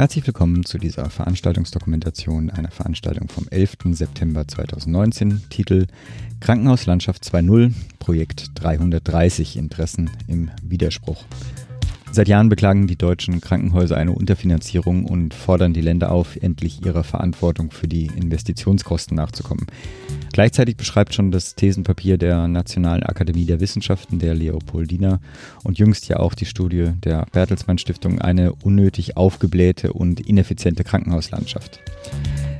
[0.00, 3.76] Herzlich willkommen zu dieser Veranstaltungsdokumentation einer Veranstaltung vom 11.
[3.90, 5.42] September 2019.
[5.50, 5.88] Titel
[6.40, 11.26] Krankenhauslandschaft 2.0, Projekt 330 Interessen im Widerspruch.
[12.12, 17.04] Seit Jahren beklagen die deutschen Krankenhäuser eine Unterfinanzierung und fordern die Länder auf, endlich ihrer
[17.04, 19.66] Verantwortung für die Investitionskosten nachzukommen.
[20.32, 25.20] Gleichzeitig beschreibt schon das Thesenpapier der Nationalen Akademie der Wissenschaften der Leopoldina
[25.64, 31.80] und jüngst ja auch die Studie der Bertelsmann Stiftung eine unnötig aufgeblähte und ineffiziente Krankenhauslandschaft.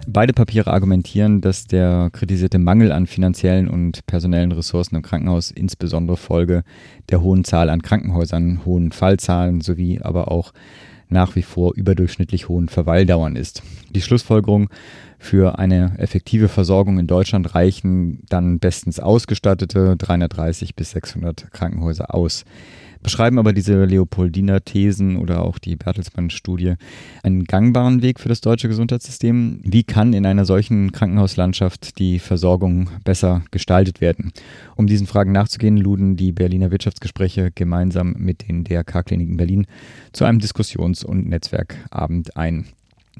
[0.08, 6.16] Beide Papiere argumentieren, dass der kritisierte Mangel an finanziellen und personellen Ressourcen im Krankenhaus insbesondere
[6.16, 6.64] Folge
[7.10, 10.52] der hohen Zahl an Krankenhäusern, hohen Fallzahlen sowie aber auch
[11.08, 13.62] nach wie vor überdurchschnittlich hohen Verweildauern ist.
[13.90, 14.68] Die Schlussfolgerung
[15.20, 22.44] für eine effektive Versorgung in Deutschland reichen dann bestens ausgestattete 330 bis 600 Krankenhäuser aus
[23.02, 26.74] beschreiben aber diese Leopoldiner Thesen oder auch die Bertelsmann-Studie
[27.22, 29.60] einen gangbaren Weg für das deutsche Gesundheitssystem.
[29.64, 34.32] Wie kann in einer solchen Krankenhauslandschaft die Versorgung besser gestaltet werden?
[34.76, 39.66] Um diesen Fragen nachzugehen, luden die Berliner Wirtschaftsgespräche gemeinsam mit den DRK-Kliniken Berlin
[40.12, 42.66] zu einem Diskussions- und Netzwerkabend ein.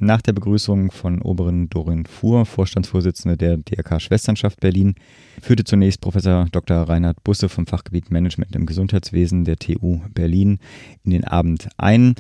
[0.03, 4.95] Nach der Begrüßung von Oberin Dorin Fuhr, Vorstandsvorsitzende der DRK Schwesternschaft Berlin,
[5.43, 6.79] führte zunächst Professor Dr.
[6.89, 10.59] Reinhard Busse vom Fachgebiet Management im Gesundheitswesen der TU Berlin
[11.05, 12.15] in den Abend ein.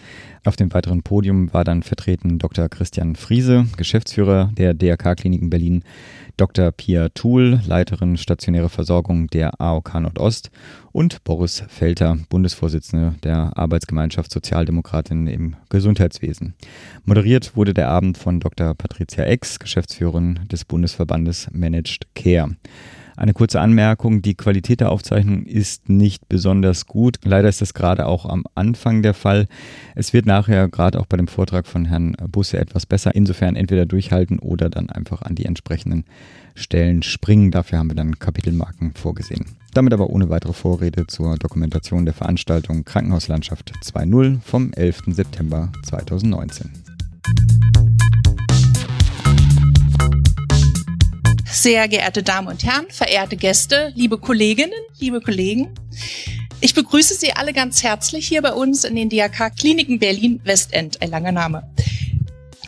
[0.45, 2.69] Auf dem weiteren Podium war dann vertreten Dr.
[2.69, 5.83] Christian Friese, Geschäftsführer der DRK Kliniken Berlin,
[6.41, 6.73] Dr.
[6.73, 10.51] Pia Thuhl, Leiterin stationäre Versorgung der AOK Nordost
[10.91, 16.55] und Boris Felter, Bundesvorsitzender der Arbeitsgemeinschaft Sozialdemokratinnen im Gesundheitswesen.
[17.05, 18.73] Moderiert wurde der Abend von Dr.
[18.73, 22.57] Patricia Ex, Geschäftsführerin des Bundesverbandes Managed Care.
[23.21, 27.19] Eine kurze Anmerkung, die Qualität der Aufzeichnung ist nicht besonders gut.
[27.23, 29.47] Leider ist das gerade auch am Anfang der Fall.
[29.95, 33.15] Es wird nachher gerade auch bei dem Vortrag von Herrn Busse etwas besser.
[33.15, 36.06] Insofern entweder durchhalten oder dann einfach an die entsprechenden
[36.55, 37.50] Stellen springen.
[37.50, 39.44] Dafür haben wir dann Kapitelmarken vorgesehen.
[39.75, 45.03] Damit aber ohne weitere Vorrede zur Dokumentation der Veranstaltung Krankenhauslandschaft 2.0 vom 11.
[45.09, 46.71] September 2019.
[51.53, 55.75] Sehr geehrte Damen und Herren, verehrte Gäste, liebe Kolleginnen, liebe Kollegen.
[56.61, 61.03] Ich begrüße Sie alle ganz herzlich hier bei uns in den DRK Kliniken Berlin Westend,
[61.03, 61.69] ein langer Name.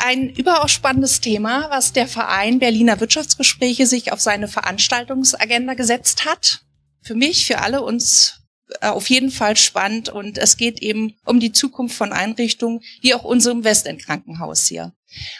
[0.01, 6.63] Ein überaus spannendes Thema, was der Verein Berliner Wirtschaftsgespräche sich auf seine Veranstaltungsagenda gesetzt hat.
[7.03, 8.41] Für mich, für alle uns
[8.81, 13.15] äh, auf jeden Fall spannend und es geht eben um die Zukunft von Einrichtungen, wie
[13.15, 14.93] auch unserem Westend Krankenhaus hier.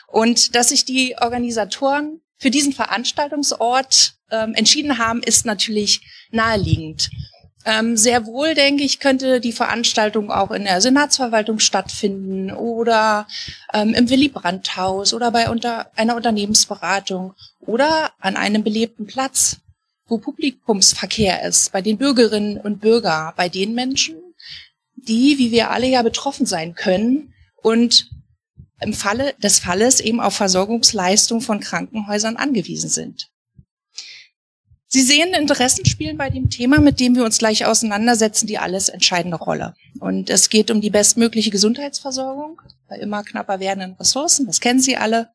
[0.07, 6.01] Und dass sich die Organisatoren für diesen Veranstaltungsort ähm, entschieden haben, ist natürlich
[6.33, 7.09] naheliegend.
[7.65, 13.29] Ähm, sehr wohl, denke ich, könnte die Veranstaltung auch in der Senatsverwaltung stattfinden oder
[13.73, 19.59] ähm, im Willy Brandt-Haus oder bei unter einer Unternehmensberatung oder an einem belebten Platz,
[20.09, 24.17] wo Publikumsverkehr ist, bei den Bürgerinnen und Bürgern, bei den Menschen,
[24.97, 27.33] die, wie wir alle ja betroffen sein können
[27.63, 28.11] und
[28.83, 33.29] im Falle des Falles eben auf Versorgungsleistung von Krankenhäusern angewiesen sind.
[34.95, 38.91] Sie sehen, Interessen spielen bei dem Thema, mit dem wir uns gleich auseinandersetzen, die alles
[38.91, 39.75] entscheidende Rolle.
[40.01, 44.99] Und es geht um die bestmögliche Gesundheitsversorgung bei immer knapper werdenden Ressourcen, das kennen Sie
[44.99, 45.31] alle.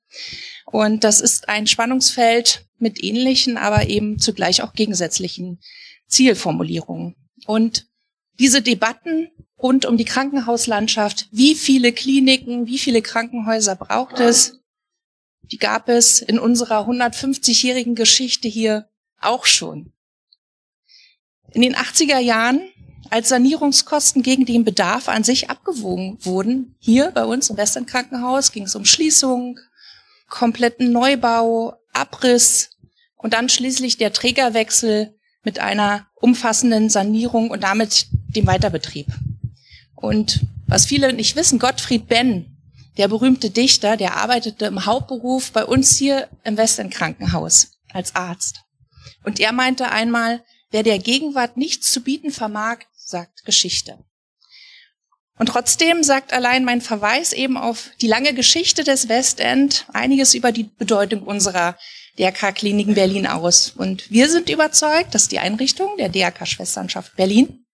[0.66, 5.59] Und das ist ein Spannungsfeld mit ähnlichen, aber eben zugleich auch gegensätzlichen
[6.07, 7.16] Zielformulierungen.
[7.47, 7.88] Und
[8.40, 9.30] diese Debatten
[9.62, 11.28] rund um die Krankenhauslandschaft.
[11.31, 14.59] Wie viele Kliniken, wie viele Krankenhäuser braucht es?
[15.41, 19.94] Die gab es in unserer 150-jährigen Geschichte hier auch schon.
[21.51, 22.62] In den 80er Jahren,
[23.09, 28.51] als Sanierungskosten gegen den Bedarf an sich abgewogen wurden, hier bei uns im Western Krankenhaus
[28.51, 29.59] ging es um Schließung,
[30.29, 32.72] kompletten Neubau, Abriss
[33.16, 39.07] und dann schließlich der Trägerwechsel mit einer umfassenden Sanierung und damit dem Weiterbetrieb.
[39.97, 42.57] Und was viele nicht wissen, Gottfried Benn,
[42.98, 48.62] der berühmte Dichter, der arbeitete im Hauptberuf bei uns hier im Westend Krankenhaus als Arzt.
[49.24, 53.98] Und er meinte einmal, wer der Gegenwart nichts zu bieten vermag, sagt Geschichte.
[55.39, 60.51] Und trotzdem sagt allein mein Verweis eben auf die lange Geschichte des Westend einiges über
[60.51, 61.77] die Bedeutung unserer
[62.18, 63.69] DRK-Kliniken Berlin aus.
[63.75, 67.67] Und wir sind überzeugt, dass die Einrichtung der DRK-Schwesternschaft Berlin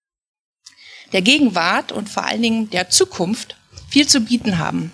[1.14, 3.56] der Gegenwart und vor allen Dingen der Zukunft
[3.88, 4.92] viel zu bieten haben.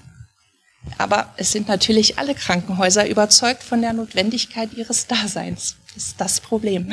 [0.99, 5.77] Aber es sind natürlich alle Krankenhäuser überzeugt von der Notwendigkeit ihres Daseins.
[5.95, 6.93] Das ist das Problem.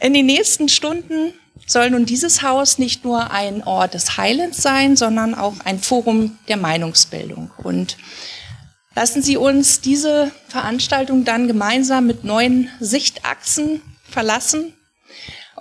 [0.00, 1.32] In den nächsten Stunden
[1.66, 6.38] soll nun dieses Haus nicht nur ein Ort des Heilens sein, sondern auch ein Forum
[6.48, 7.50] der Meinungsbildung.
[7.58, 7.96] Und
[8.94, 14.72] lassen Sie uns diese Veranstaltung dann gemeinsam mit neuen Sichtachsen verlassen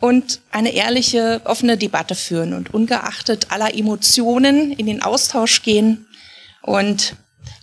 [0.01, 6.07] und eine ehrliche, offene Debatte führen und ungeachtet aller Emotionen in den Austausch gehen
[6.63, 7.15] und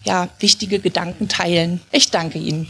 [0.05, 1.81] ja, wichtige Gedanken teilen.
[1.93, 2.69] Ich danke Ihnen.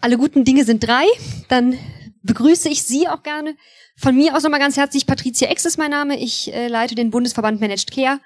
[0.00, 1.04] Alle guten Dinge sind drei.
[1.48, 1.78] Dann
[2.22, 3.56] begrüße ich Sie auch gerne.
[3.96, 5.06] Von mir aus nochmal ganz herzlich.
[5.06, 6.18] Patricia Ex ist mein Name.
[6.18, 8.20] Ich äh, leite den Bundesverband Managed Care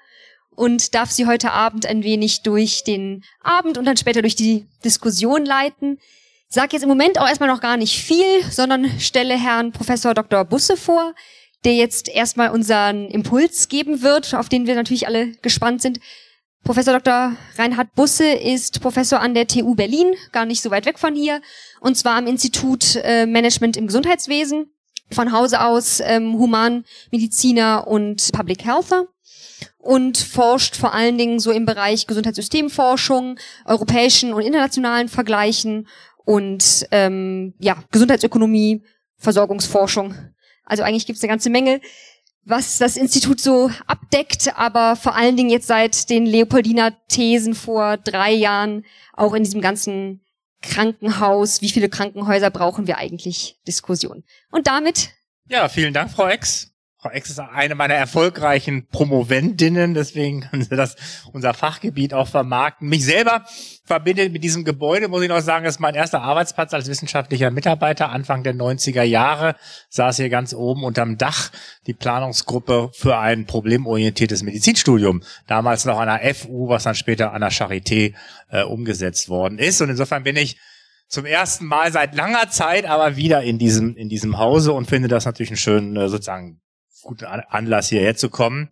[0.55, 4.65] und darf Sie heute Abend ein wenig durch den Abend und dann später durch die
[4.83, 5.99] Diskussion leiten.
[6.49, 10.45] Sag jetzt im Moment auch erstmal noch gar nicht viel, sondern stelle Herrn Professor Dr.
[10.45, 11.13] Busse vor,
[11.63, 15.99] der jetzt erstmal unseren Impuls geben wird, auf den wir natürlich alle gespannt sind.
[16.63, 17.35] Professor Dr.
[17.57, 21.41] Reinhard Busse ist Professor an der TU Berlin, gar nicht so weit weg von hier,
[21.79, 24.71] und zwar am Institut äh, Management im Gesundheitswesen,
[25.11, 29.07] von Hause aus ähm, Humanmediziner und Public Healther
[29.79, 35.87] und forscht vor allen Dingen so im Bereich Gesundheitssystemforschung, europäischen und internationalen Vergleichen
[36.25, 38.83] und ähm, ja Gesundheitsökonomie,
[39.17, 40.13] Versorgungsforschung.
[40.65, 41.81] Also eigentlich gibt es eine ganze Menge
[42.49, 47.97] was das Institut so abdeckt, aber vor allen Dingen jetzt seit den Leopoldiner Thesen vor
[47.97, 50.21] drei Jahren auch in diesem ganzen
[50.61, 54.23] Krankenhaus, wie viele Krankenhäuser brauchen wir eigentlich, Diskussion.
[54.51, 55.11] Und damit.
[55.47, 56.68] Ja, vielen Dank, Frau Ex.
[57.01, 60.97] Frau Ex ist eine meiner erfolgreichen Promovendinnen, deswegen kann sie das
[61.31, 62.89] unser Fachgebiet auch vermarkten.
[62.89, 63.45] Mich selber
[63.85, 68.09] verbindet mit diesem Gebäude, muss ich noch sagen, ist mein erster Arbeitsplatz als wissenschaftlicher Mitarbeiter.
[68.09, 69.55] Anfang der 90er Jahre
[69.87, 71.51] saß hier ganz oben unterm Dach
[71.87, 75.23] die Planungsgruppe für ein problemorientiertes Medizinstudium.
[75.47, 78.13] Damals noch an der FU, was dann später an der Charité
[78.49, 79.81] äh, umgesetzt worden ist.
[79.81, 80.59] Und insofern bin ich
[81.07, 85.07] zum ersten Mal seit langer Zeit aber wieder in diesem, in diesem Hause und finde
[85.07, 86.59] das natürlich einen schönen, äh, sozusagen
[87.01, 88.69] guten Anlass hierher zu kommen.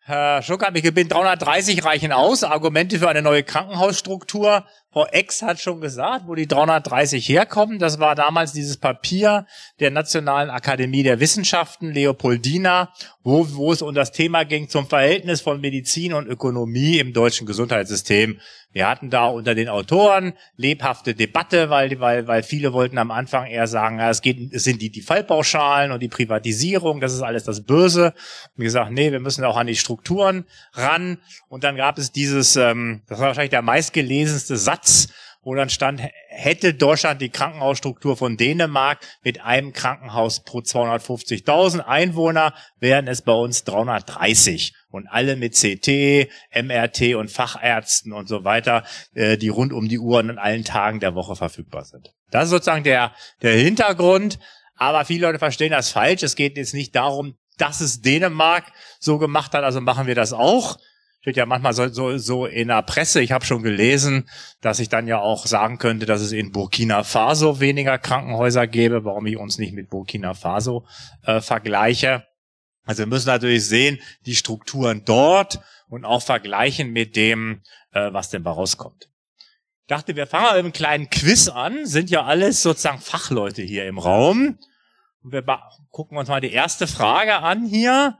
[0.00, 2.44] Herr Schuck hat mich gebeten, 330 reichen aus.
[2.44, 4.64] Argumente für eine neue Krankenhausstruktur.
[4.96, 7.78] Frau Ex hat schon gesagt, wo die 330 herkommen.
[7.78, 9.46] Das war damals dieses Papier
[9.78, 15.42] der Nationalen Akademie der Wissenschaften, Leopoldina, wo, wo es um das Thema ging zum Verhältnis
[15.42, 18.40] von Medizin und Ökonomie im deutschen Gesundheitssystem.
[18.72, 23.46] Wir hatten da unter den Autoren lebhafte Debatte, weil, weil, weil viele wollten am Anfang
[23.46, 27.22] eher sagen, ja, es geht, es sind die, die Fallpauschalen und die Privatisierung, das ist
[27.22, 28.12] alles das Böse.
[28.56, 30.44] Und gesagt, nee, wir müssen auch an die Strukturen
[30.74, 31.16] ran.
[31.48, 34.85] Und dann gab es dieses, ähm, das war wahrscheinlich der meistgelesenste Satz,
[35.46, 42.52] wo dann stand, hätte Deutschland die Krankenhausstruktur von Dänemark mit einem Krankenhaus pro 250.000 Einwohner,
[42.80, 48.82] wären es bei uns 330 und alle mit CT, MRT und Fachärzten und so weiter,
[49.14, 52.12] äh, die rund um die Uhr und an allen Tagen der Woche verfügbar sind.
[52.32, 54.40] Das ist sozusagen der, der Hintergrund.
[54.74, 56.24] Aber viele Leute verstehen das falsch.
[56.24, 58.64] Es geht jetzt nicht darum, dass es Dänemark
[58.98, 60.76] so gemacht hat, also machen wir das auch.
[61.26, 63.20] Steht ja manchmal so, so, so in der Presse.
[63.20, 64.28] Ich habe schon gelesen,
[64.60, 69.04] dass ich dann ja auch sagen könnte, dass es in Burkina Faso weniger Krankenhäuser gäbe,
[69.04, 70.86] warum ich uns nicht mit Burkina Faso
[71.24, 72.24] äh, vergleiche.
[72.84, 75.58] Also wir müssen natürlich sehen, die Strukturen dort
[75.88, 79.10] und auch vergleichen mit dem, äh, was denn bei rauskommt.
[79.80, 81.86] Ich dachte, wir fangen mal mit einem kleinen Quiz an.
[81.86, 84.60] Sind ja alles sozusagen Fachleute hier im Raum.
[85.24, 85.44] Und wir
[85.90, 88.16] gucken uns mal die erste Frage an hier.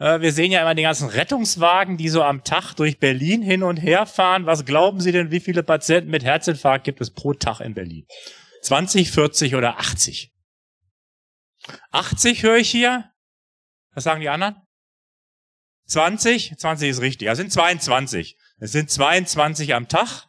[0.00, 3.62] Äh, wir sehen ja immer die ganzen Rettungswagen, die so am Tag durch Berlin hin
[3.62, 4.46] und her fahren.
[4.46, 8.06] Was glauben Sie denn, wie viele Patienten mit Herzinfarkt gibt es pro Tag in Berlin?
[8.62, 10.32] 20, 40 oder 80?
[11.92, 13.10] 80 höre ich hier.
[13.94, 14.56] Was sagen die anderen?
[15.86, 16.56] 20?
[16.56, 17.26] 20 ist richtig.
[17.26, 18.36] Ja, sind 22.
[18.58, 20.26] Es sind 22 am Tag.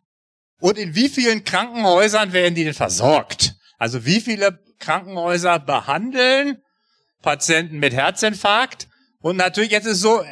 [0.59, 3.55] Und in wie vielen Krankenhäusern werden die denn versorgt?
[3.77, 6.61] Also wie viele Krankenhäuser behandeln
[7.21, 8.87] Patienten mit Herzinfarkt?
[9.21, 10.23] Und natürlich jetzt ist es so,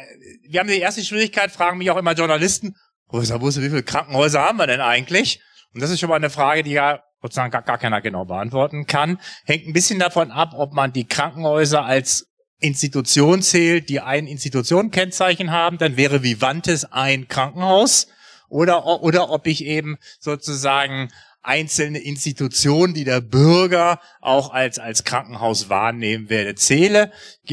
[0.48, 2.74] wir haben die erste Schwierigkeit, fragen mich auch immer Journalisten,
[3.06, 5.40] Professor Busse, wie viele Krankenhäuser haben wir denn eigentlich?
[5.74, 8.86] Und das ist schon mal eine Frage, die ja sozusagen gar, gar keiner genau beantworten
[8.86, 9.20] kann.
[9.44, 12.28] Hängt ein bisschen davon ab, ob man die Krankenhäuser als
[12.60, 18.08] Institution zählt, die ein Institutionenkennzeichen haben, dann wäre Vivantes ein Krankenhaus
[18.48, 21.10] oder, oder ob ich eben sozusagen
[21.42, 27.12] einzelne Institutionen, die der Bürger auch als, als Krankenhaus wahrnehmen werde, zähle.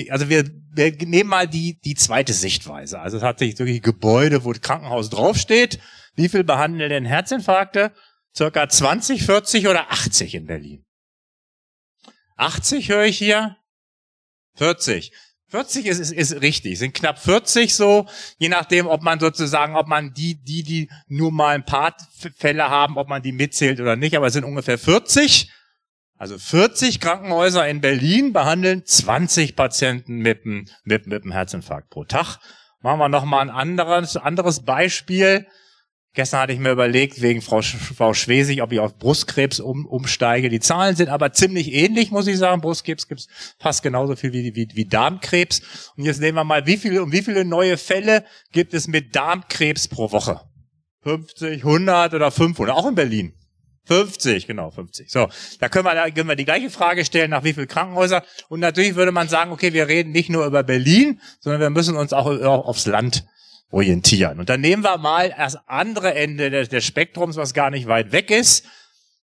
[0.10, 3.00] Also wir, wir nehmen mal die, die zweite Sichtweise.
[3.00, 5.80] Also tatsächlich wirklich Gebäude, wo Krankenhaus draufsteht.
[6.16, 7.94] Wie viel behandeln denn Herzinfarkte?
[8.36, 10.86] Circa 20, 40 oder 80 in Berlin.
[12.36, 13.58] 80 höre ich hier.
[14.56, 15.12] 40.
[15.50, 18.06] 40 ist, ist, ist richtig, sind knapp 40 so,
[18.38, 21.96] je nachdem, ob man sozusagen, ob man die, die, die nur mal ein paar
[22.36, 25.52] Fälle haben, ob man die mitzählt oder nicht, aber es sind ungefähr 40.
[26.18, 32.40] Also 40 Krankenhäuser in Berlin behandeln 20 Patienten mit, mit, mit einem Herzinfarkt pro Tag.
[32.82, 35.48] Machen wir noch mal ein anderes, anderes Beispiel.
[36.18, 40.50] Gestern hatte ich mir überlegt, wegen Frau, Frau Schwesig, ob ich auf Brustkrebs um, umsteige.
[40.50, 42.60] Die Zahlen sind aber ziemlich ähnlich, muss ich sagen.
[42.60, 43.28] Brustkrebs gibt es
[43.60, 45.62] fast genauso viel wie, wie, wie Darmkrebs.
[45.96, 49.16] Und jetzt nehmen wir mal, wie viele, um wie viele neue Fälle gibt es mit
[49.16, 50.42] Darmkrebs pro Woche?
[51.04, 52.76] 50, 100 oder 500?
[52.76, 53.34] Auch in Berlin.
[53.86, 55.12] 50, genau, 50.
[55.12, 58.24] So, da können wir, da können wir die gleiche Frage stellen, nach wie viel Krankenhäuser.
[58.50, 61.96] Und natürlich würde man sagen, okay, wir reden nicht nur über Berlin, sondern wir müssen
[61.96, 63.24] uns auch aufs Land
[63.72, 64.40] orientieren.
[64.40, 68.12] Und dann nehmen wir mal das andere Ende des, des Spektrums, was gar nicht weit
[68.12, 68.66] weg ist.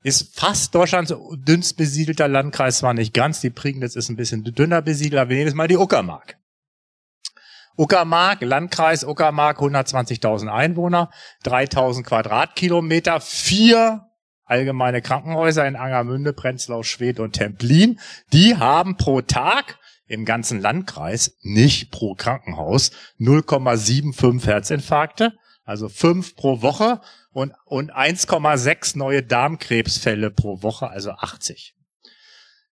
[0.02, 4.82] Ist fast Deutschlands dünnst besiedelter Landkreis, zwar nicht ganz, die Prignitz ist ein bisschen dünner
[4.82, 6.36] besiedelt, aber wir nehmen jetzt mal die Uckermark.
[7.76, 11.10] Uckermark, Landkreis Uckermark, 120.000 Einwohner,
[11.44, 14.06] 3.000 Quadratkilometer, vier
[14.44, 17.98] allgemeine Krankenhäuser in Angermünde, Prenzlau, Schwedt und Templin.
[18.32, 25.32] Die haben pro Tag im ganzen Landkreis, nicht pro Krankenhaus, 0,75 Herzinfarkte,
[25.64, 27.00] also fünf pro Woche
[27.32, 31.74] und, und 1,6 neue Darmkrebsfälle pro Woche, also 80.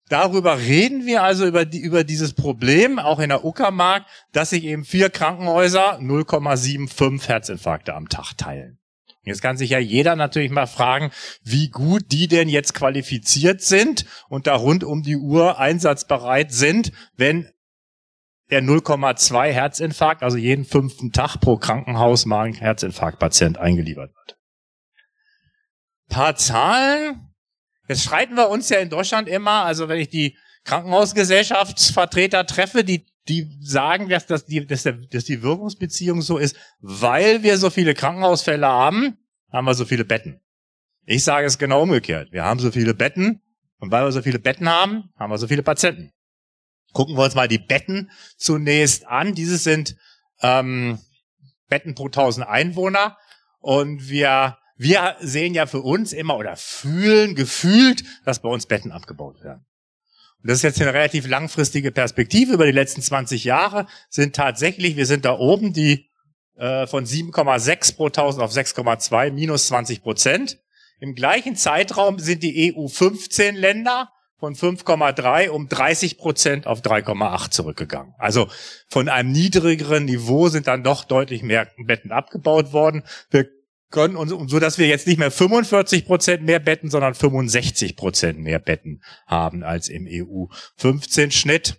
[0.08, 4.64] Darüber reden wir also über, die, über dieses Problem, auch in der Uckermark, dass sich
[4.64, 8.78] eben vier Krankenhäuser 0,75 Herzinfarkte am Tag teilen.
[9.24, 11.12] Jetzt kann sich ja jeder natürlich mal fragen,
[11.44, 16.92] wie gut die denn jetzt qualifiziert sind und da rund um die Uhr einsatzbereit sind,
[17.16, 17.48] wenn
[18.50, 24.38] der 0,2 Herzinfarkt, also jeden fünften Tag pro Krankenhaus mal ein Herzinfarktpatient eingeliefert wird.
[26.08, 27.32] paar Zahlen.
[27.88, 33.06] Jetzt streiten wir uns ja in Deutschland immer, also wenn ich die Krankenhausgesellschaftsvertreter treffe, die
[33.28, 37.70] die sagen, dass, dass, die, dass, der, dass die Wirkungsbeziehung so ist, weil wir so
[37.70, 39.18] viele Krankenhausfälle haben,
[39.50, 40.40] haben wir so viele Betten.
[41.04, 42.32] Ich sage es genau umgekehrt.
[42.32, 43.42] Wir haben so viele Betten
[43.78, 46.12] und weil wir so viele Betten haben, haben wir so viele Patienten.
[46.92, 49.34] Gucken wir uns mal die Betten zunächst an.
[49.34, 49.96] Dieses sind
[50.40, 50.98] ähm,
[51.68, 53.16] Betten pro 1000 Einwohner
[53.60, 58.90] und wir wir sehen ja für uns immer oder fühlen gefühlt, dass bei uns Betten
[58.90, 59.64] abgebaut werden.
[60.44, 62.54] Das ist jetzt eine relativ langfristige Perspektive.
[62.54, 66.08] Über die letzten 20 Jahre sind tatsächlich, wir sind da oben, die
[66.56, 70.58] äh, von 7,6 pro 1000 auf 6,2 minus 20 Prozent.
[71.00, 77.50] Im gleichen Zeitraum sind die EU 15 Länder von 5,3 um 30 Prozent auf 3,8
[77.50, 78.14] zurückgegangen.
[78.18, 78.48] Also
[78.88, 83.04] von einem niedrigeren Niveau sind dann doch deutlich mehr Betten abgebaut worden.
[83.30, 83.48] Wir
[83.92, 88.40] können uns, so dass wir jetzt nicht mehr 45 Prozent mehr Betten, sondern 65 Prozent
[88.40, 90.46] mehr Betten haben als im EU
[90.78, 91.76] 15 Schnitt.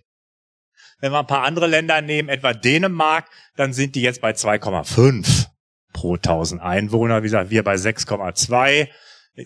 [1.01, 3.27] Wenn wir ein paar andere Länder nehmen, etwa Dänemark,
[3.57, 5.47] dann sind die jetzt bei 2,5
[5.91, 7.23] pro 1000 Einwohner.
[7.23, 8.87] Wie gesagt, wir bei 6,2.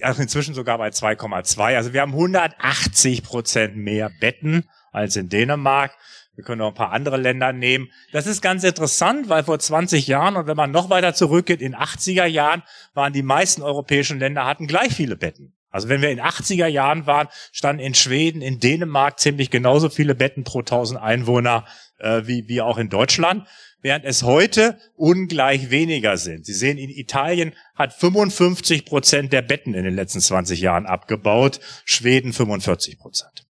[0.01, 1.75] Also inzwischen sogar bei 2,2.
[1.75, 5.93] Also wir haben 180 Prozent mehr Betten als in Dänemark.
[6.37, 7.89] Wir können auch ein paar andere Länder nehmen.
[8.11, 11.75] Das ist ganz interessant, weil vor 20 Jahren und wenn man noch weiter zurückgeht, in
[11.75, 12.61] 80er Jahren
[12.93, 15.55] waren die meisten europäischen Länder hatten gleich viele Betten.
[15.71, 20.13] Also wenn wir in 80er Jahren waren, standen in Schweden, in Dänemark ziemlich genauso viele
[20.13, 21.65] Betten pro 1000 Einwohner
[21.97, 23.47] äh, wie, wie auch in Deutschland,
[23.81, 26.45] während es heute ungleich weniger sind.
[26.45, 31.59] Sie sehen, in Italien hat 55 Prozent der Betten in den letzten 20 Jahren abgebaut,
[31.83, 33.47] Schweden 45 Prozent.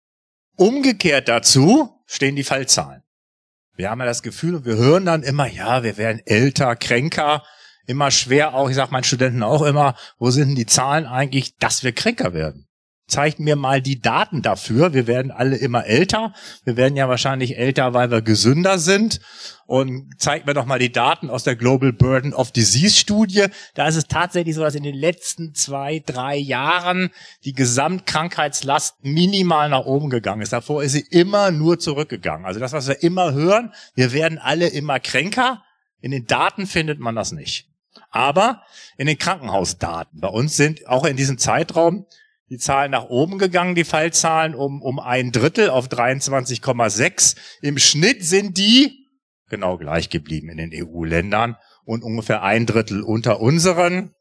[0.56, 3.02] Umgekehrt dazu stehen die Fallzahlen.
[3.76, 7.42] Wir haben ja das Gefühl und wir hören dann immer, ja, wir werden älter, kränker,
[7.86, 11.56] immer schwer auch, ich sage meinen Studenten auch immer, wo sind denn die Zahlen eigentlich,
[11.56, 12.68] dass wir kränker werden?
[13.06, 14.94] Zeigt mir mal die Daten dafür.
[14.94, 16.32] Wir werden alle immer älter.
[16.64, 19.20] Wir werden ja wahrscheinlich älter, weil wir gesünder sind.
[19.66, 23.46] Und zeigt mir doch mal die Daten aus der Global Burden of Disease Studie.
[23.74, 27.10] Da ist es tatsächlich so, dass in den letzten zwei, drei Jahren
[27.44, 30.52] die Gesamtkrankheitslast minimal nach oben gegangen ist.
[30.52, 32.46] Davor ist sie immer nur zurückgegangen.
[32.46, 35.62] Also das, was wir immer hören, wir werden alle immer kränker.
[36.00, 37.68] In den Daten findet man das nicht.
[38.10, 38.62] Aber
[38.96, 42.06] in den Krankenhausdaten bei uns sind auch in diesem Zeitraum
[42.54, 47.36] die Zahlen nach oben gegangen, die Fallzahlen um, um ein Drittel auf 23,6.
[47.62, 49.08] Im Schnitt sind die
[49.48, 54.12] genau gleich geblieben in den EU-Ländern und ungefähr ein Drittel unter unseren.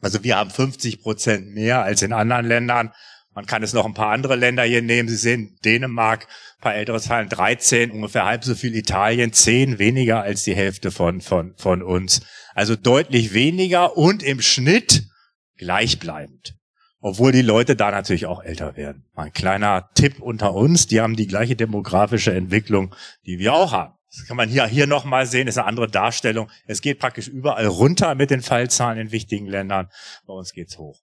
[0.00, 2.92] Also wir haben 50 Prozent mehr als in anderen Ländern.
[3.34, 5.08] Man kann es noch ein paar andere Länder hier nehmen.
[5.08, 6.28] Sie sehen Dänemark,
[6.58, 10.92] ein paar ältere Zahlen, 13, ungefähr halb so viel Italien, 10 weniger als die Hälfte
[10.92, 12.20] von, von, von uns.
[12.54, 15.08] Also deutlich weniger und im Schnitt
[15.56, 16.59] gleichbleibend.
[17.00, 19.06] Obwohl die Leute da natürlich auch älter werden.
[19.14, 23.94] Ein kleiner Tipp unter uns, die haben die gleiche demografische Entwicklung, die wir auch haben.
[24.10, 26.50] Das kann man hier, hier nochmal sehen, ist eine andere Darstellung.
[26.66, 29.88] Es geht praktisch überall runter mit den Fallzahlen in wichtigen Ländern.
[30.26, 31.00] Bei uns geht's hoch.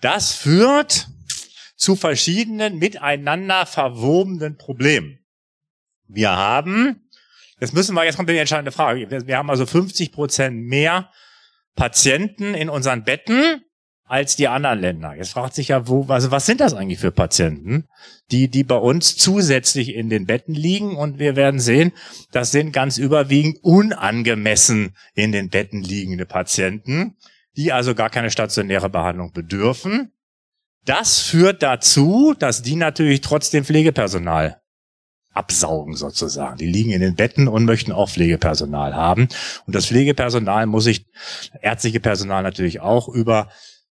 [0.00, 1.08] Das führt
[1.76, 5.18] zu verschiedenen miteinander verwobenen Problemen.
[6.06, 7.08] Wir haben,
[7.58, 9.10] jetzt müssen wir, jetzt kommt die entscheidende Frage.
[9.10, 11.10] Wir haben also 50 Prozent mehr
[11.74, 13.63] Patienten in unseren Betten
[14.06, 15.14] als die anderen Länder.
[15.14, 17.84] Jetzt fragt sich ja, wo, also was sind das eigentlich für Patienten,
[18.30, 20.96] die, die bei uns zusätzlich in den Betten liegen?
[20.96, 21.92] Und wir werden sehen,
[22.30, 27.16] das sind ganz überwiegend unangemessen in den Betten liegende Patienten,
[27.56, 30.12] die also gar keine stationäre Behandlung bedürfen.
[30.84, 34.60] Das führt dazu, dass die natürlich trotzdem Pflegepersonal
[35.32, 36.58] absaugen sozusagen.
[36.58, 39.28] Die liegen in den Betten und möchten auch Pflegepersonal haben.
[39.66, 41.06] Und das Pflegepersonal muss sich,
[41.60, 43.48] ärztliche Personal natürlich auch über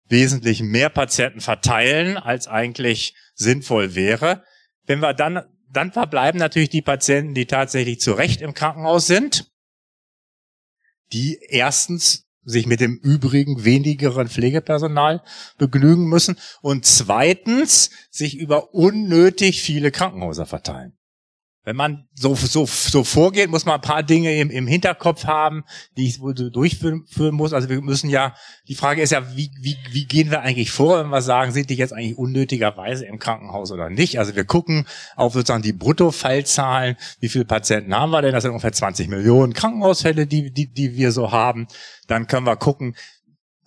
[0.09, 4.45] wesentlich mehr Patienten verteilen, als eigentlich sinnvoll wäre.
[4.87, 9.51] Wenn wir dann, dann verbleiben natürlich die Patienten, die tatsächlich zu Recht im Krankenhaus sind,
[11.13, 15.23] die erstens sich mit dem übrigen wenigeren Pflegepersonal
[15.57, 20.99] begnügen müssen und zweitens sich über unnötig viele Krankenhäuser verteilen
[21.65, 25.65] wenn man so, so, so vorgeht, muss man ein paar Dinge im, im Hinterkopf haben,
[25.97, 27.55] die ich wohl so durchführen muss.
[27.55, 28.35] Also wir müssen ja,
[28.69, 31.71] die Frage ist ja, wie, wie, wie gehen wir eigentlich vor, wenn wir sagen, sind
[31.71, 34.19] die jetzt eigentlich unnötigerweise im Krankenhaus oder nicht?
[34.19, 38.33] Also wir gucken auf sozusagen die Bruttofallzahlen, wie viele Patienten haben wir denn?
[38.33, 41.67] Das sind ungefähr 20 Millionen Krankenhausfälle, die, die, die wir so haben.
[42.07, 42.95] Dann können wir gucken,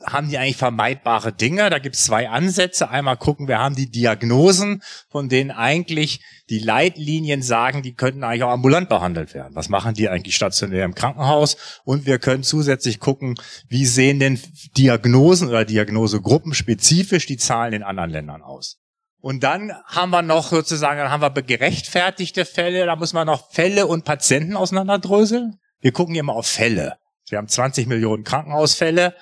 [0.05, 1.69] haben die eigentlich vermeidbare Dinge?
[1.69, 2.89] Da gibt es zwei Ansätze.
[2.89, 8.43] Einmal gucken, wir haben die Diagnosen, von denen eigentlich die Leitlinien sagen, die könnten eigentlich
[8.43, 9.55] auch ambulant behandelt werden.
[9.55, 11.57] Was machen die eigentlich stationär im Krankenhaus?
[11.83, 13.35] Und wir können zusätzlich gucken,
[13.67, 14.39] wie sehen denn
[14.77, 18.77] Diagnosen oder Diagnosegruppen spezifisch die Zahlen in anderen Ländern aus?
[19.19, 23.51] Und dann haben wir noch sozusagen, dann haben wir gerechtfertigte Fälle, da muss man noch
[23.51, 25.59] Fälle und Patienten auseinanderdröseln.
[25.81, 26.97] Wir gucken immer auf Fälle.
[27.29, 29.15] Wir haben 20 Millionen Krankenhausfälle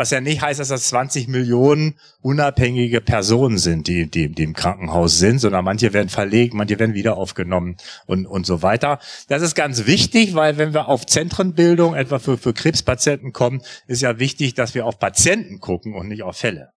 [0.00, 4.54] was ja nicht heißt, dass das 20 Millionen unabhängige Personen sind, die, die, die im
[4.54, 8.98] Krankenhaus sind, sondern manche werden verlegt, manche werden wieder aufgenommen und, und so weiter.
[9.28, 14.00] Das ist ganz wichtig, weil wenn wir auf Zentrenbildung etwa für, für Krebspatienten kommen, ist
[14.00, 16.70] ja wichtig, dass wir auf Patienten gucken und nicht auf Fälle.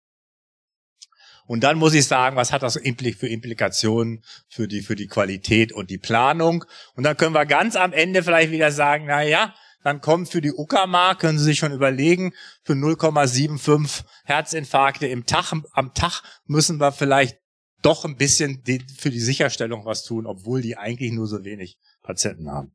[1.46, 5.72] Und dann muss ich sagen, was hat das für Implikationen für die, für die Qualität
[5.72, 6.66] und die Planung?
[6.96, 10.42] Und dann können wir ganz am Ende vielleicht wieder sagen, na ja, dann kommt für
[10.42, 16.80] die Uckermark, können Sie sich schon überlegen, für 0,75 Herzinfarkte im Tag, am Tag müssen
[16.80, 17.38] wir vielleicht
[17.82, 18.64] doch ein bisschen
[18.98, 22.72] für die Sicherstellung was tun, obwohl die eigentlich nur so wenig Patienten haben.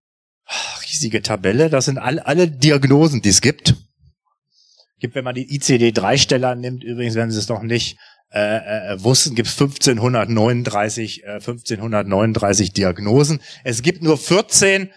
[0.83, 3.75] Riesige Tabelle, das sind alle, alle Diagnosen, die es gibt.
[4.99, 7.99] Gibt, wenn man die ICD-3-Steller nimmt, übrigens, wenn Sie es noch nicht
[8.33, 13.41] äh, äh, wussten, gibt es 1539, äh, 1539 Diagnosen.
[13.63, 14.91] Es gibt nur 14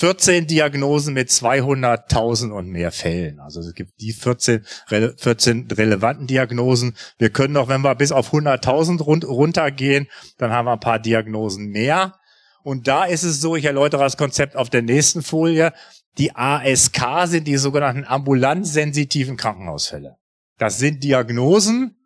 [0.00, 3.38] 14 Diagnosen mit 200.000 und mehr Fällen.
[3.38, 6.96] Also es gibt die 14, 14 relevanten Diagnosen.
[7.18, 10.08] Wir können noch, wenn wir bis auf 100.000 run runtergehen,
[10.38, 12.14] dann haben wir ein paar Diagnosen mehr.
[12.62, 15.74] Und da ist es so, ich erläutere das Konzept auf der nächsten Folie.
[16.16, 20.16] Die ASK sind die sogenannten ambulant sensitiven Krankenhausfälle.
[20.56, 21.98] Das sind Diagnosen,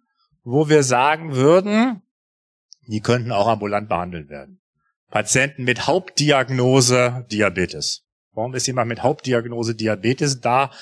[0.43, 2.03] wo wir sagen würden,
[2.89, 4.64] die könnten auch ambulant behandelt werden.
[5.15, 8.03] Patienten mit Hauptdiagnose Diabetes.
[8.33, 10.73] Warum ist jemand mit Hauptdiagnose Diabetes da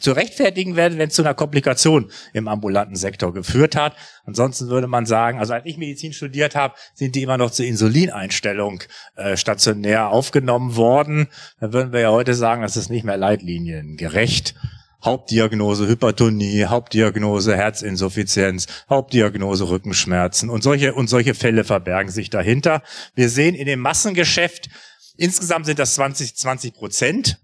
[0.00, 3.94] zu rechtfertigen werden, wenn es zu einer Komplikation im ambulanten Sektor geführt hat.
[4.24, 7.66] Ansonsten würde man sagen, also als ich Medizin studiert habe, sind die immer noch zur
[7.66, 8.82] Insulineinstellung
[9.14, 11.28] äh, stationär aufgenommen worden.
[11.60, 14.56] Da würden wir ja heute sagen, das ist nicht mehr leitliniengerecht.
[15.04, 22.82] Hauptdiagnose Hypertonie, Hauptdiagnose Herzinsuffizienz, Hauptdiagnose Rückenschmerzen und solche, und solche Fälle verbergen sich dahinter.
[23.14, 24.70] Wir sehen in dem Massengeschäft,
[25.16, 27.38] insgesamt sind das 20, 20 Prozent,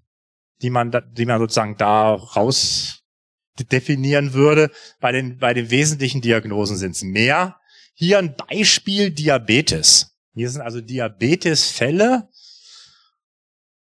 [0.63, 3.03] die man, die man sozusagen da raus
[3.71, 4.71] definieren würde.
[5.01, 7.57] Bei den, bei den wesentlichen Diagnosen sind es mehr.
[7.95, 10.17] Hier ein Beispiel Diabetes.
[10.33, 12.29] Hier sind also Diabetesfälle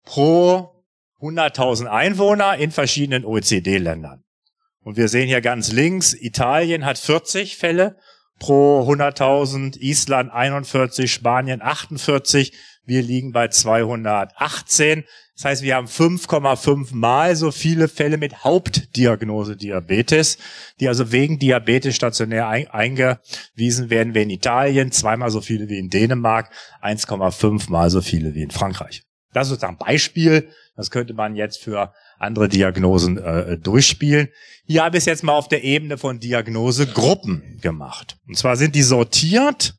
[0.04, 0.75] pro
[1.20, 4.22] 100.000 Einwohner in verschiedenen OECD-Ländern.
[4.82, 7.96] Und wir sehen hier ganz links, Italien hat 40 Fälle
[8.38, 12.52] pro 100.000, Island 41, Spanien 48,
[12.84, 15.04] wir liegen bei 218.
[15.34, 20.38] Das heißt, wir haben 5,5 mal so viele Fälle mit Hauptdiagnose Diabetes,
[20.80, 25.90] die also wegen Diabetes stationär eingewiesen werden wie in Italien, zweimal so viele wie in
[25.90, 26.50] Dänemark,
[26.80, 29.02] 1,5 mal so viele wie in Frankreich.
[29.32, 30.48] Das ist sozusagen ein Beispiel.
[30.76, 34.28] Das könnte man jetzt für andere Diagnosen äh, durchspielen.
[34.66, 38.18] Hier habe ich es jetzt mal auf der Ebene von Diagnosegruppen gemacht.
[38.28, 39.74] Und zwar sind die sortiert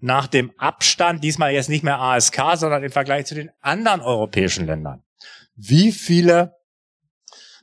[0.00, 4.66] nach dem Abstand, diesmal jetzt nicht mehr ASK, sondern im Vergleich zu den anderen europäischen
[4.66, 5.02] Ländern.
[5.56, 6.56] Wie viele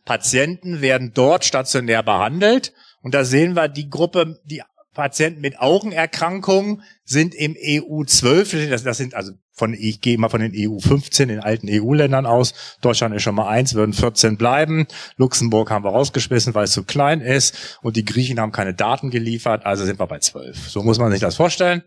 [0.05, 2.73] Patienten werden dort stationär behandelt?
[3.01, 4.63] Und da sehen wir die Gruppe, die
[4.97, 10.29] Patienten mit Augenerkrankungen sind im EU 12, das, das sind also von, ich gehe mal
[10.29, 12.77] von den EU 15, den alten EU-Ländern aus.
[12.81, 14.87] Deutschland ist schon mal eins, würden 14 bleiben.
[15.15, 17.79] Luxemburg haben wir rausgeschmissen, weil es zu klein ist.
[17.81, 20.69] Und die Griechen haben keine Daten geliefert, also sind wir bei 12.
[20.69, 21.83] So muss man sich das vorstellen.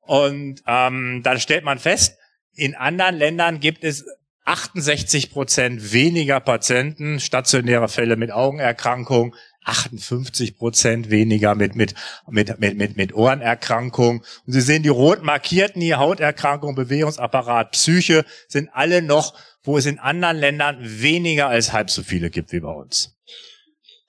[0.00, 2.18] Und ähm, dann stellt man fest,
[2.54, 4.04] in anderen Ländern gibt es
[4.44, 11.94] 68 Prozent weniger Patienten, stationäre Fälle mit Augenerkrankung, 58 Prozent weniger mit, mit,
[12.28, 14.24] mit, mit, mit, mit Ohrenerkrankung.
[14.46, 19.86] Und Sie sehen die rot markierten hier, Hauterkrankung, Bewegungsapparat, Psyche, sind alle noch, wo es
[19.86, 23.16] in anderen Ländern weniger als halb so viele gibt wie bei uns.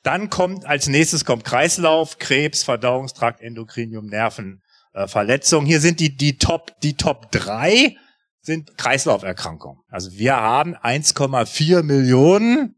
[0.03, 4.61] Dann kommt, als nächstes kommt Kreislauf, Krebs, Verdauungstrakt, Endokrinium, Nerven,
[4.93, 5.65] äh, Verletzungen.
[5.65, 7.95] Hier sind die, die Top, die Top drei
[8.41, 9.81] sind Kreislauferkrankungen.
[9.89, 12.75] Also wir haben 1,4 Millionen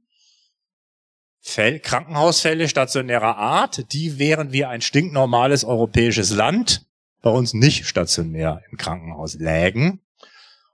[1.47, 6.85] Fäll, Krankenhausfälle stationärer Art, die wären wir ein stinknormales europäisches Land,
[7.21, 10.01] bei uns nicht stationär im Krankenhaus lägen.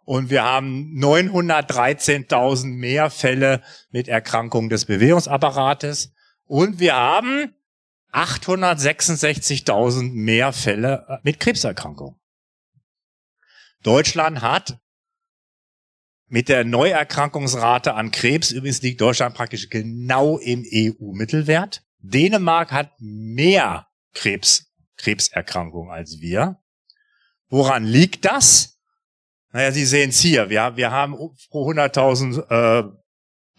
[0.04, 6.12] Und wir haben 913.000 mehr Fälle mit Erkrankungen des Bewegungsapparates.
[6.46, 7.54] Und wir haben
[8.12, 12.20] 866.000 mehr Fälle äh, mit Krebserkrankungen.
[13.84, 14.80] Deutschland hat
[16.34, 21.84] mit der Neuerkrankungsrate an Krebs, übrigens liegt Deutschland praktisch genau im EU-Mittelwert.
[22.00, 26.58] Dänemark hat mehr Krebs, Krebserkrankungen als wir.
[27.50, 28.80] Woran liegt das?
[29.52, 30.50] Naja, Sie sehen es hier.
[30.50, 31.14] Wir, wir haben
[31.52, 32.84] pro 100.000 äh,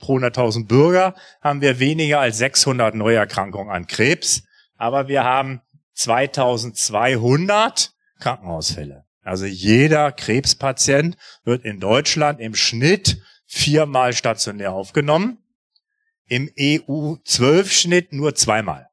[0.01, 4.43] pro 100.000 Bürger haben wir weniger als 600 Neuerkrankungen an Krebs,
[4.75, 5.61] aber wir haben
[5.93, 9.04] 2200 Krankenhausfälle.
[9.25, 15.39] Also jeder Krebspatient wird in Deutschland im Schnitt viermal stationär aufgenommen,
[16.27, 18.89] im EU-12-Schnitt nur zweimal.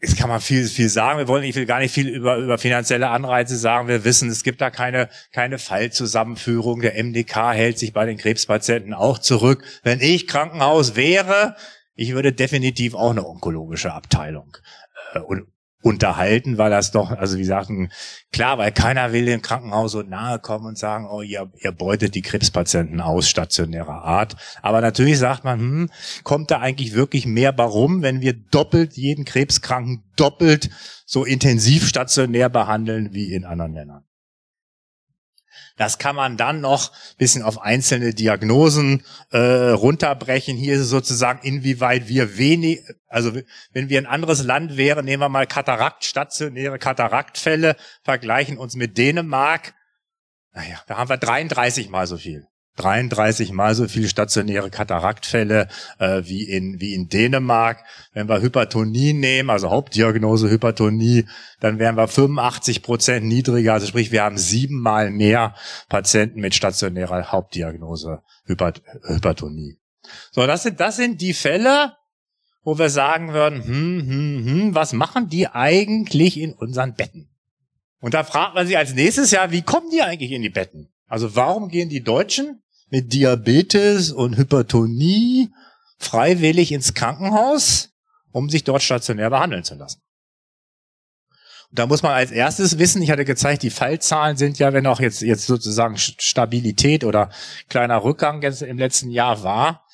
[0.00, 1.18] Jetzt kann man viel, viel sagen.
[1.18, 3.86] Wir wollen, ich will gar nicht viel über, über finanzielle Anreize sagen.
[3.86, 6.80] Wir wissen, es gibt da keine, keine Fallzusammenführung.
[6.80, 9.62] Der MDK hält sich bei den Krebspatienten auch zurück.
[9.82, 11.54] Wenn ich Krankenhaus wäre,
[11.94, 14.56] ich würde definitiv auch eine onkologische Abteilung
[15.12, 15.18] äh,
[15.82, 17.90] unterhalten, weil das doch, also wie sagten,
[18.32, 22.14] klar, weil keiner will dem Krankenhaus so nahe kommen und sagen, oh, ihr, ihr beutet
[22.14, 24.36] die Krebspatienten aus stationärer Art.
[24.62, 25.90] Aber natürlich sagt man, hm,
[26.22, 30.70] kommt da eigentlich wirklich mehr warum, wenn wir doppelt jeden Krebskranken doppelt
[31.06, 34.04] so intensiv stationär behandeln wie in anderen Ländern.
[35.80, 40.54] Das kann man dann noch bisschen auf einzelne Diagnosen äh, runterbrechen.
[40.54, 43.32] Hier ist es sozusagen, inwieweit wir wenig, also
[43.72, 48.98] wenn wir ein anderes Land wären, nehmen wir mal Katarakt, stationäre Kataraktfälle, vergleichen uns mit
[48.98, 49.72] Dänemark.
[50.52, 52.46] Naja, da haben wir 33 mal so viel.
[52.76, 57.84] 33 mal so viele stationäre Kataraktfälle äh, wie in wie in Dänemark.
[58.12, 61.26] Wenn wir Hypertonie nehmen, also Hauptdiagnose Hypertonie,
[61.60, 63.74] dann wären wir 85 Prozent niedriger.
[63.74, 65.54] Also sprich, wir haben siebenmal mehr
[65.88, 68.72] Patienten mit stationärer Hauptdiagnose Hyper,
[69.06, 69.78] Hypertonie.
[70.30, 71.96] So, das sind das sind die Fälle,
[72.62, 77.28] wo wir sagen würden, hm, hm, hm, was machen die eigentlich in unseren Betten?
[78.00, 80.88] Und da fragt man sich als nächstes ja, wie kommen die eigentlich in die Betten?
[81.10, 85.50] Also warum gehen die Deutschen mit Diabetes und Hypertonie
[85.98, 87.90] freiwillig ins Krankenhaus,
[88.30, 90.00] um sich dort stationär behandeln zu lassen?
[91.70, 94.86] Und da muss man als erstes wissen, ich hatte gezeigt, die Fallzahlen sind ja, wenn
[94.86, 97.30] auch jetzt, jetzt sozusagen Stabilität oder
[97.68, 99.84] kleiner Rückgang im letzten Jahr war,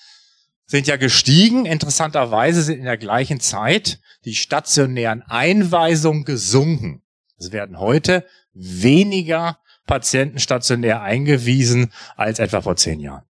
[0.66, 1.64] sind ja gestiegen.
[1.64, 7.02] Interessanterweise sind in der gleichen Zeit die stationären Einweisungen gesunken.
[7.38, 13.24] Es werden heute weniger Patienten stationär eingewiesen als etwa vor zehn Jahren.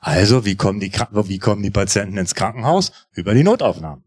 [0.00, 2.92] Also, wie kommen die, wie kommen die Patienten ins Krankenhaus?
[3.12, 4.02] Über die Notaufnahmen.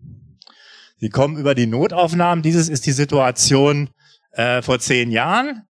[0.98, 2.42] Sie kommen über die Notaufnahmen.
[2.42, 3.90] Dieses ist die Situation
[4.32, 5.64] äh, vor zehn Jahren.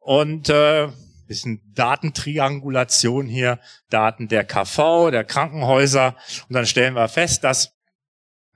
[0.00, 0.88] Und äh,
[1.28, 6.16] bisschen Datentriangulation hier, Daten der KV, der Krankenhäuser.
[6.48, 7.74] Und dann stellen wir fest, dass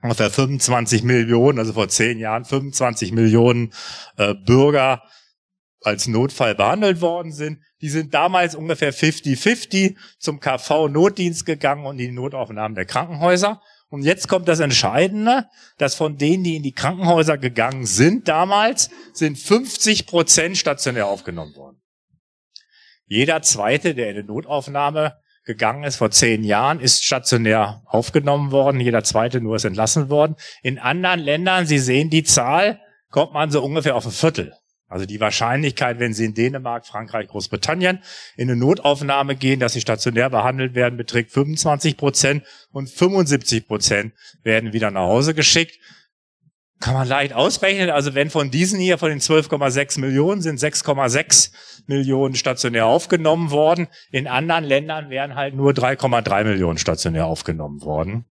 [0.01, 3.71] ungefähr 25 Millionen, also vor zehn Jahren 25 Millionen
[4.17, 5.03] äh, Bürger
[5.83, 7.59] als Notfall behandelt worden sind.
[7.81, 13.61] Die sind damals ungefähr 50-50 zum KV-Notdienst gegangen und in die Notaufnahmen der Krankenhäuser.
[13.89, 15.45] Und jetzt kommt das Entscheidende,
[15.77, 21.55] dass von denen, die in die Krankenhäuser gegangen sind damals, sind 50 Prozent stationär aufgenommen
[21.55, 21.81] worden.
[23.05, 28.79] Jeder zweite, der in eine Notaufnahme gegangen ist vor zehn Jahren, ist stationär aufgenommen worden.
[28.79, 30.35] Jeder zweite nur ist entlassen worden.
[30.63, 34.53] In anderen Ländern, Sie sehen die Zahl, kommt man so ungefähr auf ein Viertel.
[34.93, 38.03] Also die Wahrscheinlichkeit, wenn Sie in Dänemark, Frankreich, Großbritannien
[38.37, 44.13] in eine Notaufnahme gehen, dass Sie stationär behandelt werden, beträgt 25 Prozent und 75 Prozent
[44.43, 45.79] werden wieder nach Hause geschickt.
[46.79, 47.89] Kann man leicht ausrechnen.
[47.89, 51.51] Also wenn von diesen hier, von den 12,6 Millionen, sind 6,6
[51.87, 53.87] Millionen stationär aufgenommen worden.
[54.11, 58.25] In anderen Ländern wären halt nur 3,3 Millionen stationär aufgenommen worden.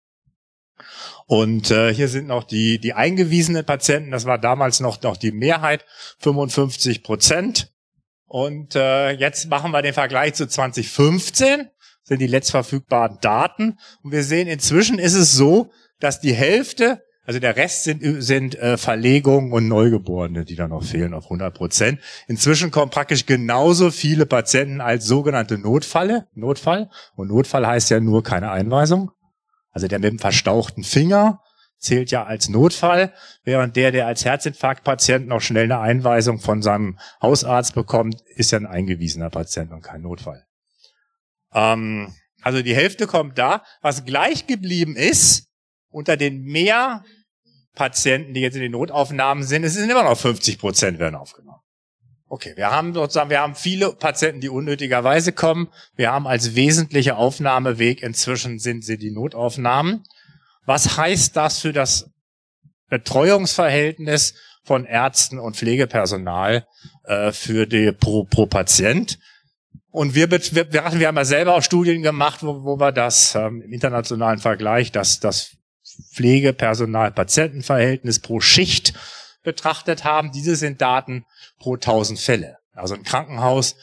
[1.28, 5.32] Und äh, hier sind noch die, die eingewiesenen Patienten, das war damals noch, noch die
[5.32, 5.86] Mehrheit,
[6.20, 7.72] 55 Prozent.
[8.26, 11.70] Und äh, jetzt machen wir den Vergleich zu 2015,
[12.04, 13.78] sind die letztverfügbaren Daten.
[14.04, 18.58] Und wir sehen, inzwischen ist es so, dass die Hälfte also der Rest sind, sind
[18.58, 22.00] äh, Verlegungen und Neugeborene, die da noch fehlen auf 100 Prozent.
[22.28, 26.90] Inzwischen kommen praktisch genauso viele Patienten als sogenannte Notfalle, Notfall.
[27.16, 29.12] Und Notfall heißt ja nur keine Einweisung.
[29.72, 31.42] Also der mit dem verstauchten Finger
[31.78, 37.00] zählt ja als Notfall, während der, der als Herzinfarktpatient noch schnell eine Einweisung von seinem
[37.22, 40.46] Hausarzt bekommt, ist ja ein eingewiesener Patient und kein Notfall.
[41.54, 43.64] Ähm, also die Hälfte kommt da.
[43.82, 45.50] Was gleich geblieben ist,
[45.90, 47.04] unter den mehr
[47.74, 51.61] Patienten, die jetzt in den Notaufnahmen sind, es sind immer noch 50 Prozent werden aufgenommen.
[52.34, 55.68] Okay, wir haben sozusagen, wir haben viele Patienten, die unnötigerweise kommen.
[55.98, 60.06] Wir haben als wesentlicher Aufnahmeweg inzwischen sind sie die Notaufnahmen.
[60.66, 62.10] Was heißt das für das
[62.88, 66.66] Betreuungsverhältnis von Ärzten und Pflegepersonal
[67.04, 69.20] äh, für die pro, pro Patient?
[69.90, 73.62] Und wir, wir, wir, haben ja selber auch Studien gemacht, wo, wo wir das ähm,
[73.62, 75.58] im internationalen Vergleich, dass das
[76.14, 78.94] Pflegepersonal-Patientenverhältnis pro Schicht
[79.44, 80.32] betrachtet haben.
[80.32, 81.26] Diese sind Daten
[81.60, 82.58] pro 1000 Fälle.
[82.74, 83.76] Also ein Krankenhaus,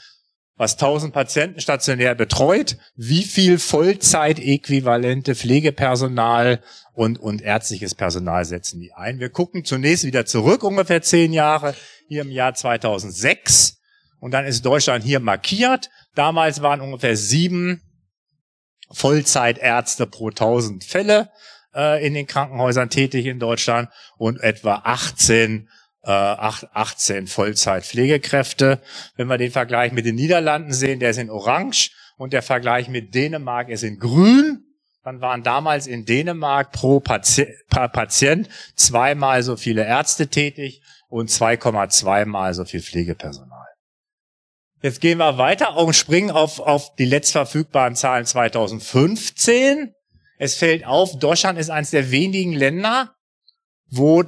[0.56, 6.62] was 1000 Patienten stationär betreut, wie viel Vollzeitäquivalente Pflegepersonal
[6.94, 9.20] und, und ärztliches Personal setzen die ein.
[9.20, 11.74] Wir gucken zunächst wieder zurück, ungefähr zehn Jahre,
[12.08, 13.78] hier im Jahr 2006.
[14.18, 15.90] Und dann ist Deutschland hier markiert.
[16.16, 17.82] Damals waren ungefähr sieben
[18.90, 21.30] Vollzeitärzte pro 1000 Fälle
[21.74, 25.68] äh, in den Krankenhäusern tätig in Deutschland und etwa 18
[26.04, 28.80] äh, 18 Vollzeitpflegekräfte.
[29.16, 32.88] Wenn wir den Vergleich mit den Niederlanden sehen, der ist in Orange und der Vergleich
[32.88, 34.64] mit Dänemark ist in Grün.
[35.04, 42.26] Dann waren damals in Dänemark pro Patient, Patient zweimal so viele Ärzte tätig und 2,2
[42.26, 43.66] mal so viel Pflegepersonal.
[44.80, 49.92] Jetzt gehen wir weiter und springen auf, auf die letztverfügbaren Zahlen 2015.
[50.38, 53.14] Es fällt auf, Deutschland ist eines der wenigen Länder,
[53.90, 54.24] wo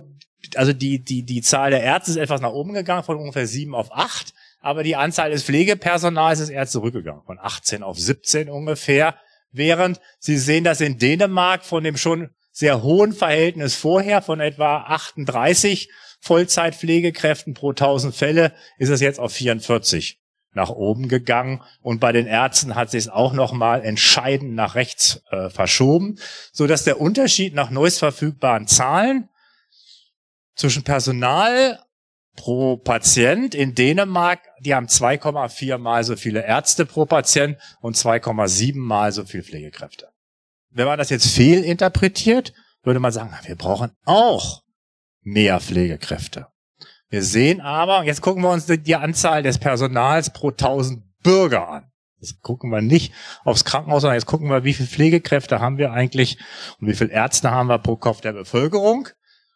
[0.56, 3.74] also die, die, die Zahl der Ärzte ist etwas nach oben gegangen, von ungefähr sieben
[3.74, 9.16] auf acht, aber die Anzahl des Pflegepersonals ist eher zurückgegangen, von 18 auf 17 ungefähr,
[9.52, 14.78] während Sie sehen, dass in Dänemark von dem schon sehr hohen Verhältnis vorher von etwa
[14.78, 20.19] 38 Vollzeitpflegekräften pro 1000 Fälle ist es jetzt auf 44
[20.52, 24.74] nach oben gegangen und bei den Ärzten hat sich es auch noch mal entscheidend nach
[24.74, 26.18] rechts äh, verschoben,
[26.52, 29.28] so dass der Unterschied nach neuest verfügbaren Zahlen
[30.56, 31.78] zwischen Personal
[32.36, 38.78] pro Patient in Dänemark, die haben 2,4 mal so viele Ärzte pro Patient und 2,7
[38.78, 40.08] mal so viele Pflegekräfte.
[40.70, 44.62] Wenn man das jetzt fehlinterpretiert, würde man sagen, wir brauchen auch
[45.22, 46.46] mehr Pflegekräfte.
[47.10, 51.90] Wir sehen aber, jetzt gucken wir uns die Anzahl des Personals pro 1000 Bürger an.
[52.20, 53.12] Jetzt gucken wir nicht
[53.44, 56.38] aufs Krankenhaus, sondern jetzt gucken wir, wie viele Pflegekräfte haben wir eigentlich
[56.78, 59.08] und wie viele Ärzte haben wir pro Kopf der Bevölkerung.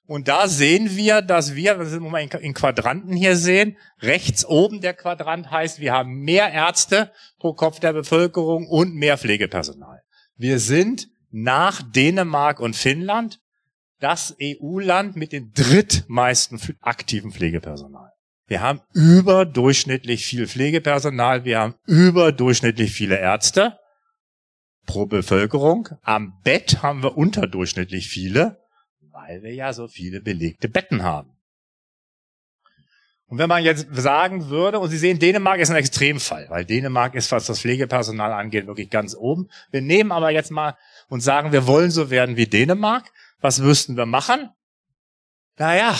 [0.07, 4.81] Und da sehen wir, dass wir, das wir mal in Quadranten hier sehen, rechts oben
[4.81, 10.03] der Quadrant heißt, wir haben mehr Ärzte pro Kopf der Bevölkerung und mehr Pflegepersonal.
[10.37, 13.41] Wir sind nach Dänemark und Finnland
[14.01, 18.11] das EU-Land mit den drittmeisten aktiven Pflegepersonal.
[18.47, 23.79] Wir haben überdurchschnittlich viel Pflegepersonal, wir haben überdurchschnittlich viele Ärzte
[24.87, 25.89] pro Bevölkerung.
[26.03, 28.61] Am Bett haben wir unterdurchschnittlich viele,
[29.13, 31.31] weil wir ja so viele belegte Betten haben.
[33.27, 37.15] Und wenn man jetzt sagen würde, und Sie sehen, Dänemark ist ein Extremfall, weil Dänemark
[37.15, 39.49] ist, was das Pflegepersonal angeht, wirklich ganz oben.
[39.71, 40.77] Wir nehmen aber jetzt mal
[41.09, 43.11] und sagen, wir wollen so werden wie Dänemark.
[43.45, 44.49] Was müssten wir machen?
[45.59, 45.95] Naja,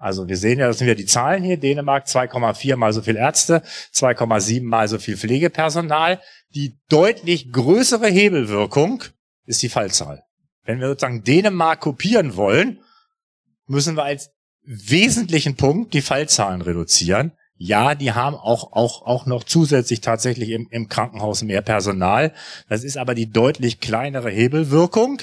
[0.00, 1.56] also wir sehen ja, das sind ja die Zahlen hier.
[1.56, 3.62] Dänemark 2,4 mal so viel Ärzte,
[3.94, 6.20] 2,7 mal so viel Pflegepersonal.
[6.56, 9.04] Die deutlich größere Hebelwirkung
[9.46, 10.24] ist die Fallzahl.
[10.64, 12.80] Wenn wir sozusagen Dänemark kopieren wollen,
[13.68, 14.30] müssen wir als
[14.64, 17.30] wesentlichen Punkt die Fallzahlen reduzieren.
[17.54, 22.32] Ja, die haben auch, auch, auch noch zusätzlich tatsächlich im, im Krankenhaus mehr Personal.
[22.68, 25.22] Das ist aber die deutlich kleinere Hebelwirkung.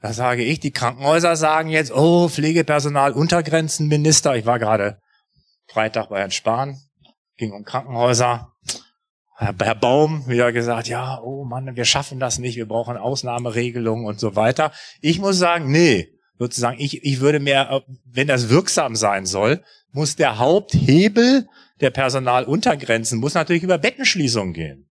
[0.00, 4.36] Da sage ich, die Krankenhäuser sagen jetzt, oh, Pflegepersonal Untergrenzen, Minister.
[4.36, 5.00] Ich war gerade
[5.66, 6.78] Freitag bei Herrn Spahn,
[7.36, 8.52] ging um Krankenhäuser.
[9.36, 14.18] Herr Baum wieder gesagt, ja, oh Mann, wir schaffen das nicht, wir brauchen Ausnahmeregelungen und
[14.18, 14.72] so weiter.
[15.00, 16.08] Ich muss sagen, nee,
[16.38, 21.46] sozusagen, ich, ich würde mehr, wenn das wirksam sein soll, muss der Haupthebel
[21.80, 24.87] der Personaluntergrenzen muss natürlich über Bettenschließungen gehen.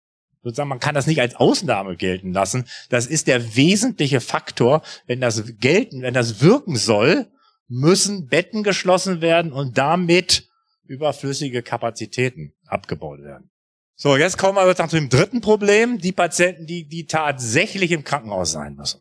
[0.46, 2.66] Sozusagen, man kann das nicht als Ausnahme gelten lassen.
[2.88, 4.82] Das ist der wesentliche Faktor.
[5.08, 7.26] Wenn das gelten, wenn das wirken soll,
[7.66, 10.48] müssen Betten geschlossen werden und damit
[10.84, 13.50] überflüssige Kapazitäten abgebaut werden.
[13.96, 15.98] So, jetzt kommen wir sozusagen zu dem dritten Problem.
[15.98, 19.00] Die Patienten, die, die tatsächlich im Krankenhaus sein müssen.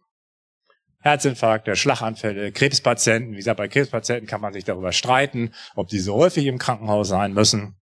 [1.01, 3.34] Herzinfarkte, Schlaganfälle, Krebspatienten.
[3.34, 7.08] Wie gesagt, bei Krebspatienten kann man sich darüber streiten, ob die so häufig im Krankenhaus
[7.08, 7.75] sein müssen.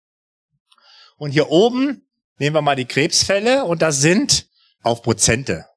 [1.17, 2.07] Und hier oben
[2.41, 4.47] nehmen wir mal die Krebsfälle und das sind
[4.81, 5.67] auf Prozente.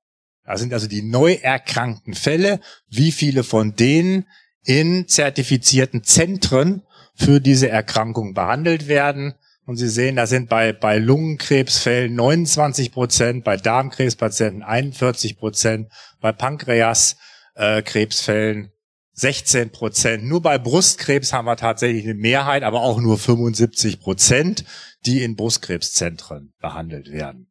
[0.46, 4.27] Das sind also die neu erkrankten Fälle, wie viele von denen
[4.64, 6.83] in zertifizierten Zentren
[7.14, 9.35] für diese Erkrankung behandelt werden.
[9.66, 15.90] Und Sie sehen, da sind bei, bei Lungenkrebsfällen 29 Prozent, bei Darmkrebspatienten 41 Prozent,
[16.22, 18.70] bei Pankreaskrebsfällen äh,
[19.12, 20.24] 16 Prozent.
[20.24, 24.64] Nur bei Brustkrebs haben wir tatsächlich eine Mehrheit, aber auch nur 75 Prozent,
[25.07, 27.51] die in Brustkrebszentren behandelt werden.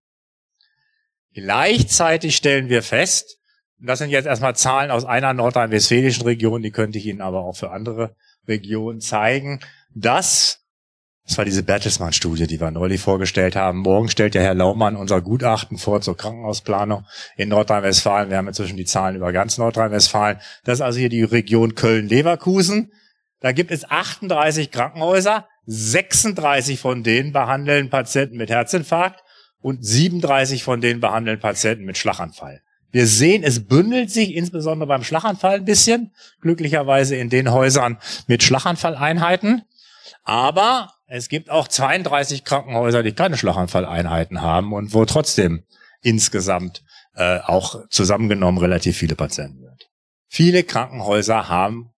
[1.34, 3.38] Gleichzeitig stellen wir fest,
[3.80, 7.58] das sind jetzt erstmal Zahlen aus einer nordrhein-westfälischen Region, die könnte ich Ihnen aber auch
[7.58, 8.16] für andere
[8.48, 9.60] Regionen zeigen,
[9.94, 10.64] dass
[11.26, 13.80] das war diese Bertelsmann-Studie, die wir neulich vorgestellt haben.
[13.80, 17.06] Morgen stellt ja Herr Laumann unser Gutachten vor zur Krankenhausplanung
[17.38, 18.30] in Nordrhein-Westfalen.
[18.30, 20.40] Wir haben inzwischen die Zahlen über ganz Nordrhein-Westfalen.
[20.66, 22.92] Das ist also hier die Region Köln-Leverkusen.
[23.40, 25.48] Da gibt es 38 Krankenhäuser.
[25.66, 29.24] 36 von denen behandeln Patienten mit Herzinfarkt
[29.62, 32.62] und 37 von denen behandeln Patienten mit Schlaganfall.
[32.92, 37.98] Wir sehen, es bündelt sich insbesondere beim Schlaganfall ein bisschen, glücklicherweise in den Häusern
[38.28, 39.64] mit Schlaganfalleinheiten.
[40.24, 45.64] Aber es gibt auch 32 Krankenhäuser, die keine Schlaganfalleinheiten haben und wo trotzdem
[46.02, 46.84] insgesamt
[47.16, 49.90] äh, auch zusammengenommen relativ viele Patienten sind.
[50.28, 51.93] Viele Krankenhäuser haben,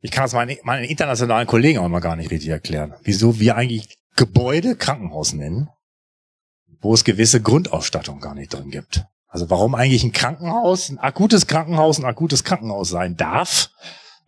[0.00, 3.56] ich kann es meinen, meinen internationalen Kollegen auch mal gar nicht richtig erklären, wieso wir
[3.56, 5.68] eigentlich Gebäude Krankenhaus nennen,
[6.80, 9.04] wo es gewisse Grundausstattung gar nicht drin gibt.
[9.28, 13.70] Also warum eigentlich ein Krankenhaus, ein akutes Krankenhaus, ein akutes Krankenhaus sein darf,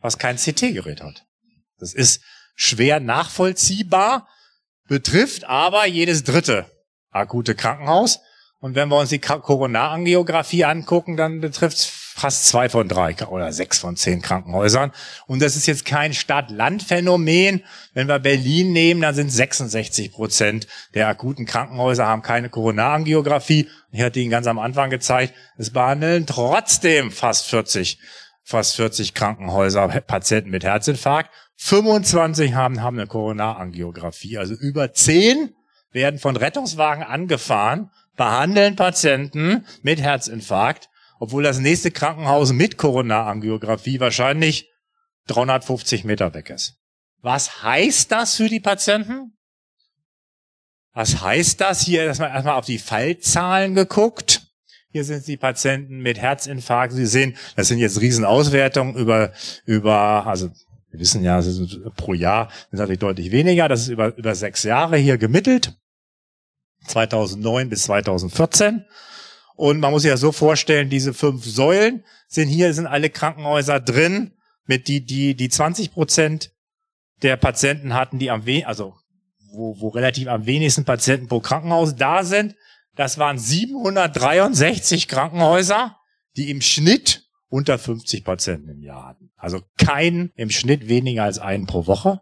[0.00, 1.26] was kein CT-Gerät hat.
[1.78, 2.22] Das ist
[2.54, 4.28] schwer nachvollziehbar,
[4.86, 6.66] betrifft aber jedes dritte
[7.10, 8.20] akute Krankenhaus.
[8.60, 13.52] Und wenn wir uns die Koronarangiographie angucken, dann betrifft es fast zwei von drei oder
[13.52, 14.92] sechs von zehn Krankenhäusern.
[15.26, 17.64] Und das ist jetzt kein Stadt-Land-Phänomen.
[17.94, 23.68] Wenn wir Berlin nehmen, dann sind 66 Prozent der akuten Krankenhäuser haben keine Koronarangiographie.
[23.90, 27.98] Ich hatte Ihnen ganz am Anfang gezeigt, es behandeln trotzdem fast 40,
[28.44, 31.30] fast 40 Krankenhäuser Patienten mit Herzinfarkt.
[31.56, 34.38] 25 haben, haben eine Koronarangiographie.
[34.38, 35.54] Also über 10
[35.92, 40.88] werden von Rettungswagen angefahren, behandeln Patienten mit Herzinfarkt,
[41.22, 44.68] obwohl das nächste Krankenhaus mit Koronarangiographie wahrscheinlich
[45.28, 46.80] 350 Meter weg ist.
[47.20, 49.32] Was heißt das für die Patienten?
[50.92, 51.82] Was heißt das?
[51.82, 54.48] Hier erstmal, erstmal auf die Fallzahlen geguckt.
[54.90, 56.92] Hier sind die Patienten mit Herzinfarkt.
[56.92, 59.32] Sie sehen, das sind jetzt Riesenauswertungen über,
[59.64, 60.50] über, also
[60.90, 61.40] wir wissen ja,
[61.96, 63.68] pro Jahr sind natürlich deutlich weniger.
[63.68, 65.72] Das ist über, über sechs Jahre hier gemittelt.
[66.88, 68.84] 2009 bis 2014.
[69.54, 73.80] Und man muss sich ja so vorstellen, diese fünf Säulen sind hier, sind alle Krankenhäuser
[73.80, 74.32] drin,
[74.66, 76.52] mit die, die, die 20 Prozent
[77.22, 78.94] der Patienten hatten, die am wenigsten, also,
[79.52, 82.56] wo, wo relativ am wenigsten Patienten pro Krankenhaus da sind.
[82.94, 85.96] Das waren 763 Krankenhäuser,
[86.36, 89.30] die im Schnitt unter 50 Patienten im Jahr hatten.
[89.36, 92.20] Also kein im Schnitt weniger als einen pro Woche.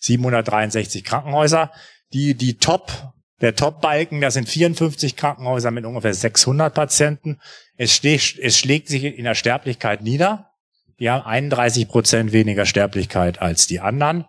[0.00, 1.70] 763 Krankenhäuser.
[2.12, 7.38] Die, die Top, der Top-Balken, das sind 54 Krankenhäuser mit ungefähr 600 Patienten.
[7.76, 10.50] Es, schlägt, es schlägt sich in der Sterblichkeit nieder.
[10.98, 14.24] Die haben 31 Prozent weniger Sterblichkeit als die anderen.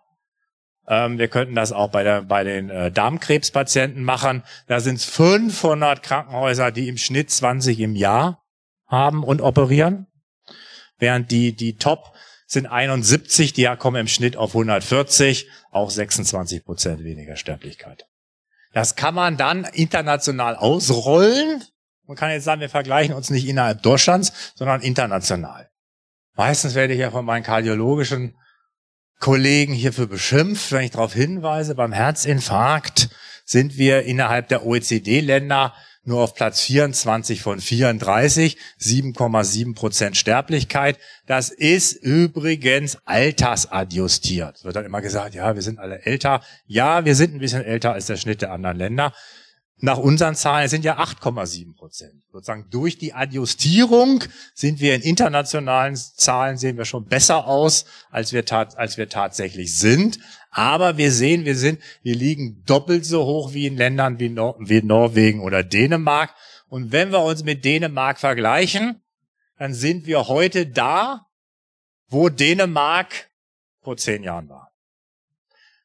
[0.87, 4.43] Ähm, wir könnten das auch bei, der, bei den äh, Darmkrebspatienten machen.
[4.67, 8.43] Da sind es 500 Krankenhäuser, die im Schnitt 20 im Jahr
[8.85, 10.07] haben und operieren.
[10.99, 12.13] Während die, die Top
[12.45, 18.05] sind 71, die kommen im Schnitt auf 140, auch 26 Prozent weniger Sterblichkeit.
[18.73, 21.63] Das kann man dann international ausrollen.
[22.05, 25.69] Man kann jetzt sagen, wir vergleichen uns nicht innerhalb Deutschlands, sondern international.
[26.35, 28.35] Meistens werde ich ja von meinen kardiologischen
[29.19, 31.75] Kollegen hierfür beschimpft, wenn ich darauf hinweise.
[31.75, 33.09] Beim Herzinfarkt
[33.45, 40.97] sind wir innerhalb der OECD-Länder nur auf Platz 24 von 34, 7,7 Prozent Sterblichkeit.
[41.25, 44.57] Das ist übrigens altersadjustiert.
[44.57, 46.41] Es wird dann immer gesagt, ja, wir sind alle älter.
[46.65, 49.13] Ja, wir sind ein bisschen älter als der Schnitt der anderen Länder.
[49.81, 52.23] Nach unseren Zahlen sind ja 8,7 Prozent.
[52.33, 54.23] Sozusagen durch die Adjustierung
[54.53, 59.77] sind wir in internationalen Zahlen sehen wir schon besser aus, als wir, als wir tatsächlich
[59.77, 60.19] sind.
[60.49, 64.55] Aber wir sehen, wir sind, wir liegen doppelt so hoch wie in Ländern wie, Nor
[64.59, 66.33] wie Norwegen oder Dänemark.
[66.67, 69.01] Und wenn wir uns mit Dänemark vergleichen,
[69.57, 71.27] dann sind wir heute da,
[72.07, 73.29] wo Dänemark
[73.81, 74.68] vor zehn Jahren war.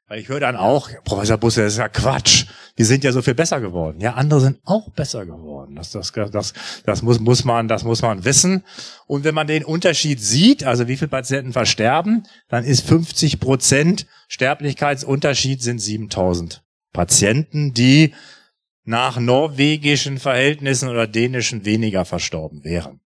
[0.07, 2.44] Weil ich höre dann auch, Professor Busse, das ist ja Quatsch.
[2.76, 4.00] Wir sind ja so viel besser geworden.
[4.00, 5.76] Ja, andere sind auch besser geworden.
[5.76, 6.52] Das, das, das,
[6.84, 8.64] das muss, muss man, das muss man wissen.
[9.07, 14.07] Und wenn man den Unterschied sieht, also wie viele Patienten versterben, dann ist 50 Prozent
[14.28, 18.12] Sterblichkeitsunterschied sind 7000 Patienten, die
[18.84, 23.00] nach norwegischen Verhältnissen oder dänischen weniger verstorben wären.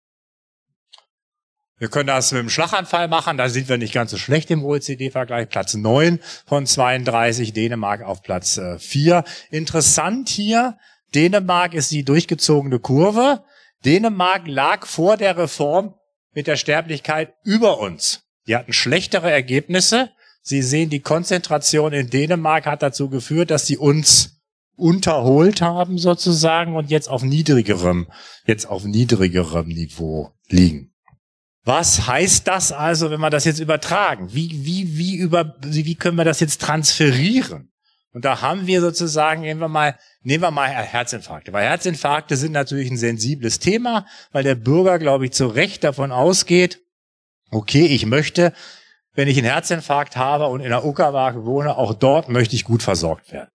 [1.77, 4.63] Wir können das mit dem Schlaganfall machen, da sind wir nicht ganz so schlecht im
[4.63, 5.49] OECD-Vergleich.
[5.49, 9.17] Platz 9 von 32, Dänemark auf Platz 4.
[9.17, 10.77] Äh, Interessant hier,
[11.13, 13.43] Dänemark ist die durchgezogene Kurve.
[13.83, 15.95] Dänemark lag vor der Reform
[16.33, 18.23] mit der Sterblichkeit über uns.
[18.47, 20.11] Die hatten schlechtere Ergebnisse.
[20.41, 24.41] Sie sehen, die Konzentration in Dänemark hat dazu geführt, dass sie uns
[24.77, 28.07] unterholt haben sozusagen und jetzt auf niedrigerem,
[28.45, 30.94] jetzt auf niedrigerem Niveau liegen.
[31.65, 34.31] Was heißt das also, wenn wir das jetzt übertragen?
[34.31, 37.71] Wie, wie, wie, über, wie können wir das jetzt transferieren?
[38.13, 41.51] Und da haben wir sozusagen, nehmen wir mal, nehmen wir mal Herzinfarkte.
[41.51, 46.11] Weil Herzinfarkte sind natürlich ein sensibles Thema, weil der Bürger, glaube ich, zu Recht davon
[46.11, 46.79] ausgeht,
[47.51, 48.53] okay, ich möchte,
[49.15, 52.83] wenn ich einen Herzinfarkt habe und in der Uckermark wohne, auch dort möchte ich gut
[52.83, 53.49] versorgt werden.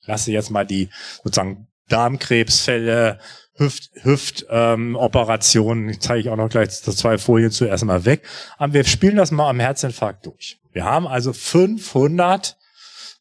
[0.00, 0.90] Ich lasse jetzt mal die
[1.24, 3.18] sozusagen Darmkrebsfälle,
[3.56, 8.22] Hüft, Hüft ähm, Operationen, zeige ich auch noch gleich zwei Folien zuerst mal weg.
[8.58, 10.58] Aber wir spielen das mal am Herzinfarkt durch.
[10.72, 12.56] Wir haben also 500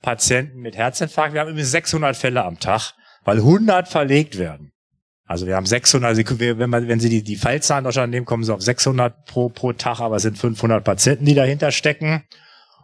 [0.01, 1.33] Patienten mit Herzinfarkt.
[1.33, 4.73] Wir haben immer 600 Fälle am Tag, weil 100 verlegt werden.
[5.25, 8.43] Also wir haben 600, also wenn, man, wenn Sie die, die Fallzahlen Deutschland nehmen, kommen
[8.43, 12.23] Sie auf 600 pro, pro Tag, aber es sind 500 Patienten, die dahinter stecken.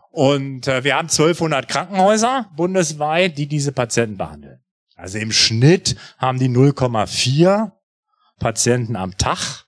[0.10, 4.61] Und äh, wir haben 1200 Krankenhäuser bundesweit, die diese Patienten behandeln.
[5.02, 7.72] Also im Schnitt haben die 0,4
[8.40, 9.66] Patienten am Tag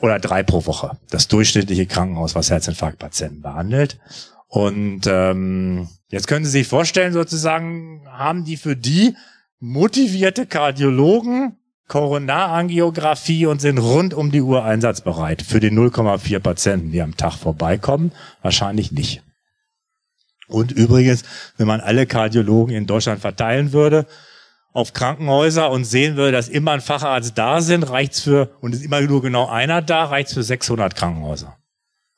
[0.00, 0.96] oder drei pro Woche.
[1.10, 3.98] Das durchschnittliche Krankenhaus, was Herzinfarktpatienten behandelt.
[4.46, 9.16] Und ähm, jetzt können Sie sich vorstellen, sozusagen, haben die für die
[9.58, 11.56] motivierte Kardiologen
[11.88, 15.42] Koronarangiographie und sind rund um die Uhr einsatzbereit.
[15.42, 18.12] Für die 0,4 Patienten, die am Tag vorbeikommen,
[18.42, 19.24] wahrscheinlich nicht.
[20.50, 21.22] Und übrigens,
[21.56, 24.06] wenn man alle Kardiologen in Deutschland verteilen würde
[24.72, 28.84] auf Krankenhäuser und sehen würde, dass immer ein Facharzt da sind, reicht's für, und ist
[28.84, 31.56] immer nur genau einer da, reicht's für 600 Krankenhäuser,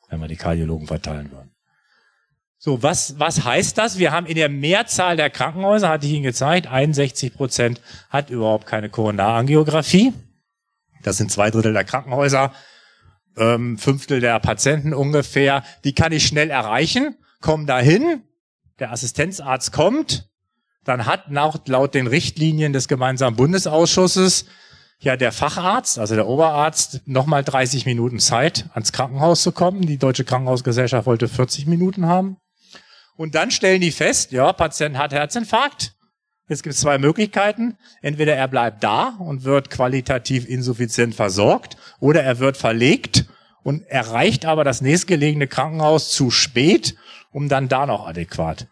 [0.09, 1.51] wenn wir die Kardiologen verteilen würden.
[2.59, 3.97] So, was, was heißt das?
[3.97, 8.67] Wir haben in der Mehrzahl der Krankenhäuser, hatte ich Ihnen gezeigt, 61 Prozent hat überhaupt
[8.67, 10.13] keine Koronarangiographie.
[11.01, 12.53] Das sind zwei Drittel der Krankenhäuser,
[13.35, 15.63] ähm, Fünftel der Patienten ungefähr.
[15.83, 18.23] Die kann ich schnell erreichen kommen dahin,
[18.79, 20.29] der Assistenzarzt kommt,
[20.83, 24.45] dann hat laut, laut den Richtlinien des gemeinsamen Bundesausschusses
[24.99, 29.81] ja der Facharzt, also der Oberarzt, nochmal 30 Minuten Zeit, ans Krankenhaus zu kommen.
[29.81, 32.37] Die Deutsche Krankenhausgesellschaft wollte 40 Minuten haben.
[33.15, 35.93] Und dann stellen die fest, ja, Patient hat Herzinfarkt.
[36.47, 37.77] Jetzt gibt es zwei Möglichkeiten.
[38.01, 43.25] Entweder er bleibt da und wird qualitativ insuffizient versorgt oder er wird verlegt
[43.63, 46.95] und erreicht aber das nächstgelegene Krankenhaus zu spät
[47.33, 48.67] um dann da noch adäquat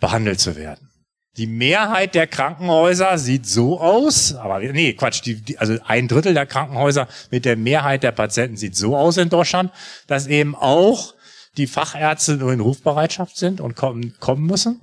[0.00, 0.90] behandelt zu werden.
[1.36, 6.32] Die Mehrheit der Krankenhäuser sieht so aus, aber nee, Quatsch, die, die, also ein Drittel
[6.32, 9.72] der Krankenhäuser mit der Mehrheit der Patienten sieht so aus in Deutschland,
[10.06, 11.14] dass eben auch
[11.56, 14.80] die Fachärzte nur in Rufbereitschaft sind und kommen, kommen müssen.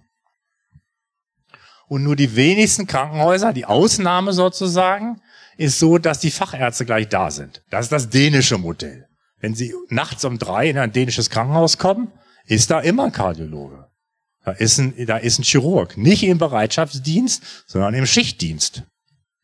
[1.88, 5.22] Und nur die wenigsten Krankenhäuser, die Ausnahme sozusagen,
[5.58, 7.64] ist so, dass die Fachärzte gleich da sind.
[7.70, 9.08] Das ist das dänische Modell.
[9.40, 12.12] Wenn Sie nachts um drei in ein dänisches Krankenhaus kommen,
[12.46, 13.88] ist da immer ein Kardiologe.
[14.44, 15.98] Da ist ein, da ist ein Chirurg.
[15.98, 18.84] Nicht im Bereitschaftsdienst, sondern im Schichtdienst.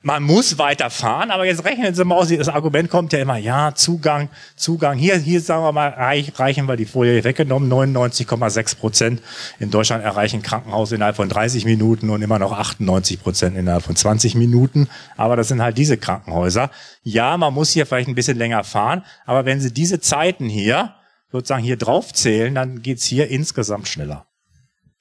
[0.03, 3.73] Man muss weiterfahren, aber jetzt rechnen Sie mal aus, das Argument kommt ja immer, ja,
[3.73, 4.95] Zugang, Zugang.
[4.95, 9.21] Hier, hier sagen wir mal, reichen wir die Folie weggenommen, 99,6 Prozent
[9.59, 13.95] in Deutschland erreichen Krankenhaus innerhalb von 30 Minuten und immer noch 98 Prozent innerhalb von
[13.95, 14.87] 20 Minuten.
[15.17, 16.69] Aber das sind halt diese Krankenhäuser.
[17.01, 20.93] Ja, man muss hier vielleicht ein bisschen länger fahren, aber wenn Sie diese Zeiten hier
[21.31, 24.27] sozusagen hier draufzählen, dann geht's hier insgesamt schneller.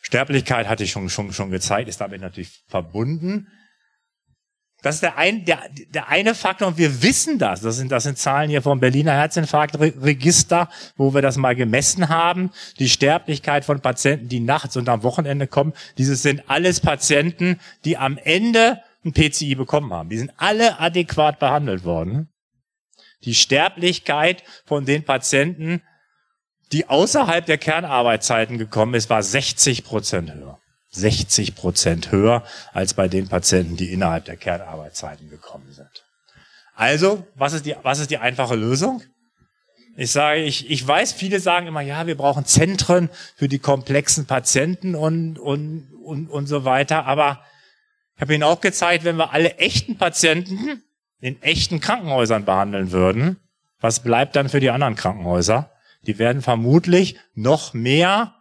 [0.00, 3.48] Sterblichkeit hatte ich schon, schon, schon gezeigt, ist damit natürlich verbunden.
[4.86, 5.58] Das ist der, ein, der,
[5.88, 7.60] der eine Faktor und wir wissen das.
[7.60, 12.52] Das sind, das sind Zahlen hier vom Berliner Herzinfarktregister, wo wir das mal gemessen haben.
[12.78, 17.96] Die Sterblichkeit von Patienten, die nachts und am Wochenende kommen, dieses sind alles Patienten, die
[17.96, 20.08] am Ende ein PCI bekommen haben.
[20.08, 22.28] Die sind alle adäquat behandelt worden.
[23.24, 25.82] Die Sterblichkeit von den Patienten,
[26.70, 30.60] die außerhalb der Kernarbeitszeiten gekommen ist, war 60 Prozent höher.
[30.96, 32.42] 60 Prozent höher
[32.72, 36.04] als bei den Patienten, die innerhalb der Kernarbeitszeiten gekommen sind.
[36.74, 39.02] Also, was ist die, was ist die einfache Lösung?
[39.96, 44.26] Ich sage, ich, ich weiß, viele sagen immer, ja, wir brauchen Zentren für die komplexen
[44.26, 47.06] Patienten und, und, und, und so weiter.
[47.06, 47.40] Aber
[48.14, 50.82] ich habe Ihnen auch gezeigt, wenn wir alle echten Patienten
[51.20, 53.38] in echten Krankenhäusern behandeln würden,
[53.80, 55.70] was bleibt dann für die anderen Krankenhäuser?
[56.06, 58.35] Die werden vermutlich noch mehr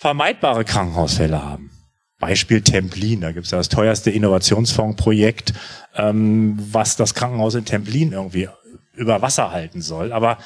[0.00, 1.70] vermeidbare Krankenhausfälle haben.
[2.18, 5.52] Beispiel Templin, da gibt es ja das teuerste Innovationsfondsprojekt,
[5.94, 8.48] ähm, was das Krankenhaus in Templin irgendwie
[8.94, 10.12] über Wasser halten soll.
[10.12, 10.38] Aber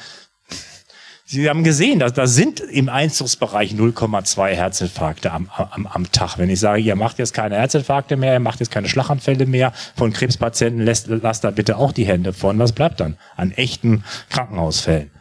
[1.27, 6.37] Sie haben gesehen, dass da sind im Einzugsbereich 0,2 Herzinfarkte am, am, am Tag.
[6.37, 9.73] Wenn ich sage, ihr macht jetzt keine Herzinfarkte mehr, ihr macht jetzt keine Schlaganfälle mehr,
[9.95, 12.59] von Krebspatienten lässt, lasst da bitte auch die Hände von.
[12.59, 15.14] Was bleibt dann an echten Krankenhausfällen?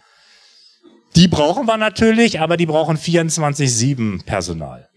[1.17, 4.89] Die brauchen wir natürlich, aber die brauchen 24-7 Personal.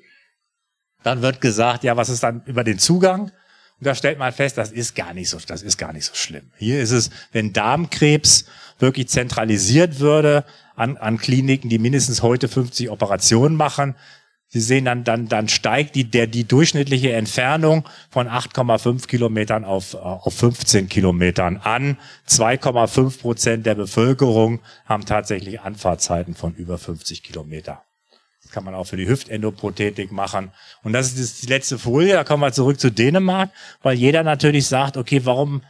[1.04, 3.32] Dann wird gesagt, ja, was ist dann über den Zugang?
[3.80, 6.16] Und da stellt man fest, das ist gar nicht so, das ist gar nicht so
[6.16, 6.50] schlimm.
[6.58, 8.46] Hier ist es, wenn Darmkrebs
[8.80, 10.44] wirklich zentralisiert würde
[10.76, 13.96] an, an Kliniken, die mindestens heute 50 Operationen machen,
[14.50, 19.94] Sie sehen dann, dann, dann steigt die, der, die durchschnittliche Entfernung von 8,5 Kilometern auf,
[19.94, 21.98] äh, auf 15 Kilometern an.
[22.30, 27.84] 2,5 Prozent der Bevölkerung haben tatsächlich Anfahrtzeiten von über 50 Kilometer.
[28.42, 30.54] Das kann man auch für die Hüftendoprothetik machen.
[30.82, 32.14] Und das ist die letzte Folie.
[32.14, 35.62] Da kommen wir zurück zu Dänemark, weil jeder natürlich sagt, okay, warum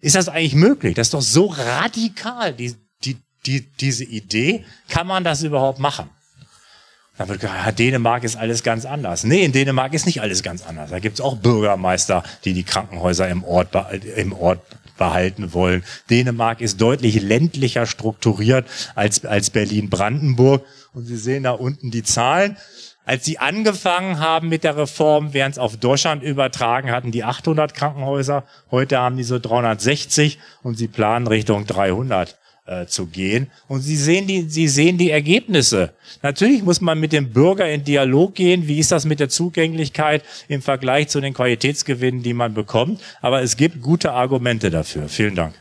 [0.00, 0.94] ist das eigentlich möglich?
[0.94, 4.64] Das ist doch so radikal, die, die, die, diese Idee.
[4.88, 6.08] Kann man das überhaupt machen?
[7.18, 9.24] Dann wird gesagt, Dänemark ist alles ganz anders.
[9.24, 10.90] Nee, in Dänemark ist nicht alles ganz anders.
[10.90, 13.68] Da gibt's auch Bürgermeister, die die Krankenhäuser im Ort,
[14.16, 14.60] im Ort
[14.98, 15.84] behalten wollen.
[16.10, 20.64] Dänemark ist deutlich ländlicher strukturiert als, als Berlin-Brandenburg.
[20.92, 22.56] Und Sie sehen da unten die Zahlen.
[23.04, 27.72] Als sie angefangen haben mit der Reform, während es auf Deutschland übertragen, hatten die 800
[27.72, 28.42] Krankenhäuser.
[28.72, 32.36] Heute haben die so 360 und sie planen Richtung 300
[32.66, 33.48] äh, zu gehen.
[33.68, 35.92] Und Sie sehen die, Sie sehen die Ergebnisse.
[36.22, 38.66] Natürlich muss man mit dem Bürger in Dialog gehen.
[38.66, 43.00] Wie ist das mit der Zugänglichkeit im Vergleich zu den Qualitätsgewinnen, die man bekommt?
[43.20, 45.08] Aber es gibt gute Argumente dafür.
[45.08, 45.54] Vielen Dank.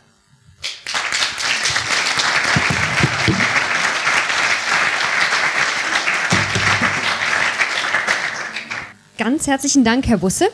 [9.18, 10.50] Ganz herzlichen Dank, Herr Busse.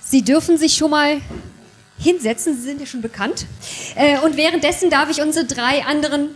[0.00, 1.20] Sie dürfen sich schon mal
[1.98, 2.56] hinsetzen.
[2.56, 3.46] Sie sind ja schon bekannt.
[3.94, 6.34] Äh, und währenddessen darf ich unsere drei anderen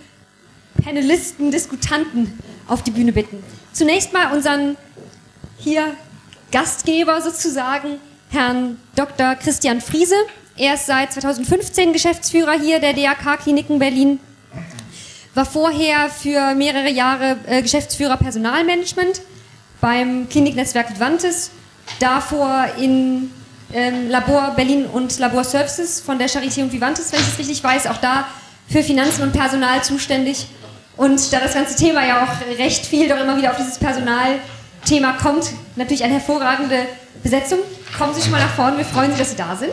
[0.82, 3.42] Panelisten, Diskutanten auf die Bühne bitten.
[3.72, 4.76] Zunächst mal unseren
[5.58, 5.94] hier
[6.52, 7.98] Gastgeber sozusagen,
[8.30, 9.34] Herrn Dr.
[9.36, 10.14] Christian Friese.
[10.56, 14.20] Er ist seit 2015 Geschäftsführer hier der DAK Kliniken Berlin.
[15.34, 19.22] War vorher für mehrere Jahre äh, Geschäftsführer Personalmanagement
[19.80, 21.50] beim Kliniknetzwerk Vivantes.
[21.98, 23.30] Davor in
[23.72, 27.62] ähm, Labor Berlin und Labor Services von der Charité und Vivantes, wenn ich es richtig
[27.62, 28.26] weiß, auch da
[28.68, 30.46] für Finanzen und Personal zuständig.
[30.96, 35.12] Und da das ganze Thema ja auch recht viel doch immer wieder auf dieses Personalthema
[35.20, 36.86] kommt, natürlich eine hervorragende
[37.22, 37.58] Besetzung.
[37.96, 39.72] Kommen Sie schon mal nach vorne, wir freuen uns, dass Sie da sind.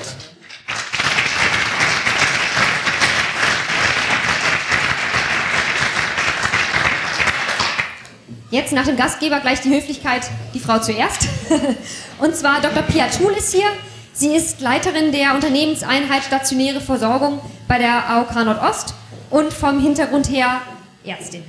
[8.50, 10.22] Jetzt nach dem Gastgeber gleich die Höflichkeit,
[10.54, 11.28] die Frau zuerst.
[12.20, 12.82] Und zwar Dr.
[12.84, 13.68] Pia Thul ist hier.
[14.14, 18.94] Sie ist Leiterin der Unternehmenseinheit Stationäre Versorgung bei der AOK Nordost
[19.30, 20.62] und vom Hintergrund her
[21.06, 21.44] Ärztin.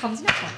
[0.00, 0.54] Kommen Sie nach vorne.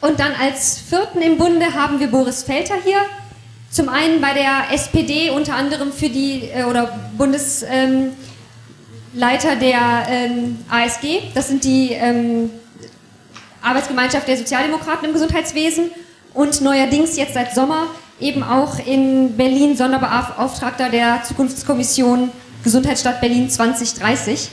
[0.00, 2.98] Und dann als vierten im Bunde haben wir Boris Felter hier.
[3.70, 10.58] Zum einen bei der SPD unter anderem für die äh, oder Bundesleiter ähm, der ähm,
[10.68, 11.20] ASG.
[11.34, 12.50] Das sind die ähm,
[13.62, 15.90] Arbeitsgemeinschaft der Sozialdemokraten im Gesundheitswesen
[16.34, 17.86] und neuerdings jetzt seit Sommer
[18.18, 22.32] eben auch in Berlin Sonderbeauftragter der Zukunftskommission
[22.64, 24.50] Gesundheitsstadt Berlin 2030.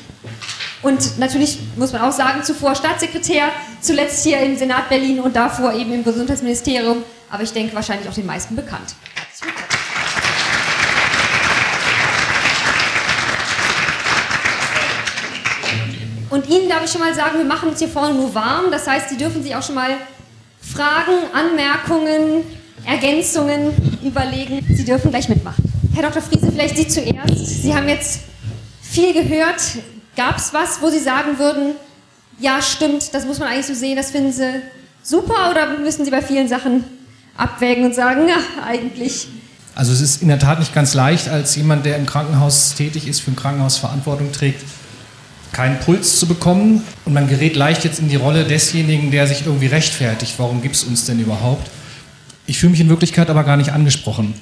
[0.84, 3.45] Und natürlich muss man auch sagen, zuvor Staatssekretär,
[3.82, 8.13] zuletzt hier im Senat Berlin und davor eben im Gesundheitsministerium, aber ich denke wahrscheinlich auch
[8.13, 8.95] den meisten bekannt.
[9.15, 9.53] Herzlich.
[16.30, 18.65] Und Ihnen darf ich schon mal sagen, wir machen uns hier vorne nur warm.
[18.69, 19.91] Das heißt, Sie dürfen sich auch schon mal
[20.61, 22.43] Fragen, Anmerkungen,
[22.86, 23.73] Ergänzungen
[24.03, 24.65] überlegen.
[24.75, 25.63] Sie dürfen gleich mitmachen.
[25.93, 26.21] Herr Dr.
[26.21, 27.63] Friese, vielleicht Sie zuerst.
[27.63, 28.21] Sie haben jetzt
[28.82, 29.61] viel gehört.
[30.15, 31.75] Gab es was, wo Sie sagen würden,
[32.39, 34.61] ja, stimmt, das muss man eigentlich so sehen, das finden Sie
[35.01, 36.84] super oder müssen Sie bei vielen Sachen
[37.38, 39.27] abwägen und sagen, ja, eigentlich.
[39.75, 43.07] Also es ist in der Tat nicht ganz leicht, als jemand, der im Krankenhaus tätig
[43.07, 44.63] ist, für ein Krankenhaus Verantwortung trägt,
[45.51, 46.83] keinen Puls zu bekommen.
[47.05, 50.33] Und man gerät leicht jetzt in die Rolle desjenigen, der sich irgendwie rechtfertigt.
[50.38, 51.69] Warum gibt es uns denn überhaupt?
[52.47, 54.33] Ich fühle mich in Wirklichkeit aber gar nicht angesprochen.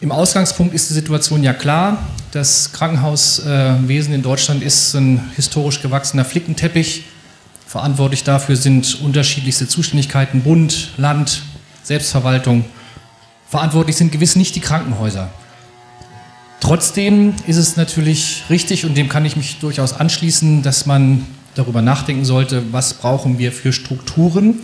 [0.00, 2.06] Im Ausgangspunkt ist die Situation ja klar.
[2.30, 7.04] Das Krankenhauswesen in Deutschland ist ein historisch gewachsener Flickenteppich.
[7.66, 11.42] Verantwortlich dafür sind unterschiedlichste Zuständigkeiten, Bund, Land,
[11.90, 12.64] Selbstverwaltung.
[13.48, 15.28] Verantwortlich sind gewiss nicht die Krankenhäuser.
[16.60, 21.26] Trotzdem ist es natürlich richtig, und dem kann ich mich durchaus anschließen, dass man
[21.56, 24.60] darüber nachdenken sollte, was brauchen wir für Strukturen.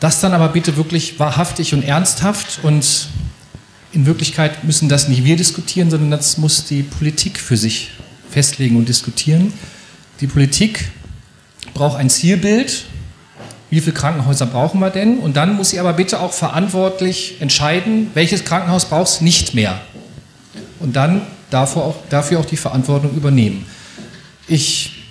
[0.00, 3.06] Das dann aber bitte wirklich wahrhaftig und ernsthaft und
[3.92, 7.92] in Wirklichkeit müssen das nicht wir diskutieren, sondern das muss die Politik für sich
[8.28, 9.52] festlegen und diskutieren.
[10.20, 10.90] Die Politik
[11.72, 12.86] braucht ein Zielbild,
[13.72, 15.16] wie viele Krankenhäuser brauchen wir denn?
[15.16, 19.80] Und dann muss sie aber bitte auch verantwortlich entscheiden, welches Krankenhaus braucht es nicht mehr.
[20.78, 23.64] Und dann dafür auch, dafür auch die Verantwortung übernehmen.
[24.46, 25.04] Ich,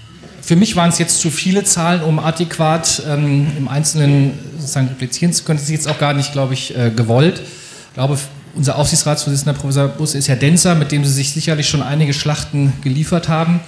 [0.43, 5.33] für mich waren es jetzt zu viele Zahlen, um adäquat ähm, im Einzelnen sozusagen replizieren
[5.33, 5.57] zu können.
[5.57, 7.41] Das ist jetzt auch gar nicht, glaube ich, äh, gewollt.
[7.41, 8.19] Ich glaube,
[8.53, 12.73] unser Aufsichtsratsvorsitzender Professor Bus ist ja Denzer, mit dem Sie sich sicherlich schon einige Schlachten
[12.83, 13.59] geliefert haben.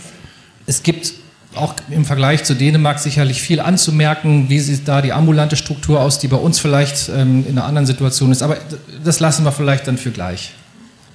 [0.67, 1.13] Es gibt
[1.55, 6.19] auch im Vergleich zu Dänemark sicherlich viel anzumerken, wie sieht da die ambulante Struktur aus,
[6.19, 8.41] die bei uns vielleicht ähm, in einer anderen Situation ist.
[8.41, 8.57] Aber
[9.03, 10.53] das lassen wir vielleicht dann für gleich.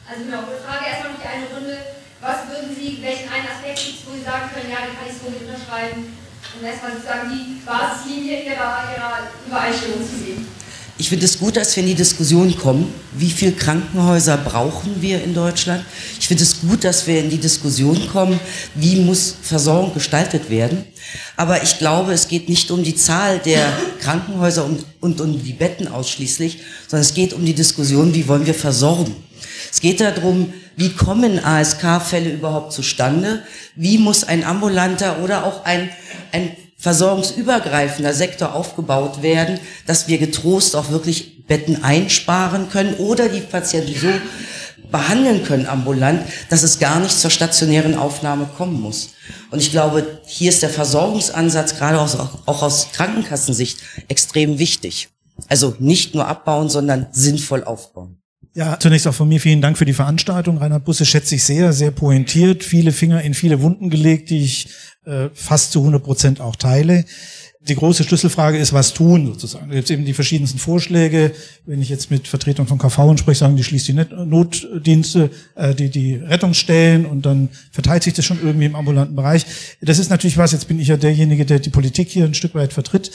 [0.08, 1.76] Also genau, Frage erstmal noch die eine Runde.
[2.20, 5.16] Was würden Sie, welchen einen Aspekt gibt wo Sie sagen können, ja, den kann ich
[5.16, 6.12] so unterschreiben?
[6.58, 10.57] Und erstmal sozusagen die Basislinie Ihrer, Ihrer Übereinstimmung zu sehen.
[11.00, 15.22] Ich finde es gut, dass wir in die Diskussion kommen, wie viele Krankenhäuser brauchen wir
[15.22, 15.84] in Deutschland.
[16.18, 18.40] Ich finde es gut, dass wir in die Diskussion kommen,
[18.74, 20.84] wie muss Versorgung gestaltet werden.
[21.36, 25.52] Aber ich glaube, es geht nicht um die Zahl der Krankenhäuser und, und um die
[25.52, 29.14] Betten ausschließlich, sondern es geht um die Diskussion, wie wollen wir versorgen.
[29.70, 33.44] Es geht darum, wie kommen ASK-Fälle überhaupt zustande?
[33.76, 35.90] Wie muss ein ambulanter oder auch ein,
[36.32, 43.40] ein versorgungsübergreifender Sektor aufgebaut werden, dass wir getrost auch wirklich Betten einsparen können oder die
[43.40, 44.08] Patienten so
[44.90, 49.10] behandeln können ambulant, dass es gar nicht zur stationären Aufnahme kommen muss.
[49.50, 55.08] Und ich glaube, hier ist der Versorgungsansatz gerade aus, auch aus Krankenkassensicht extrem wichtig.
[55.48, 58.18] Also nicht nur abbauen, sondern sinnvoll aufbauen.
[58.54, 60.58] Ja, zunächst auch von mir vielen Dank für die Veranstaltung.
[60.58, 64.68] Reinhard Busse schätze ich sehr, sehr pointiert, viele Finger in viele Wunden gelegt, die ich
[65.08, 67.04] äh, fast zu 100 Prozent auch teile.
[67.60, 69.72] Die große Schlüsselfrage ist, was tun sozusagen.
[69.72, 71.32] Jetzt eben die verschiedensten Vorschläge.
[71.66, 75.90] Wenn ich jetzt mit Vertretern von KV spreche, sagen die schließt die Notdienste, äh, die,
[75.90, 79.44] die Rettungsstellen und dann verteilt sich das schon irgendwie im ambulanten Bereich.
[79.80, 82.54] Das ist natürlich was, jetzt bin ich ja derjenige, der die Politik hier ein Stück
[82.54, 83.10] weit vertritt.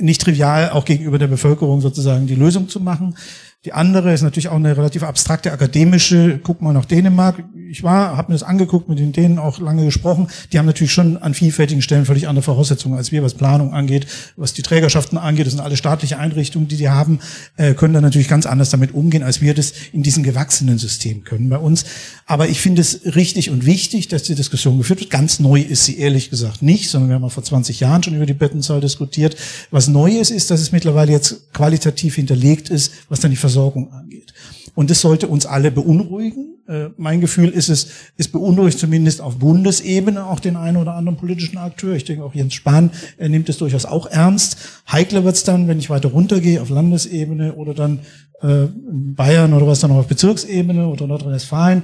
[0.00, 3.16] Nicht trivial, auch gegenüber der Bevölkerung sozusagen die Lösung zu machen.
[3.64, 6.38] Die andere ist natürlich auch eine relativ abstrakte akademische.
[6.42, 7.44] Guck mal nach Dänemark.
[7.70, 10.28] Ich war, habe mir das angeguckt, mit den Dänen auch lange gesprochen.
[10.52, 14.06] Die haben natürlich schon an vielfältigen Stellen völlig andere Voraussetzungen als wir, was Planung angeht,
[14.36, 15.46] was die Trägerschaften angeht.
[15.46, 17.20] Das sind alle staatliche Einrichtungen, die die haben,
[17.56, 21.24] äh, können da natürlich ganz anders damit umgehen, als wir das in diesem gewachsenen System
[21.24, 21.86] können bei uns.
[22.26, 25.10] Aber ich finde es richtig und wichtig, dass die Diskussion geführt wird.
[25.10, 28.26] Ganz neu ist sie ehrlich gesagt nicht, sondern wir haben vor 20 Jahren schon über
[28.26, 29.36] die Bettenzahl diskutiert.
[29.70, 33.53] Was neu ist, ist, dass es mittlerweile jetzt qualitativ hinterlegt ist, was dann die Versorgung
[33.60, 34.32] angeht.
[34.74, 36.56] Und das sollte uns alle beunruhigen.
[36.66, 41.16] Äh, mein Gefühl ist es, es beunruhigt zumindest auf Bundesebene auch den einen oder anderen
[41.16, 41.94] politischen Akteur.
[41.94, 44.56] Ich denke auch Jens Spahn er nimmt es durchaus auch ernst.
[44.90, 48.00] Heikler wird es dann, wenn ich weiter runtergehe auf Landesebene oder dann
[48.40, 51.82] äh, Bayern oder was dann noch auf Bezirksebene oder Nordrhein-Westfalen.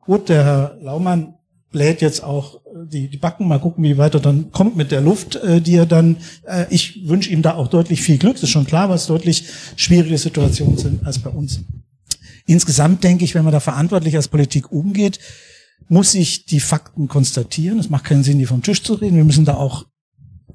[0.00, 1.34] Gut, der Herr Laumann
[1.70, 5.00] bläht jetzt auch äh, die, die Backen, mal gucken, wie weiter dann kommt mit der
[5.00, 6.16] Luft, äh, die er dann,
[6.46, 9.44] äh, ich wünsche ihm da auch deutlich viel Glück, das ist schon klar, was deutlich
[9.76, 11.60] schwierige Situationen sind als bei uns.
[12.46, 15.18] Insgesamt denke ich, wenn man da verantwortlich als Politik umgeht,
[15.88, 17.78] muss ich die Fakten konstatieren.
[17.78, 19.16] Es macht keinen Sinn, die vom Tisch zu reden.
[19.16, 19.84] Wir müssen da auch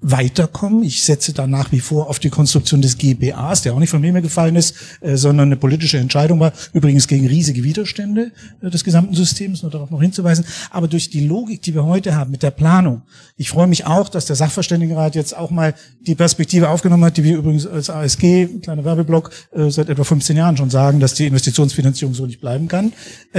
[0.04, 0.84] weiterkommen.
[0.84, 4.02] Ich setze da nach wie vor auf die Konstruktion des GBAs, der auch nicht von
[4.02, 8.32] mir mehr gefallen ist, äh, sondern eine politische Entscheidung war, übrigens gegen riesige Widerstände
[8.62, 10.46] äh, des gesamten Systems, nur darauf noch hinzuweisen.
[10.70, 13.04] Aber durch die Logik, die wir heute haben mit der Planung,
[13.38, 17.24] ich freue mich auch, dass der Sachverständigenrat jetzt auch mal die Perspektive aufgenommen hat, die
[17.24, 21.28] wir übrigens als ASG, kleiner Werbeblock, äh, seit etwa 15 Jahren schon sagen, dass die
[21.28, 22.94] Investitionsfinanzierung so nicht bleiben kann,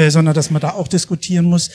[0.09, 1.71] sondern dass man da auch diskutieren muss,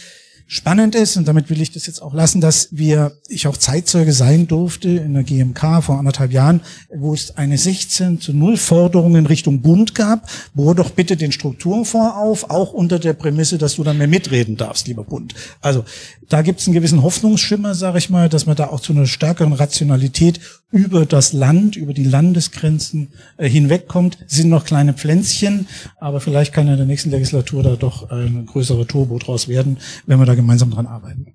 [0.50, 4.14] spannend ist, und damit will ich das jetzt auch lassen, dass wir, ich auch Zeitzeuge
[4.14, 9.16] sein durfte in der GMK vor anderthalb Jahren, wo es eine 16 zu 0 Forderung
[9.16, 13.76] in Richtung Bund gab, bohr doch bitte den Strukturfonds auf, auch unter der Prämisse, dass
[13.76, 15.36] du dann mehr mitreden darfst, lieber Bund.
[15.62, 15.86] Also
[16.30, 19.06] da gibt es einen gewissen Hoffnungsschimmer, sage ich mal, dass man da auch zu einer
[19.06, 20.40] stärkeren Rationalität
[20.72, 24.20] über das Land, über die Landesgrenzen äh, hinwegkommt.
[24.28, 25.68] Sind noch kleine Pflänzchen,
[26.00, 30.20] aber vielleicht kann in der nächsten Legislatur da doch ein größerer Turbo draus werden, wenn
[30.20, 31.28] wir da gemeinsam dran arbeiten.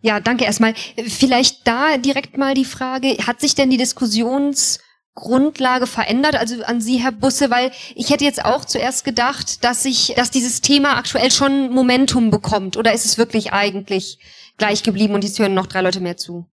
[0.00, 0.74] Ja, danke erstmal.
[1.06, 6.36] Vielleicht da direkt mal die Frage, hat sich denn die Diskussionsgrundlage verändert?
[6.36, 10.30] Also an Sie, Herr Busse, weil ich hätte jetzt auch zuerst gedacht, dass sich, dass
[10.30, 12.76] dieses Thema aktuell schon Momentum bekommt.
[12.76, 14.18] Oder ist es wirklich eigentlich
[14.58, 16.46] gleich geblieben und es hören noch drei Leute mehr zu?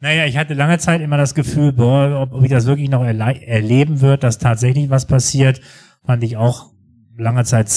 [0.00, 3.04] Naja, ich hatte lange Zeit immer das Gefühl, boah, ob, ob ich das wirklich noch
[3.04, 5.60] erle erleben wird, dass tatsächlich was passiert,
[6.04, 6.72] fand ich auch
[7.16, 7.70] lange Zeit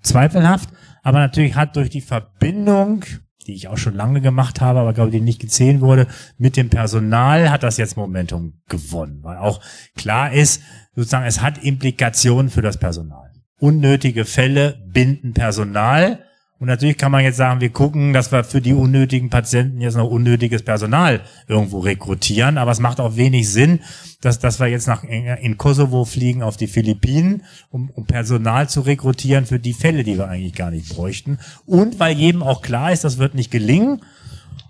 [0.00, 0.68] zweifelhaft.
[1.04, 3.04] Aber natürlich hat durch die Verbindung,
[3.46, 6.70] die ich auch schon lange gemacht habe, aber glaube, die nicht gezählt wurde, mit dem
[6.70, 9.20] Personal hat das jetzt Momentum gewonnen.
[9.22, 9.60] Weil auch
[9.94, 10.62] klar ist,
[10.96, 13.30] sozusagen, es hat Implikationen für das Personal.
[13.60, 16.24] Unnötige Fälle binden Personal
[16.64, 19.98] und natürlich kann man jetzt sagen, wir gucken, dass wir für die unnötigen Patienten jetzt
[19.98, 22.56] noch unnötiges Personal irgendwo rekrutieren.
[22.56, 23.80] Aber es macht auch wenig Sinn,
[24.22, 28.80] dass, dass wir jetzt nach in Kosovo fliegen auf die Philippinen, um, um Personal zu
[28.80, 31.38] rekrutieren für die Fälle, die wir eigentlich gar nicht bräuchten.
[31.66, 34.00] Und weil jedem auch klar ist, das wird nicht gelingen.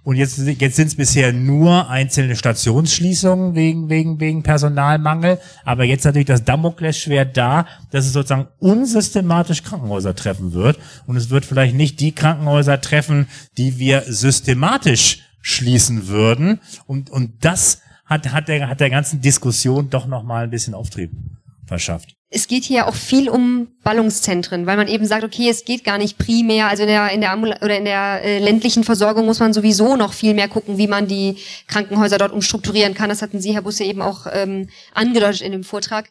[0.04, 5.40] Und jetzt, jetzt sind es bisher nur einzelne Stationsschließungen wegen, wegen, wegen Personalmangel.
[5.64, 10.78] Aber jetzt natürlich das Damoklesschwert da, dass es sozusagen unsystematisch Krankenhäuser treffen wird.
[11.06, 16.60] Und es wird vielleicht nicht die Krankenhäuser treffen, die wir systematisch schließen würden.
[16.86, 21.12] Und, und das hat, hat, der, hat der ganzen Diskussion doch nochmal ein bisschen Auftrieb
[21.66, 25.84] verschafft es geht hier auch viel um Ballungszentren, weil man eben sagt, okay, es geht
[25.84, 29.26] gar nicht primär, also in der in der Ambul oder in der äh, ländlichen Versorgung
[29.26, 31.36] muss man sowieso noch viel mehr gucken, wie man die
[31.68, 33.08] Krankenhäuser dort umstrukturieren kann.
[33.08, 36.10] Das hatten Sie, Herr Busse, eben auch ähm, angedeutet in dem Vortrag.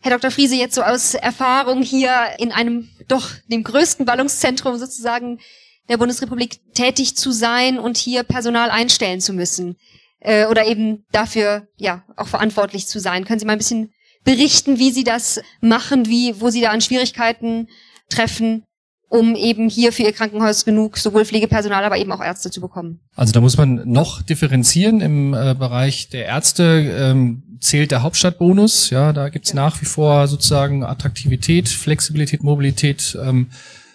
[0.00, 0.30] Herr Dr.
[0.30, 5.40] Friese, jetzt so aus Erfahrung hier in einem doch dem größten Ballungszentrum sozusagen
[5.88, 9.76] der Bundesrepublik tätig zu sein und hier Personal einstellen zu müssen
[10.20, 13.24] äh, oder eben dafür ja auch verantwortlich zu sein.
[13.24, 13.92] Können Sie mal ein bisschen
[14.28, 17.68] berichten, wie sie das machen, wie, wo sie da an Schwierigkeiten
[18.10, 18.62] treffen,
[19.08, 23.00] um eben hier für ihr Krankenhaus genug sowohl Pflegepersonal, aber eben auch Ärzte zu bekommen.
[23.16, 25.00] Also da muss man noch differenzieren.
[25.00, 28.90] Im äh, Bereich der Ärzte ähm, zählt der Hauptstadtbonus.
[28.90, 29.56] Ja, da gibt's ja.
[29.56, 33.16] nach wie vor sozusagen Attraktivität, Flexibilität, Mobilität.
[33.24, 33.46] Ähm,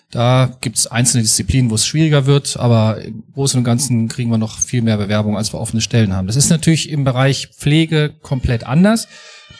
[0.09, 4.39] da gibt's einzelne Disziplinen, wo es schwieriger wird, aber im Großen und Ganzen kriegen wir
[4.39, 6.25] noch viel mehr Bewerbung, als wir offene Stellen haben.
[6.25, 9.07] Das ist natürlich im Bereich Pflege komplett anders.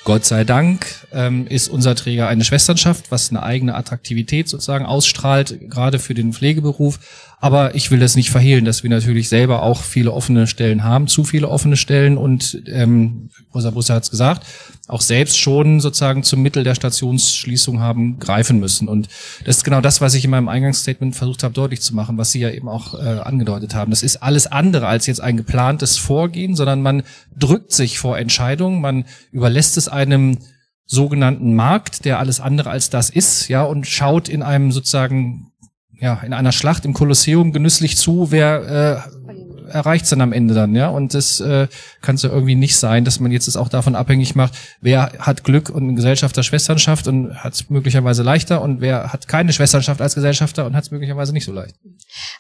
[0.03, 5.69] Gott sei Dank ähm, ist unser Träger eine Schwesternschaft, was eine eigene Attraktivität sozusagen ausstrahlt,
[5.69, 6.99] gerade für den Pflegeberuf.
[7.43, 11.09] Aber ich will das nicht verhehlen, dass wir natürlich selber auch viele offene Stellen haben,
[11.09, 14.47] zu viele offene Stellen und ähm, Rosa Busse hat es gesagt,
[14.87, 18.87] auch selbst schon sozusagen zum Mittel der Stationsschließung haben greifen müssen.
[18.87, 19.09] Und
[19.43, 22.31] das ist genau das, was ich in meinem Eingangsstatement versucht habe deutlich zu machen, was
[22.31, 23.91] Sie ja eben auch äh, angedeutet haben.
[23.91, 27.03] Das ist alles andere als jetzt ein geplantes Vorgehen, sondern man
[27.37, 30.37] drückt sich vor Entscheidungen, man überlässt es einem
[30.85, 35.52] sogenannten Markt, der alles andere als das ist, ja, und schaut in einem sozusagen
[35.99, 40.75] ja, in einer Schlacht im Kolosseum genüsslich zu, wer äh, erreicht's dann am Ende dann,
[40.75, 40.89] ja.
[40.89, 41.67] Und das äh,
[42.01, 45.11] kann es ja irgendwie nicht sein, dass man jetzt es auch davon abhängig macht, wer
[45.19, 50.01] hat Glück und Gesellschafter Schwesternschaft und hat es möglicherweise leichter und wer hat keine Schwesternschaft
[50.01, 51.75] als Gesellschafter und hat es möglicherweise nicht so leicht.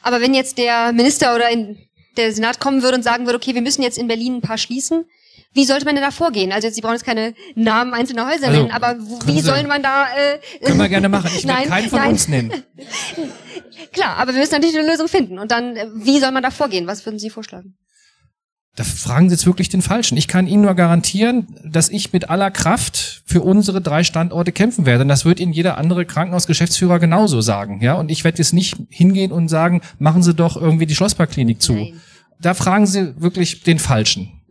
[0.01, 1.77] Aber wenn jetzt der Minister oder in
[2.17, 4.57] der Senat kommen würde und sagen würde, okay, wir müssen jetzt in Berlin ein paar
[4.57, 5.05] schließen,
[5.53, 6.51] wie sollte man denn da vorgehen?
[6.51, 10.07] Also Sie brauchen jetzt keine Namen einzelner Häuser also, nennen, aber wie soll man da...
[10.07, 11.29] Äh, können wir gerne machen.
[11.35, 12.09] Ich werde keinen von nein.
[12.09, 12.51] uns nennen.
[13.91, 15.37] Klar, aber wir müssen natürlich eine Lösung finden.
[15.37, 16.87] Und dann, äh, wie soll man da vorgehen?
[16.87, 17.75] Was würden Sie vorschlagen?
[18.75, 20.17] Da fragen Sie jetzt wirklich den Falschen.
[20.17, 24.87] Ich kann Ihnen nur garantieren, dass ich mit aller Kraft für unsere drei Standorte kämpfen
[24.87, 25.03] werde.
[25.03, 27.81] Und das wird Ihnen jeder andere Krankenhausgeschäftsführer genauso sagen.
[27.81, 31.61] Ja, und ich werde jetzt nicht hingehen und sagen, machen Sie doch irgendwie die Schlossparkklinik
[31.61, 31.73] zu.
[31.73, 32.01] Nein.
[32.41, 34.41] Da fragen Sie wirklich den Falschen.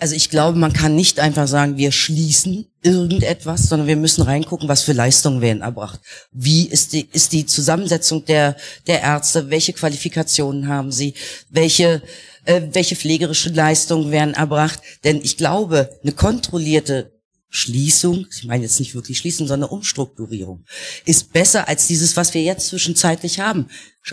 [0.00, 4.68] Also ich glaube, man kann nicht einfach sagen, wir schließen irgendetwas, sondern wir müssen reingucken,
[4.68, 6.00] was für Leistungen werden erbracht.
[6.32, 8.56] Wie ist die, ist die Zusammensetzung der,
[8.88, 9.50] der Ärzte?
[9.50, 11.14] Welche Qualifikationen haben sie?
[11.48, 12.02] Welche,
[12.44, 14.80] äh, welche pflegerischen Leistungen werden erbracht?
[15.04, 17.13] Denn ich glaube, eine kontrollierte
[17.56, 20.64] Schließung, ich meine jetzt nicht wirklich Schließung, sondern Umstrukturierung,
[21.04, 23.68] ist besser als dieses, was wir jetzt zwischenzeitlich haben.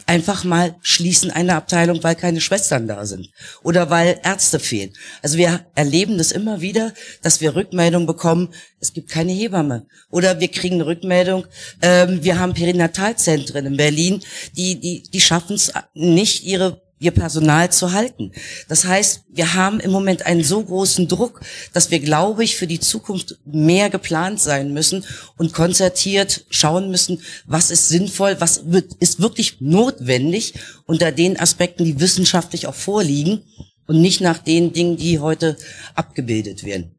[0.05, 3.31] Einfach mal schließen eine Abteilung, weil keine Schwestern da sind
[3.63, 4.93] oder weil Ärzte fehlen.
[5.23, 9.87] Also wir erleben das immer wieder, dass wir Rückmeldungen bekommen, es gibt keine Hebamme.
[10.11, 11.47] Oder wir kriegen eine Rückmeldung,
[11.81, 14.21] ähm, wir haben Perinatalzentren in Berlin,
[14.55, 18.31] die, die, die schaffen es nicht, ihre ihr Personal zu halten.
[18.69, 21.41] Das heißt, wir haben im Moment einen so großen Druck,
[21.73, 25.03] dass wir, glaube ich, für die Zukunft mehr geplant sein müssen
[25.35, 30.53] und konzertiert schauen müssen, was ist sinnvoll, was wird, ist wirklich notwendig
[30.85, 33.41] unter den Aspekten, die wissenschaftlich auch vorliegen
[33.87, 35.57] und nicht nach den Dingen, die heute
[35.95, 36.91] abgebildet werden.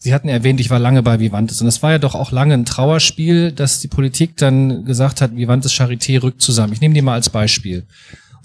[0.00, 2.54] Sie hatten erwähnt, ich war lange bei Vivantes und es war ja doch auch lange
[2.54, 6.72] ein Trauerspiel, dass die Politik dann gesagt hat, Vivantes Charité rückt zusammen.
[6.72, 7.88] Ich nehme die mal als Beispiel.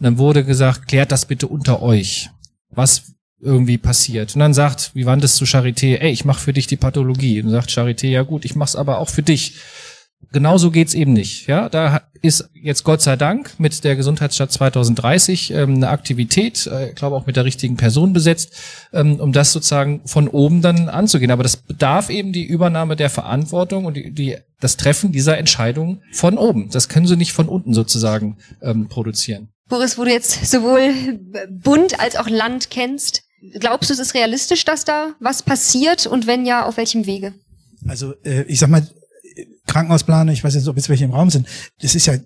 [0.03, 2.29] Und dann wurde gesagt, klärt das bitte unter euch,
[2.69, 4.35] was irgendwie passiert.
[4.35, 7.41] Und dann sagt Vivantes zu Charité, ey, ich mache für dich die Pathologie.
[7.41, 9.55] Und sagt Charité, ja gut, ich mach's aber auch für dich.
[10.33, 11.47] Genauso geht's eben nicht.
[11.47, 16.89] Ja, da ist jetzt Gott sei Dank mit der Gesundheitsstadt 2030 ähm, eine Aktivität, äh,
[16.89, 18.57] ich glaube auch mit der richtigen Person besetzt,
[18.91, 21.31] ähm, um das sozusagen von oben dann anzugehen.
[21.31, 26.01] Aber das bedarf eben die Übernahme der Verantwortung und die, die das Treffen dieser Entscheidung
[26.11, 26.69] von oben.
[26.71, 29.52] Das können sie nicht von unten sozusagen ähm, produzieren.
[29.73, 31.19] Boris, wo du jetzt sowohl
[31.49, 33.23] Bund als auch Land kennst,
[33.59, 37.33] glaubst du, es ist realistisch, dass da was passiert und wenn ja, auf welchem Wege?
[37.87, 38.87] Also äh, ich sag mal,
[39.65, 41.47] Krankenhausplaner, ich weiß jetzt, ob jetzt welche im Raum sind,
[41.81, 42.17] das ist ja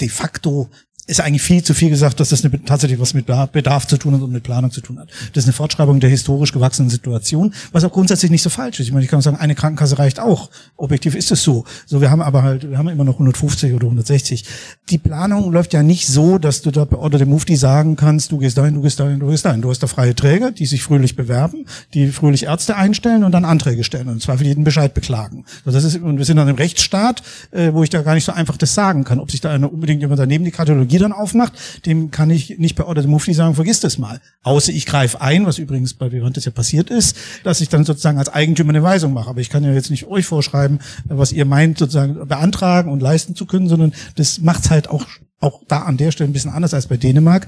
[0.00, 0.70] de facto
[1.06, 4.14] ist eigentlich viel zu viel gesagt, dass das eine, tatsächlich was mit Bedarf zu tun
[4.14, 5.08] hat und mit Planung zu tun hat.
[5.32, 8.86] Das ist eine Fortschreibung der historisch gewachsenen Situation, was auch grundsätzlich nicht so falsch ist.
[8.86, 10.50] Ich meine, ich kann sagen, eine Krankenkasse reicht auch.
[10.76, 11.64] Objektiv ist es so.
[11.86, 14.44] So, wir haben aber halt, wir haben immer noch 150 oder 160.
[14.90, 18.32] Die Planung läuft ja nicht so, dass du da bei Order dem Mufti sagen kannst,
[18.32, 19.62] du gehst dahin, du gehst dahin, du gehst dahin.
[19.62, 23.44] Du hast da freie Träger, die sich fröhlich bewerben, die fröhlich Ärzte einstellen und dann
[23.44, 25.44] Anträge stellen und zwar für jeden Bescheid beklagen.
[25.64, 28.24] So, das ist, und wir sind dann im Rechtsstaat, äh, wo ich da gar nicht
[28.24, 31.02] so einfach das sagen kann, ob sich da einer unbedingt jemand daneben die Kardiologie die
[31.02, 31.52] dann aufmacht,
[31.86, 34.20] dem kann ich nicht bei Order the Mufti sagen, vergiss das mal.
[34.42, 38.18] Außer ich greife ein, was übrigens bei Vivantes ja passiert ist, dass ich dann sozusagen
[38.18, 39.30] als Eigentümer eine Weisung mache.
[39.30, 43.34] Aber ich kann ja jetzt nicht euch vorschreiben, was ihr meint, sozusagen beantragen und leisten
[43.34, 45.06] zu können, sondern das macht's halt auch
[45.38, 47.46] auch da an der Stelle ein bisschen anders als bei Dänemark.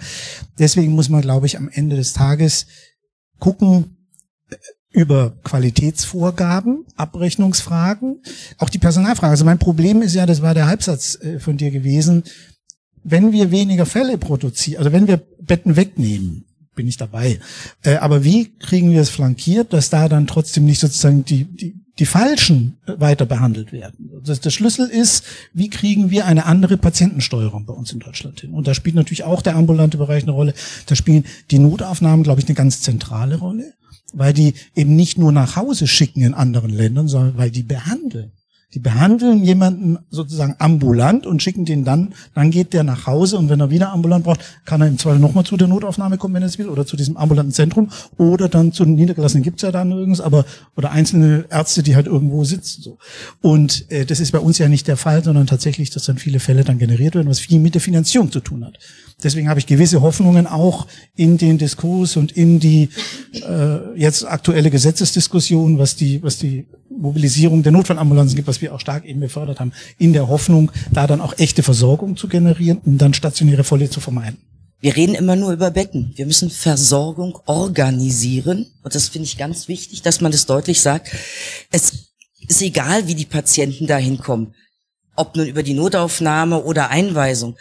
[0.59, 2.66] Deswegen muss man, glaube ich, am Ende des Tages
[3.38, 3.96] gucken,
[4.90, 8.22] über Qualitätsvorgaben, Abrechnungsfragen,
[8.57, 9.30] auch die Personalfragen.
[9.30, 12.24] Also mein Problem ist ja, das war der Halbsatz äh, von dir gewesen,
[13.11, 16.44] wenn wir weniger Fälle produzieren, also wenn wir Betten wegnehmen,
[16.74, 17.40] bin ich dabei.
[17.82, 21.74] Äh, aber wie kriegen wir es flankiert, dass da dann trotzdem nicht sozusagen die, die,
[21.98, 24.11] die Falschen weiter behandelt werden?
[24.24, 28.52] Das, der Schlüssel ist, wie kriegen wir eine andere Patientensteuerung bei uns in Deutschland hin?
[28.52, 30.54] Und da spielt natürlich auch der ambulante Bereich eine Rolle.
[30.86, 33.74] Da spielen die Notaufnahmen, glaube ich, eine ganz zentrale Rolle,
[34.12, 38.30] weil die eben nicht nur nach Hause schicken in anderen Ländern, sondern weil die behandeln.
[38.74, 43.48] Die behandeln jemanden sozusagen ambulant und schicken den dann, dann geht der nach Hause und
[43.48, 46.42] wenn er wieder ambulant braucht, kann er im Zweifel nochmal zu der Notaufnahme kommen, wenn
[46.42, 47.88] er es will, oder zu diesem ambulanten Zentrum
[48.18, 50.44] oder dann zu den Niedergelassenen gibt's ja da nirgends, aber
[50.76, 52.82] oder einzelne Ärzte, die halt irgendwo sitzen.
[52.82, 52.98] so.
[53.40, 56.38] Und äh, das ist bei uns ja nicht der Fall, sondern tatsächlich, dass dann viele
[56.38, 58.78] Fälle dann generiert werden, was viel mit der Finanzierung zu tun hat.
[59.22, 62.88] Deswegen habe ich gewisse Hoffnungen auch in den Diskurs und in die
[63.32, 68.80] äh, jetzt aktuelle Gesetzesdiskussion, was die, was die Mobilisierung der Notfallambulanzen gibt, was wir auch
[68.80, 72.98] stark eben befördert haben, in der Hoffnung, da dann auch echte Versorgung zu generieren, um
[72.98, 74.38] dann stationäre Fälle zu vermeiden.
[74.80, 76.12] Wir reden immer nur über Betten.
[76.14, 78.66] Wir müssen Versorgung organisieren.
[78.82, 81.11] Und das finde ich ganz wichtig, dass man das deutlich sagt.
[81.72, 81.92] Es
[82.46, 84.54] ist egal, wie die Patienten dahin kommen.
[85.16, 87.56] Ob nun über die Notaufnahme oder Einweisung.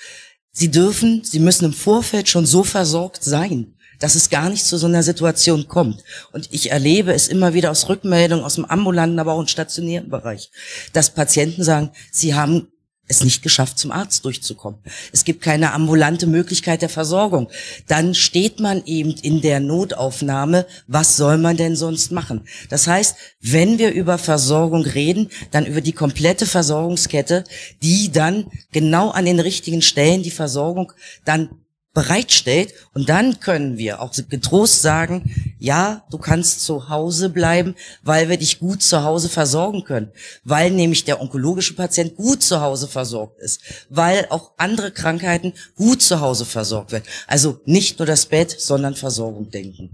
[0.52, 4.78] Sie dürfen, sie müssen im Vorfeld schon so versorgt sein, dass es gar nicht zu
[4.78, 6.04] so einer Situation kommt.
[6.32, 10.10] Und ich erlebe es immer wieder aus Rückmeldungen aus dem ambulanten, aber auch im stationären
[10.10, 10.52] Bereich,
[10.94, 12.68] dass Patienten sagen, sie haben
[13.08, 14.80] es nicht geschafft, zum Arzt durchzukommen.
[15.14, 17.50] Es gibt keine ambulante Möglichkeit der Versorgung.
[17.88, 20.66] Dann steht man eben in der Notaufnahme.
[20.88, 22.42] Was soll man denn sonst machen?
[22.70, 27.46] Das heißt, wenn wir über Versorgung reden, dann über die komplette Versorgungskette,
[27.82, 30.92] die dann genau an den richtigen Stellen die Versorgung
[31.24, 31.50] dann
[31.98, 32.76] bereitstellt.
[32.94, 37.74] Und dann können wir auch getrost sagen, ja, du kannst zu Hause bleiben,
[38.04, 40.12] weil wir dich gut zu Hause versorgen können.
[40.44, 43.62] Weil nämlich der onkologische Patient gut zu Hause versorgt ist.
[43.90, 47.06] Weil auch andere Krankheiten gut zu Hause versorgt werden.
[47.26, 49.90] Also nicht nur das Bett, sondern Versorgung denken.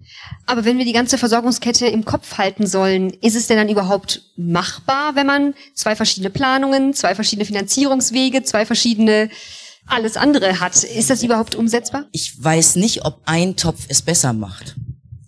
[0.45, 4.23] Aber wenn wir die ganze Versorgungskette im Kopf halten sollen, ist es denn dann überhaupt
[4.35, 9.29] machbar, wenn man zwei verschiedene Planungen, zwei verschiedene Finanzierungswege, zwei verschiedene
[9.85, 10.83] alles andere hat.
[10.83, 12.05] Ist das überhaupt umsetzbar?
[12.11, 14.75] Ich weiß nicht, ob ein Topf es besser macht.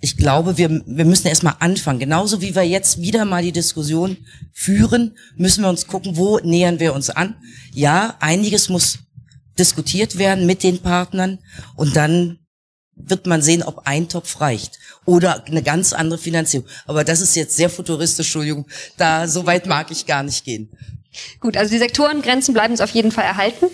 [0.01, 1.99] ich glaube, wir, wir müssen erstmal anfangen.
[1.99, 4.17] Genauso wie wir jetzt wieder mal die Diskussion
[4.53, 7.35] führen, müssen wir uns gucken, wo nähern wir uns an.
[7.73, 8.99] Ja, einiges muss
[9.57, 11.39] diskutiert werden mit den Partnern
[11.75, 12.37] und dann
[12.95, 16.67] wird man sehen, ob ein Topf reicht oder eine ganz andere Finanzierung.
[16.85, 18.67] Aber das ist jetzt sehr futuristisch, Entschuldigung.
[18.97, 20.69] Da so weit mag ich gar nicht gehen.
[21.39, 23.67] Gut, also die Sektorengrenzen bleiben uns auf jeden Fall erhalten.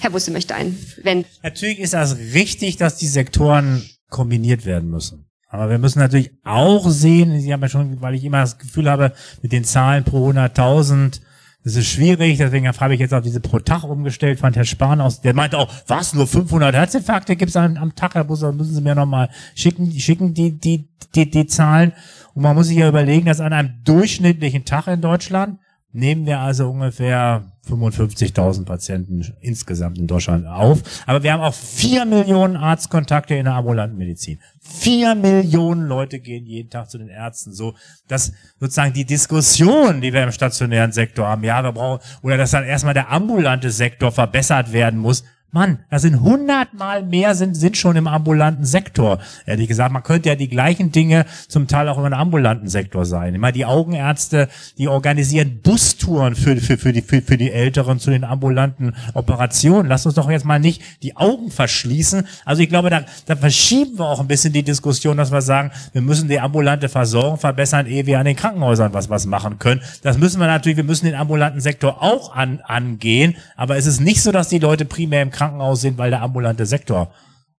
[0.00, 0.78] Herr Busse möchte einen.
[1.02, 5.26] Wenn Natürlich ist das richtig, dass die Sektoren kombiniert werden müssen.
[5.48, 8.88] Aber wir müssen natürlich auch sehen, Sie haben ja schon, weil ich immer das Gefühl
[8.88, 11.20] habe, mit den Zahlen pro 100.000,
[11.62, 15.02] das ist schwierig, deswegen habe ich jetzt auf diese pro Tag umgestellt, fand Herr Spahn
[15.02, 18.74] aus, der meinte auch, was, nur 500 Herzinfarkte gibt's am, am Tag, Herr Busser, müssen
[18.74, 21.92] Sie mir nochmal schicken, schicken die, die, die, die Zahlen.
[22.34, 25.58] Und man muss sich ja überlegen, dass an einem durchschnittlichen Tag in Deutschland
[25.92, 30.82] nehmen wir also ungefähr 55.000 Patienten insgesamt in Deutschland auf.
[31.06, 34.40] Aber wir haben auch vier Millionen Arztkontakte in der ambulanten Medizin.
[34.60, 37.52] Vier Millionen Leute gehen jeden Tag zu den Ärzten.
[37.52, 37.74] So,
[38.08, 42.50] dass sozusagen die Diskussion, die wir im stationären Sektor haben, ja, wir brauchen, oder dass
[42.50, 45.24] dann erstmal der ambulante Sektor verbessert werden muss,
[45.54, 49.18] Mann, da sind hundertmal mehr sind, sind schon im ambulanten Sektor.
[49.44, 53.34] Ehrlich gesagt, man könnte ja die gleichen Dinge zum Teil auch im ambulanten Sektor sein.
[53.34, 54.48] Immer die Augenärzte,
[54.78, 59.90] die organisieren Bustouren für, für, für, die, für, für die Älteren zu den ambulanten Operationen.
[59.90, 62.26] Lass uns doch jetzt mal nicht die Augen verschließen.
[62.46, 65.70] Also ich glaube, da, da verschieben wir auch ein bisschen die Diskussion, dass wir sagen,
[65.92, 69.82] wir müssen die ambulante Versorgung verbessern, ehe wir an den Krankenhäusern was, was machen können.
[70.02, 73.36] Das müssen wir natürlich, wir müssen den ambulanten Sektor auch an, angehen.
[73.54, 75.41] Aber es ist nicht so, dass die Leute primär im Krankenhaus
[75.74, 77.12] sind, weil der ambulante Sektor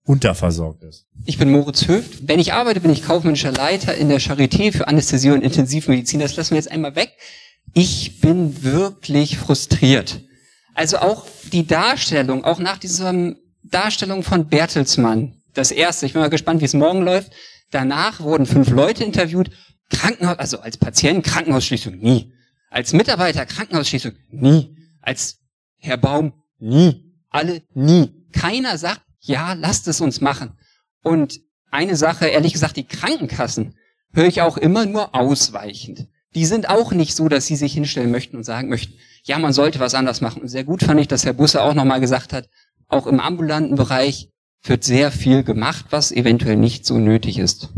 [0.05, 1.05] unterversorgt ist.
[1.25, 2.27] Ich bin Moritz Höft.
[2.27, 6.19] Wenn ich arbeite, bin ich kaufmännischer Leiter in der Charité für Anästhesie und Intensivmedizin.
[6.19, 7.11] Das lassen wir jetzt einmal weg.
[7.73, 10.21] Ich bin wirklich frustriert.
[10.75, 16.29] Also auch die Darstellung, auch nach dieser Darstellung von Bertelsmann, das erste, ich bin mal
[16.29, 17.31] gespannt, wie es morgen läuft.
[17.71, 19.51] Danach wurden fünf Leute interviewt.
[19.89, 22.33] Krankenhaus, also als Patient Krankenhausschließung nie.
[22.69, 24.75] Als Mitarbeiter Krankenhausschließung nie.
[25.01, 25.37] Als
[25.77, 27.02] Herr Baum nie
[27.33, 28.13] alle nie.
[28.31, 30.51] Keiner sagt, ja, lasst es uns machen.
[31.01, 33.75] Und eine Sache, ehrlich gesagt, die Krankenkassen
[34.13, 36.07] höre ich auch immer nur ausweichend.
[36.35, 39.53] Die sind auch nicht so, dass sie sich hinstellen möchten und sagen möchten, ja, man
[39.53, 40.41] sollte was anders machen.
[40.41, 42.49] Und sehr gut fand ich, dass Herr Busse auch nochmal gesagt hat,
[42.87, 44.29] auch im ambulanten Bereich
[44.63, 47.69] wird sehr viel gemacht, was eventuell nicht so nötig ist.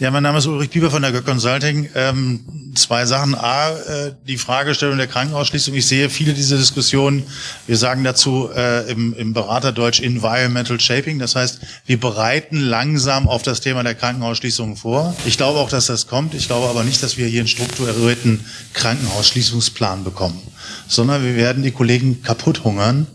[0.00, 1.90] Ja, mein Name ist Ulrich Bieber von der Göck Consulting.
[1.94, 2.40] Ähm,
[2.74, 3.34] zwei Sachen.
[3.34, 5.74] A, äh, die Fragestellung der Krankenausschließung.
[5.74, 7.22] Ich sehe viele dieser Diskussionen.
[7.66, 11.18] Wir sagen dazu äh, im, im Beraterdeutsch Environmental Shaping.
[11.18, 15.14] Das heißt, wir bereiten langsam auf das Thema der Krankenausschließung vor.
[15.26, 16.32] Ich glaube auch, dass das kommt.
[16.32, 18.40] Ich glaube aber nicht, dass wir hier einen strukturierten
[18.72, 20.40] Krankenausschließungsplan bekommen,
[20.88, 23.06] sondern wir werden die Kollegen kaputt hungern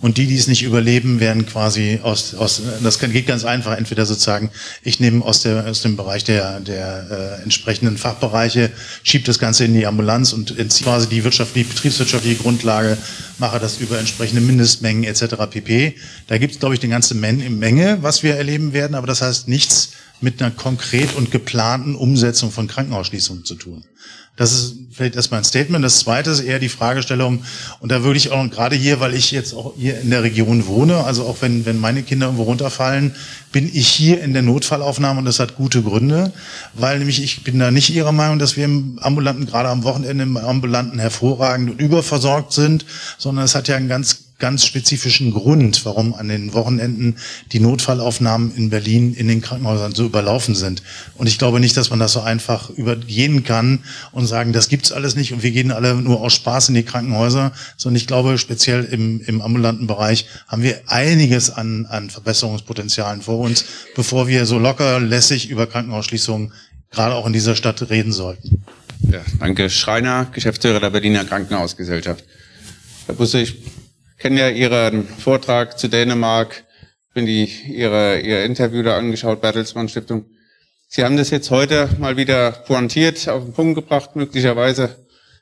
[0.00, 4.06] und die, die es nicht überleben, werden quasi aus, aus das geht ganz einfach, entweder
[4.06, 4.50] sozusagen,
[4.82, 8.70] ich nehme aus, der, aus dem Bereich der, der äh, entsprechenden Fachbereiche,
[9.02, 12.96] schiebe das Ganze in die Ambulanz und entziehe quasi die wirtschaftliche, betriebswirtschaftliche Grundlage,
[13.38, 15.34] mache das über entsprechende Mindestmengen etc.
[15.50, 15.96] pp.
[16.28, 19.48] Da gibt es, glaube ich, eine ganze Menge, was wir erleben werden, aber das heißt
[19.48, 23.84] nichts mit einer konkret und geplanten Umsetzung von Krankenausschließungen zu tun.
[24.36, 25.84] Das ist vielleicht erstmal ein Statement.
[25.84, 27.44] Das zweite ist eher die Fragestellung,
[27.80, 30.66] und da würde ich auch gerade hier, weil ich jetzt auch hier in der Region
[30.66, 33.14] wohne, also auch wenn, wenn meine Kinder irgendwo runterfallen,
[33.52, 36.32] bin ich hier in der Notfallaufnahme und das hat gute Gründe,
[36.74, 40.24] weil nämlich ich bin da nicht Ihrer Meinung, dass wir im Ambulanten, gerade am Wochenende
[40.24, 42.84] im Ambulanten hervorragend und überversorgt sind,
[43.18, 47.16] sondern es hat ja einen ganz ganz spezifischen Grund, warum an den Wochenenden
[47.52, 50.82] die Notfallaufnahmen in Berlin in den Krankenhäusern so überlaufen sind.
[51.14, 53.78] Und ich glaube nicht, dass man das so einfach übergehen kann
[54.12, 56.82] und sagen, das gibt's alles nicht und wir gehen alle nur aus Spaß in die
[56.82, 63.22] Krankenhäuser, sondern ich glaube, speziell im, im ambulanten Bereich haben wir einiges an, an Verbesserungspotenzialen
[63.22, 63.64] vor uns,
[63.96, 66.52] bevor wir so locker lässig über Krankenhausschließungen
[66.90, 68.62] gerade auch in dieser Stadt reden sollten.
[69.10, 69.70] Ja, danke.
[69.70, 72.24] Schreiner, Geschäftsführer der Berliner Krankenhausgesellschaft.
[73.06, 73.56] Herr Busse, ich
[74.24, 76.64] kenne ja Ihren Vortrag zu Dänemark,
[77.12, 80.24] bin die Ihre, Ihr Interview da angeschaut, Bertelsmann Stiftung.
[80.88, 84.16] Sie haben das jetzt heute mal wieder pointiert, auf den Punkt gebracht.
[84.16, 84.96] Möglicherweise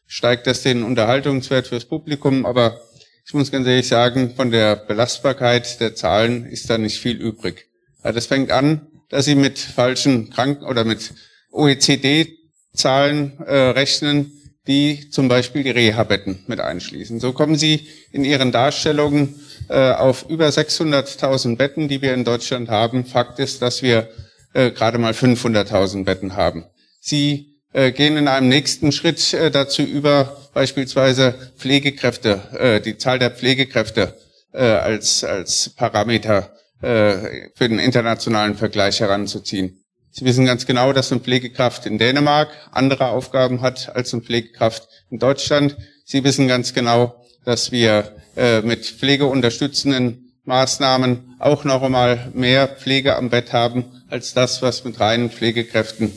[0.09, 2.81] steigt das den Unterhaltungswert fürs Publikum, aber
[3.25, 7.69] ich muss ganz ehrlich sagen, von der Belastbarkeit der Zahlen ist da nicht viel übrig.
[8.03, 11.15] Ja, das fängt an, dass Sie mit falschen Kranken oder mit
[11.53, 17.19] OECD-Zahlen äh, rechnen, die zum Beispiel die Reha-Betten mit einschließen.
[17.19, 22.69] So kommen Sie in Ihren Darstellungen äh, auf über 600.000 Betten, die wir in Deutschland
[22.69, 23.05] haben.
[23.05, 24.09] Fakt ist, dass wir
[24.53, 26.65] äh, gerade mal 500.000 Betten haben.
[27.01, 33.19] Sie äh, gehen in einem nächsten Schritt äh, dazu über, beispielsweise Pflegekräfte, äh, die Zahl
[33.19, 34.17] der Pflegekräfte
[34.53, 39.82] äh, als, als Parameter für den internationalen Vergleich heranzuziehen.
[40.15, 44.87] Sie wissen ganz genau, dass eine Pflegekraft in Dänemark andere Aufgaben hat als eine Pflegekraft
[45.11, 45.77] in Deutschland.
[46.05, 47.15] Sie wissen ganz genau,
[47.47, 54.35] dass wir äh, mit pflegeunterstützenden Maßnahmen auch noch einmal mehr Pflege am Bett haben als
[54.35, 56.13] das, was mit reinen Pflegekräften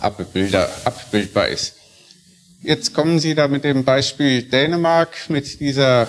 [0.00, 1.74] abbildbar ist.
[2.62, 6.08] Jetzt kommen Sie da mit dem Beispiel Dänemark, mit dieser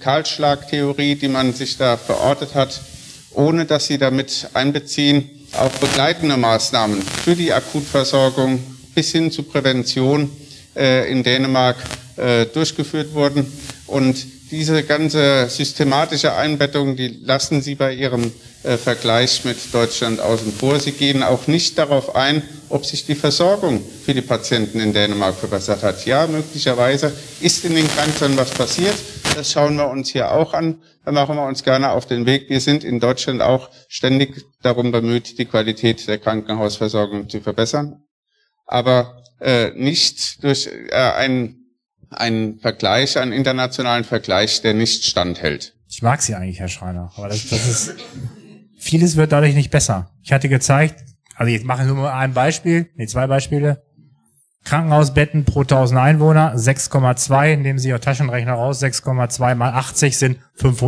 [0.00, 2.80] Kahlschlagtheorie, die man sich da verortet hat,
[3.32, 8.62] ohne dass Sie damit einbeziehen, auch begleitende Maßnahmen für die Akutversorgung
[8.94, 10.30] bis hin zu Prävention
[10.74, 11.76] äh, in Dänemark
[12.16, 13.46] äh, durchgeführt wurden.
[13.86, 14.16] Und
[14.50, 18.32] diese ganze systematische Einbettung, die lassen Sie bei Ihrem
[18.66, 20.78] äh, Vergleich mit Deutschland außen vor.
[20.80, 25.36] Sie gehen auch nicht darauf ein, ob sich die Versorgung für die Patienten in Dänemark
[25.36, 26.04] verbessert hat.
[26.04, 28.94] Ja, möglicherweise ist in den Krankenhäusern was passiert.
[29.34, 30.82] Das schauen wir uns hier auch an.
[31.04, 32.48] Da machen wir uns gerne auf den Weg.
[32.50, 38.02] Wir sind in Deutschland auch ständig darum bemüht, die Qualität der Krankenhausversorgung zu verbessern.
[38.66, 41.62] Aber äh, nicht durch äh, einen
[42.10, 45.74] einen Vergleich, einen internationalen Vergleich, der nicht standhält.
[45.88, 47.94] Ich mag Sie eigentlich, Herr Schreiner, aber das, das ist,
[48.76, 50.10] vieles wird dadurch nicht besser.
[50.22, 51.04] Ich hatte gezeigt,
[51.34, 53.82] also jetzt mache ich nur mal ein Beispiel, nee, zwei Beispiele.
[54.64, 60.38] Krankenhausbetten pro 1000 Einwohner 6,2, nehmen Sie Ihr Taschenrechner raus, 6,2 mal 80 sind,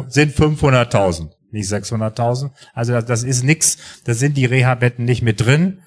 [0.08, 2.50] sind 500.000, nicht 600.000.
[2.74, 5.80] Also das, das ist nix, da sind die Reha-Betten nicht mit drin.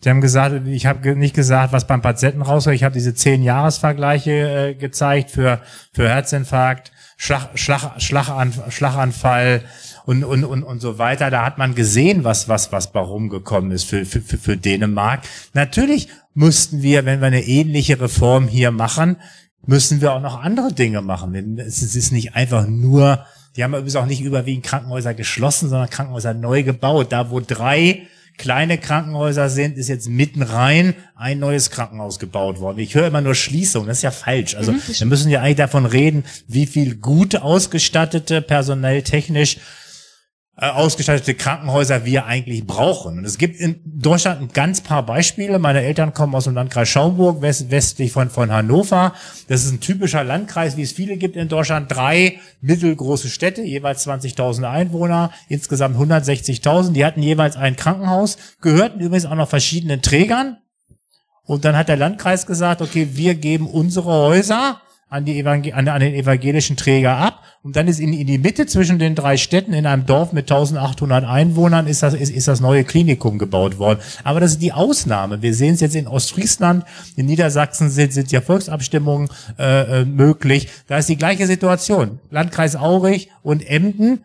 [0.00, 2.76] Sie haben gesagt, ich habe nicht gesagt, was beim Patienten rauskommt.
[2.76, 5.60] Ich habe diese zehn Jahresvergleiche äh, gezeigt für
[5.92, 9.62] für Herzinfarkt, Schlag, Schlag, Schlagan, Schlaganfall
[10.04, 11.30] und, und und und so weiter.
[11.30, 15.22] Da hat man gesehen, was was was bei rumgekommen ist für für für Dänemark.
[15.54, 19.16] Natürlich müssten wir, wenn wir eine ähnliche Reform hier machen,
[19.66, 21.58] müssen wir auch noch andere Dinge machen.
[21.58, 23.24] Es ist nicht einfach nur,
[23.56, 27.12] die haben übrigens auch nicht überwiegend Krankenhäuser geschlossen, sondern Krankenhäuser neu gebaut.
[27.12, 28.06] Da, wo drei
[28.38, 32.78] kleine Krankenhäuser sind, ist jetzt mitten rein ein neues Krankenhaus gebaut worden.
[32.78, 34.54] Ich höre immer nur Schließung, das ist ja falsch.
[34.54, 39.58] Also mhm, wir müssen ja eigentlich davon reden, wie viel gut ausgestattete, personell, technisch
[40.56, 43.18] ausgestattete Krankenhäuser wir eigentlich brauchen.
[43.18, 45.58] Und es gibt in Deutschland ein ganz paar Beispiele.
[45.58, 49.14] Meine Eltern kommen aus dem Landkreis Schaumburg, west westlich von, von Hannover.
[49.48, 51.90] Das ist ein typischer Landkreis, wie es viele gibt in Deutschland.
[51.90, 56.92] Drei mittelgroße Städte, jeweils 20.000 Einwohner, insgesamt 160.000.
[56.92, 60.58] Die hatten jeweils ein Krankenhaus, gehörten übrigens auch noch verschiedenen Trägern.
[61.44, 64.80] Und dann hat der Landkreis gesagt, okay, wir geben unsere Häuser
[65.12, 68.38] an, die Evangel an, an den evangelischen Träger ab und dann ist in, in die
[68.38, 72.48] Mitte zwischen den drei Städten in einem Dorf mit 1800 Einwohnern ist das, ist, ist
[72.48, 74.00] das neue Klinikum gebaut worden.
[74.24, 75.42] Aber das ist die Ausnahme.
[75.42, 76.84] Wir sehen es jetzt in Ostfriesland,
[77.14, 80.70] in Niedersachsen sind, sind ja Volksabstimmungen äh, äh, möglich.
[80.88, 82.18] Da ist die gleiche Situation.
[82.30, 84.24] Landkreis Aurich und Emden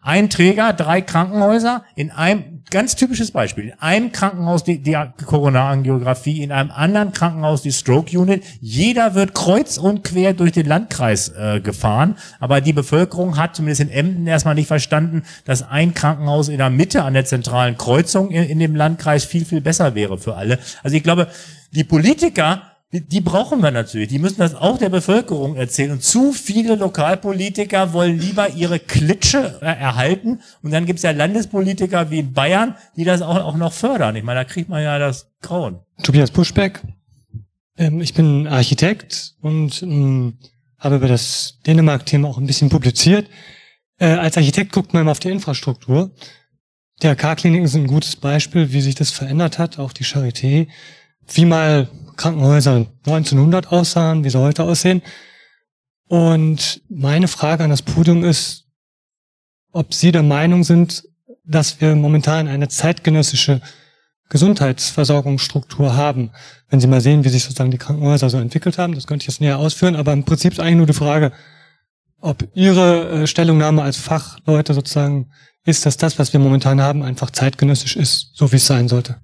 [0.00, 6.42] ein Träger, drei Krankenhäuser, in einem, ganz typisches Beispiel, in einem Krankenhaus die, die Corona-Angiografie,
[6.42, 8.44] in einem anderen Krankenhaus die Stroke-Unit.
[8.60, 13.80] Jeder wird kreuz und quer durch den Landkreis äh, gefahren, aber die Bevölkerung hat zumindest
[13.80, 18.30] in Emden erstmal nicht verstanden, dass ein Krankenhaus in der Mitte an der zentralen Kreuzung
[18.30, 20.58] in, in dem Landkreis viel, viel besser wäre für alle.
[20.82, 21.28] Also ich glaube,
[21.72, 24.08] die Politiker die, brauchen wir natürlich.
[24.08, 25.90] Die müssen das auch der Bevölkerung erzählen.
[25.90, 30.40] Und zu viele Lokalpolitiker wollen lieber ihre Klitsche äh, erhalten.
[30.62, 34.16] Und dann gibt's ja Landespolitiker wie in Bayern, die das auch, auch noch fördern.
[34.16, 35.80] Ich meine, da kriegt man ja das Grauen.
[36.02, 36.80] Tobias Puschbeck.
[37.76, 40.38] Ähm, ich bin Architekt und ähm,
[40.78, 43.28] habe über das Dänemark-Thema auch ein bisschen publiziert.
[43.98, 46.10] Äh, als Architekt guckt man immer auf die Infrastruktur.
[47.02, 50.68] Der K-Kliniken sind ein gutes Beispiel, wie sich das verändert hat, auch die Charité.
[51.32, 51.88] Wie mal
[52.18, 55.00] Krankenhäuser 1900 aussahen, wie sie heute aussehen.
[56.08, 58.66] Und meine Frage an das Podium ist,
[59.72, 61.04] ob Sie der Meinung sind,
[61.44, 63.60] dass wir momentan eine zeitgenössische
[64.30, 66.30] Gesundheitsversorgungsstruktur haben.
[66.68, 69.28] Wenn Sie mal sehen, wie sich sozusagen die Krankenhäuser so entwickelt haben, das könnte ich
[69.28, 71.32] jetzt näher ausführen, aber im Prinzip ist eigentlich nur die Frage,
[72.20, 75.30] ob Ihre äh, Stellungnahme als Fachleute sozusagen
[75.64, 79.20] ist, dass das, was wir momentan haben, einfach zeitgenössisch ist, so wie es sein sollte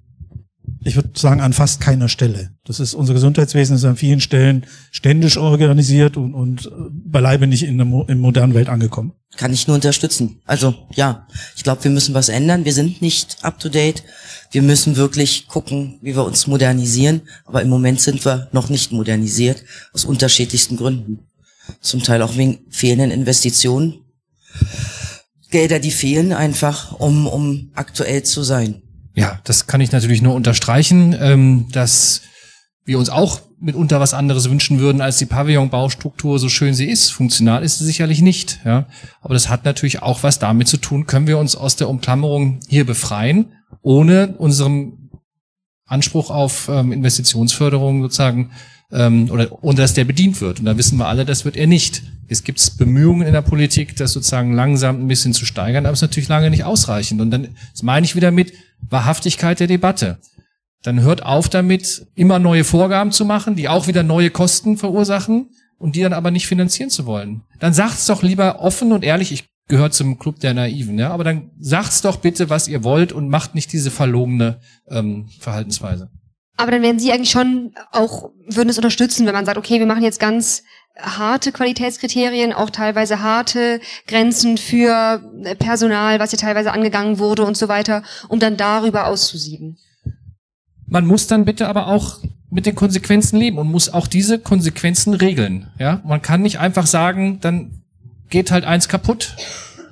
[0.83, 2.51] ich würde sagen, an fast keiner Stelle.
[2.63, 7.77] Das ist, unser Gesundheitswesen ist an vielen Stellen ständisch organisiert und, und beileibe nicht in
[7.77, 9.13] der mo in modernen Welt angekommen.
[9.35, 10.41] Kann ich nur unterstützen.
[10.45, 12.65] Also, ja, ich glaube, wir müssen was ändern.
[12.65, 14.03] Wir sind nicht up to date.
[14.51, 17.21] Wir müssen wirklich gucken, wie wir uns modernisieren.
[17.45, 19.63] Aber im Moment sind wir noch nicht modernisiert.
[19.91, 21.27] Aus unterschiedlichsten Gründen.
[21.81, 24.05] Zum Teil auch wegen fehlenden Investitionen.
[25.49, 28.83] Gelder, die fehlen einfach, um, um aktuell zu sein.
[29.15, 32.21] Ja, das kann ich natürlich nur unterstreichen, ähm, dass
[32.83, 37.11] wir uns auch mitunter was anderes wünschen würden als die Pavillonbaustruktur, so schön sie ist.
[37.11, 38.59] Funktional ist sie sicherlich nicht.
[38.65, 38.87] Ja.
[39.21, 42.59] Aber das hat natürlich auch was damit zu tun, können wir uns aus der Umklammerung
[42.67, 45.09] hier befreien, ohne unserem
[45.85, 48.51] Anspruch auf ähm, Investitionsförderung sozusagen
[48.91, 50.59] ähm, oder und dass der bedient wird.
[50.59, 52.03] Und da wissen wir alle, das wird er nicht.
[52.27, 55.99] Es gibt Bemühungen in der Politik, das sozusagen langsam ein bisschen zu steigern, aber es
[55.99, 57.21] ist natürlich lange nicht ausreichend.
[57.21, 58.53] Und dann das meine ich wieder mit
[58.89, 60.19] Wahrhaftigkeit der Debatte.
[60.83, 65.49] Dann hört auf damit, immer neue Vorgaben zu machen, die auch wieder neue Kosten verursachen
[65.77, 67.43] und die dann aber nicht finanzieren zu wollen.
[67.59, 71.23] Dann sagt's doch lieber offen und ehrlich, ich gehöre zum Club der Naiven, ja, aber
[71.23, 76.09] dann sagt's doch bitte, was ihr wollt und macht nicht diese verlogene ähm, Verhaltensweise.
[76.57, 79.87] Aber dann werden Sie eigentlich schon auch, würden es unterstützen, wenn man sagt, okay, wir
[79.87, 80.63] machen jetzt ganz
[80.99, 85.21] harte Qualitätskriterien, auch teilweise harte Grenzen für
[85.59, 89.77] Personal, was hier teilweise angegangen wurde und so weiter, um dann darüber auszusieben.
[90.87, 92.19] Man muss dann bitte aber auch
[92.49, 95.71] mit den Konsequenzen leben und muss auch diese Konsequenzen regeln.
[95.77, 97.83] Ja, man kann nicht einfach sagen, dann
[98.29, 99.35] geht halt eins kaputt,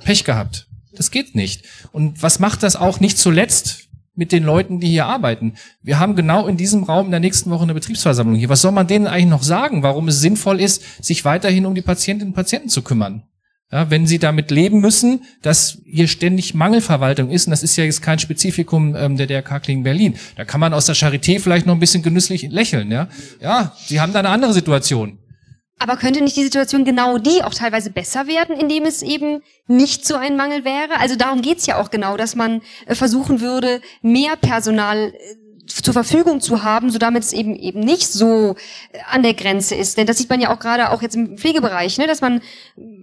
[0.03, 0.67] Pech gehabt.
[0.95, 1.65] Das geht nicht.
[1.91, 3.82] Und was macht das auch nicht zuletzt
[4.15, 5.53] mit den Leuten, die hier arbeiten?
[5.81, 8.49] Wir haben genau in diesem Raum in der nächsten Woche eine Betriebsversammlung hier.
[8.49, 11.81] Was soll man denen eigentlich noch sagen, warum es sinnvoll ist, sich weiterhin um die
[11.81, 13.23] Patientinnen und Patienten zu kümmern?
[13.73, 17.83] Ja, wenn sie damit leben müssen, dass hier ständig Mangelverwaltung ist, und das ist ja
[17.83, 21.65] jetzt kein Spezifikum ähm, der DRK Klingen Berlin, da kann man aus der Charité vielleicht
[21.65, 22.91] noch ein bisschen genüsslich lächeln.
[22.91, 23.07] Ja,
[23.41, 25.17] ja sie haben da eine andere Situation.
[25.79, 30.05] Aber könnte nicht die Situation genau die auch teilweise besser werden, indem es eben nicht
[30.05, 30.99] so ein Mangel wäre?
[30.99, 35.35] Also darum geht's ja auch genau, dass man äh, versuchen würde, mehr Personal äh,
[35.67, 38.55] zur Verfügung zu haben, so damit es eben eben nicht so
[38.91, 39.97] äh, an der Grenze ist.
[39.97, 42.41] Denn das sieht man ja auch gerade auch jetzt im Pflegebereich, ne, dass man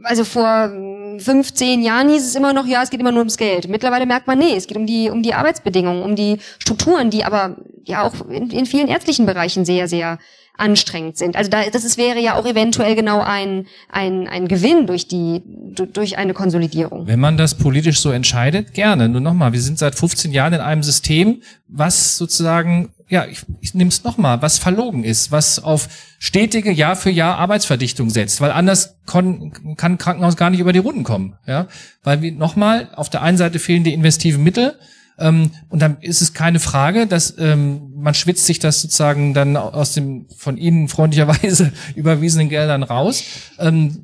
[0.04, 0.70] also vor
[1.18, 3.68] 15 Jahren hieß es immer noch, ja, es geht immer nur ums Geld.
[3.68, 7.24] Mittlerweile merkt man, nee, es geht um die um die Arbeitsbedingungen, um die Strukturen, die
[7.24, 10.18] aber ja auch in, in vielen ärztlichen Bereichen sehr sehr
[10.60, 11.36] anstrengend sind.
[11.36, 15.42] Also da, das ist, wäre ja auch eventuell genau ein, ein, ein Gewinn durch die,
[15.44, 17.06] durch eine Konsolidierung.
[17.06, 19.08] Wenn man das politisch so entscheidet, gerne.
[19.08, 23.74] Nur nochmal, wir sind seit 15 Jahren in einem System, was sozusagen, ja, ich, ich
[23.74, 25.88] nehme es nochmal, was verlogen ist, was auf
[26.18, 30.78] stetige Jahr für Jahr Arbeitsverdichtung setzt, weil anders kann, kann Krankenhaus gar nicht über die
[30.78, 31.66] Runden kommen, ja,
[32.02, 34.74] weil wir nochmal, auf der einen Seite fehlen die investiven Mittel,
[35.20, 39.56] ähm, und dann ist es keine Frage, dass ähm, man schwitzt sich das sozusagen dann
[39.56, 43.22] aus dem von Ihnen freundlicherweise überwiesenen Geldern raus.
[43.58, 44.02] Ähm,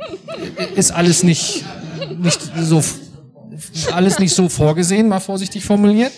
[0.76, 1.64] ist alles nicht,
[2.18, 2.82] nicht so
[3.92, 6.12] alles nicht so vorgesehen, mal vorsichtig formuliert.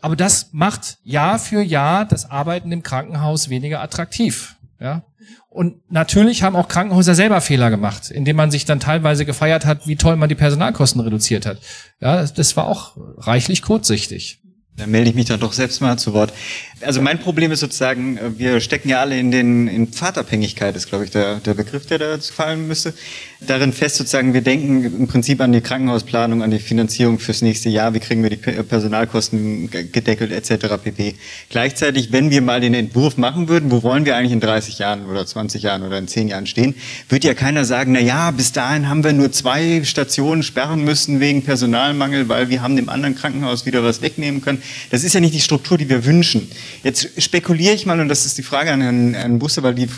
[0.00, 4.56] Aber das macht Jahr für Jahr das Arbeiten im Krankenhaus weniger attraktiv.
[4.80, 5.02] Ja,
[5.48, 9.86] und natürlich haben auch Krankenhäuser selber Fehler gemacht, indem man sich dann teilweise gefeiert hat,
[9.86, 11.58] wie toll man die Personalkosten reduziert hat.
[12.00, 14.40] Ja, das war auch reichlich kurzsichtig.
[14.76, 16.32] Dann melde ich mich dann doch selbst mal zu Wort.
[16.82, 20.88] Also mein Problem ist sozusagen, äh, wir stecken ja alle in den in Pfadabhängigkeit, ist
[20.88, 22.94] glaube ich der, der Begriff, der da fallen müsste.
[23.40, 27.68] Darin fest sozusagen, wir denken im Prinzip an die Krankenhausplanung, an die Finanzierung fürs nächste
[27.68, 30.76] Jahr, wie kriegen wir die Personalkosten gedeckelt etc.
[30.82, 31.14] pp.
[31.48, 35.06] Gleichzeitig, wenn wir mal den Entwurf machen würden, wo wollen wir eigentlich in 30 Jahren
[35.06, 36.74] oder 20 Jahren oder in 10 Jahren stehen,
[37.08, 41.20] wird ja keiner sagen, na ja, bis dahin haben wir nur zwei Stationen sperren müssen
[41.20, 44.62] wegen Personalmangel, weil wir haben dem anderen Krankenhaus wieder was wegnehmen können.
[44.90, 46.50] Das ist ja nicht die Struktur, die wir wünschen.
[46.82, 49.88] Jetzt spekuliere ich mal, und das ist die Frage an Herrn, Herrn Busse, weil die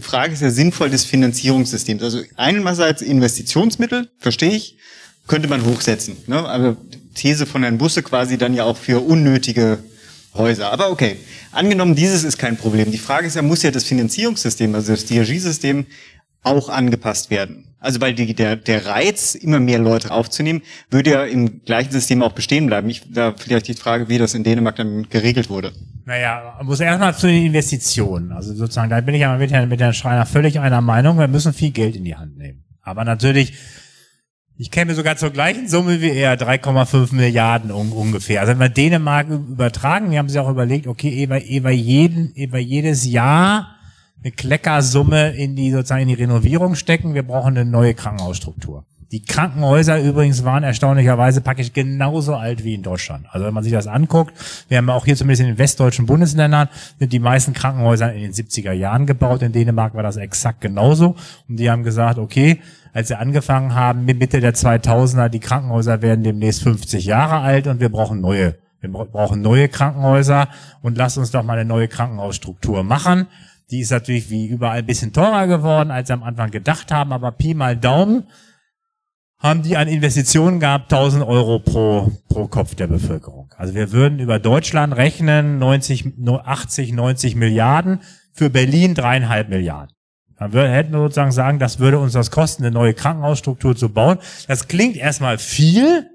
[0.00, 2.02] Frage ist ja sinnvoll des Finanzierungssystems.
[2.02, 4.76] Also einerseits Investitionsmittel, verstehe ich,
[5.26, 6.16] könnte man hochsetzen.
[6.26, 6.36] Ne?
[6.48, 6.76] Aber
[7.14, 9.78] These von Herrn Busse quasi dann ja auch für unnötige
[10.34, 10.72] Häuser.
[10.72, 11.16] Aber okay,
[11.52, 12.90] angenommen, dieses ist kein Problem.
[12.90, 15.86] Die Frage ist ja, muss ja das Finanzierungssystem, also das DRG-System,
[16.42, 17.64] auch angepasst werden.
[17.80, 22.22] Also weil die, der, der Reiz, immer mehr Leute aufzunehmen, würde ja im gleichen System
[22.22, 22.88] auch bestehen bleiben.
[22.90, 25.72] Ich, da vielleicht die Frage, wie das in Dänemark dann geregelt wurde.
[26.08, 28.32] Naja, muss erstmal zu den Investitionen.
[28.32, 31.28] Also sozusagen, da bin ich aber mit Herrn, mit Herrn Schreiner völlig einer Meinung, wir
[31.28, 32.64] müssen viel Geld in die Hand nehmen.
[32.80, 33.52] Aber natürlich,
[34.56, 38.40] ich käme sogar zur gleichen Summe wie er, 3,5 Milliarden un ungefähr.
[38.40, 42.56] Also wenn wir Dänemark übertragen, wir haben sich auch überlegt, okay, über, über, jeden, über
[42.56, 43.76] jedes Jahr
[44.24, 47.12] eine Kleckersumme in die sozusagen in die Renovierung stecken.
[47.12, 48.86] Wir brauchen eine neue Krankenhausstruktur.
[49.10, 53.24] Die Krankenhäuser übrigens waren erstaunlicherweise praktisch genauso alt wie in Deutschland.
[53.30, 54.34] Also wenn man sich das anguckt,
[54.68, 56.68] wir haben auch hier zumindest in den westdeutschen Bundesländern
[56.98, 59.40] sind die meisten Krankenhäuser in den 70er Jahren gebaut.
[59.40, 61.16] In Dänemark war das exakt genauso.
[61.48, 62.60] Und die haben gesagt, okay,
[62.92, 67.80] als sie angefangen haben, Mitte der 2000er, die Krankenhäuser werden demnächst 50 Jahre alt und
[67.80, 68.56] wir brauchen neue.
[68.82, 70.48] Wir brauchen neue Krankenhäuser
[70.82, 73.26] und lasst uns doch mal eine neue Krankenhausstruktur machen.
[73.70, 77.12] Die ist natürlich wie überall ein bisschen teurer geworden, als sie am Anfang gedacht haben,
[77.12, 78.24] aber Pi mal Daumen
[79.38, 83.52] haben die an Investitionen gehabt 1000 Euro pro, pro Kopf der Bevölkerung.
[83.56, 86.12] Also wir würden über Deutschland rechnen 90,
[86.44, 88.00] 80, 90 Milliarden,
[88.32, 89.94] für Berlin dreieinhalb Milliarden.
[90.38, 93.88] Dann wir, hätten wir sozusagen sagen, das würde uns das kosten, eine neue Krankenhausstruktur zu
[93.88, 94.18] bauen.
[94.46, 96.08] Das klingt erstmal viel,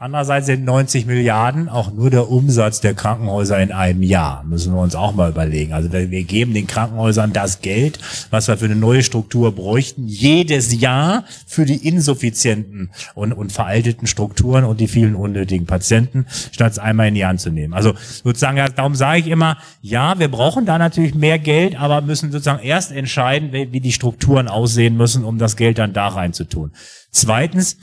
[0.00, 4.44] Andererseits sind 90 Milliarden auch nur der Umsatz der Krankenhäuser in einem Jahr.
[4.44, 5.72] Müssen wir uns auch mal überlegen.
[5.72, 7.98] Also wir geben den Krankenhäusern das Geld,
[8.30, 14.06] was wir für eine neue Struktur bräuchten, jedes Jahr für die insuffizienten und, und veralteten
[14.06, 17.74] Strukturen und die vielen unnötigen Patienten, statt es einmal in die Hand zu nehmen.
[17.74, 22.30] Also sozusagen, darum sage ich immer, ja, wir brauchen da natürlich mehr Geld, aber müssen
[22.30, 26.70] sozusagen erst entscheiden, wie die Strukturen aussehen müssen, um das Geld dann da reinzutun.
[27.10, 27.78] Zweitens,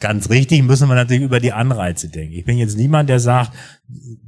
[0.00, 2.34] Ganz richtig müssen wir natürlich über die Anreize denken.
[2.34, 3.52] Ich bin jetzt niemand, der sagt,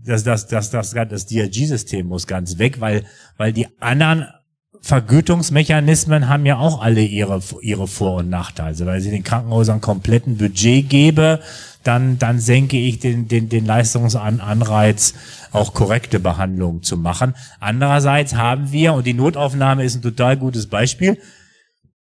[0.04, 3.04] dass das, das, das, das DRG-System muss ganz weg, weil,
[3.38, 4.26] weil die anderen
[4.82, 8.68] Vergütungsmechanismen haben ja auch alle ihre, ihre Vor- und Nachteile.
[8.68, 11.40] Also, weil ich den Krankenhäusern kompletten Budget gebe,
[11.84, 15.14] dann, dann senke ich den, den, den Leistungsanreiz,
[15.52, 17.34] auch korrekte Behandlungen zu machen.
[17.60, 21.16] Andererseits haben wir, und die Notaufnahme ist ein total gutes Beispiel,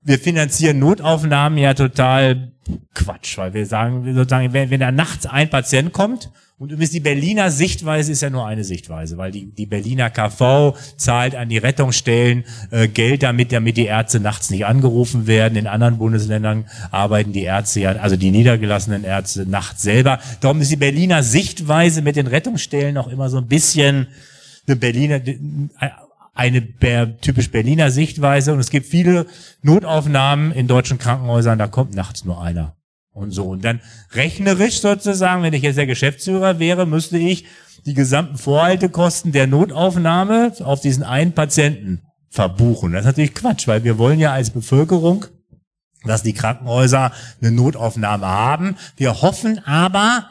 [0.06, 2.52] wir finanzieren Notaufnahmen ja total
[2.94, 7.00] Quatsch, weil wir sagen, sozusagen, wenn, wenn da nachts ein Patient kommt und übrigens die
[7.00, 11.58] Berliner Sichtweise ist ja nur eine Sichtweise, weil die, die Berliner KV zahlt an die
[11.58, 15.58] Rettungsstellen äh, Geld damit, damit die Ärzte nachts nicht angerufen werden.
[15.58, 20.20] In anderen Bundesländern arbeiten die Ärzte ja, also die niedergelassenen Ärzte nachts selber.
[20.40, 24.08] Darum ist die Berliner Sichtweise mit den Rettungsstellen auch immer so ein bisschen
[24.68, 25.20] eine Berliner,
[26.36, 26.76] eine
[27.22, 29.26] typisch Berliner Sichtweise und es gibt viele
[29.62, 32.76] Notaufnahmen in deutschen Krankenhäusern, da kommt nachts nur einer.
[33.12, 33.46] Und so.
[33.46, 33.80] Und dann
[34.12, 37.46] rechnerisch sozusagen, wenn ich jetzt der Geschäftsführer wäre, müsste ich
[37.86, 42.92] die gesamten Vorhaltekosten der Notaufnahme auf diesen einen Patienten verbuchen.
[42.92, 45.26] Das ist natürlich Quatsch, weil wir wollen ja als Bevölkerung,
[46.04, 48.76] dass die Krankenhäuser eine Notaufnahme haben.
[48.98, 50.26] Wir hoffen aber,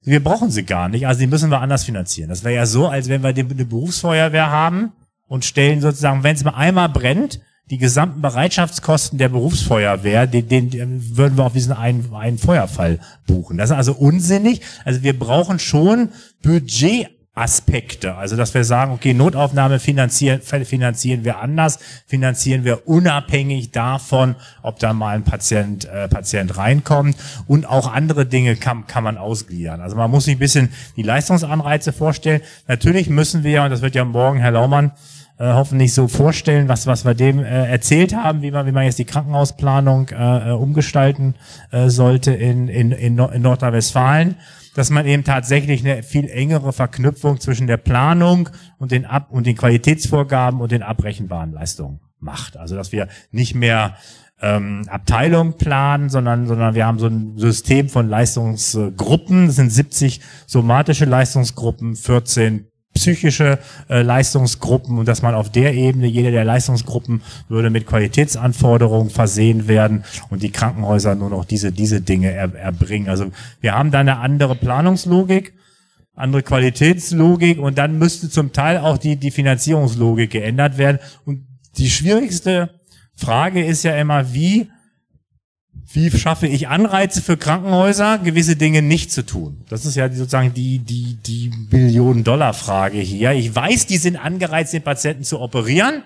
[0.00, 2.30] wir brauchen sie gar nicht, also die müssen wir anders finanzieren.
[2.30, 4.92] Das wäre ja so, als wenn wir eine Berufsfeuerwehr haben
[5.28, 7.40] und stellen sozusagen, wenn es mal einmal brennt,
[7.70, 12.98] die gesamten Bereitschaftskosten der Berufsfeuerwehr, den, den, den würden wir auf diesen einen, einen Feuerfall
[13.26, 13.58] buchen.
[13.58, 14.62] Das ist also unsinnig.
[14.84, 16.08] Also wir brauchen schon
[16.42, 18.16] Budget Aspekte.
[18.16, 24.80] Also, dass wir sagen, okay, Notaufnahme finanzieren, finanzieren wir anders, finanzieren wir unabhängig davon, ob
[24.80, 27.16] da mal ein Patient, äh, Patient reinkommt.
[27.46, 29.80] Und auch andere Dinge kann, kann man ausgliedern.
[29.80, 32.40] Also man muss sich ein bisschen die Leistungsanreize vorstellen.
[32.66, 34.92] Natürlich müssen wir, und das wird ja morgen Herr Laumann
[35.38, 38.84] äh, hoffentlich so vorstellen, was, was wir dem äh, erzählt haben, wie man, wie man
[38.84, 41.34] jetzt die Krankenhausplanung äh, äh umgestalten
[41.70, 44.36] äh, sollte in, in, in, Nord in Nordrhein-Westfalen,
[44.74, 48.48] dass man eben tatsächlich eine viel engere Verknüpfung zwischen der Planung
[48.78, 52.56] und den Ab und den Qualitätsvorgaben und den abrechenbaren Leistungen macht.
[52.56, 53.94] Also dass wir nicht mehr
[54.40, 59.46] ähm, Abteilung planen, sondern, sondern wir haben so ein System von Leistungsgruppen.
[59.46, 62.66] Das sind 70 somatische Leistungsgruppen, 14
[62.98, 63.58] psychische
[63.88, 69.68] äh, Leistungsgruppen und dass man auf der Ebene, jede der Leistungsgruppen würde mit Qualitätsanforderungen versehen
[69.68, 73.08] werden und die Krankenhäuser nur noch diese, diese Dinge er, erbringen.
[73.08, 73.30] Also
[73.60, 75.54] wir haben da eine andere Planungslogik,
[76.14, 80.98] andere Qualitätslogik und dann müsste zum Teil auch die, die Finanzierungslogik geändert werden.
[81.24, 81.46] Und
[81.78, 82.70] die schwierigste
[83.14, 84.68] Frage ist ja immer, wie
[85.90, 89.64] wie schaffe ich Anreize für Krankenhäuser, gewisse Dinge nicht zu tun?
[89.70, 93.32] Das ist ja sozusagen die, die, die Millionen-Dollar-Frage hier.
[93.32, 96.02] Ich weiß, die sind angereizt, den Patienten zu operieren.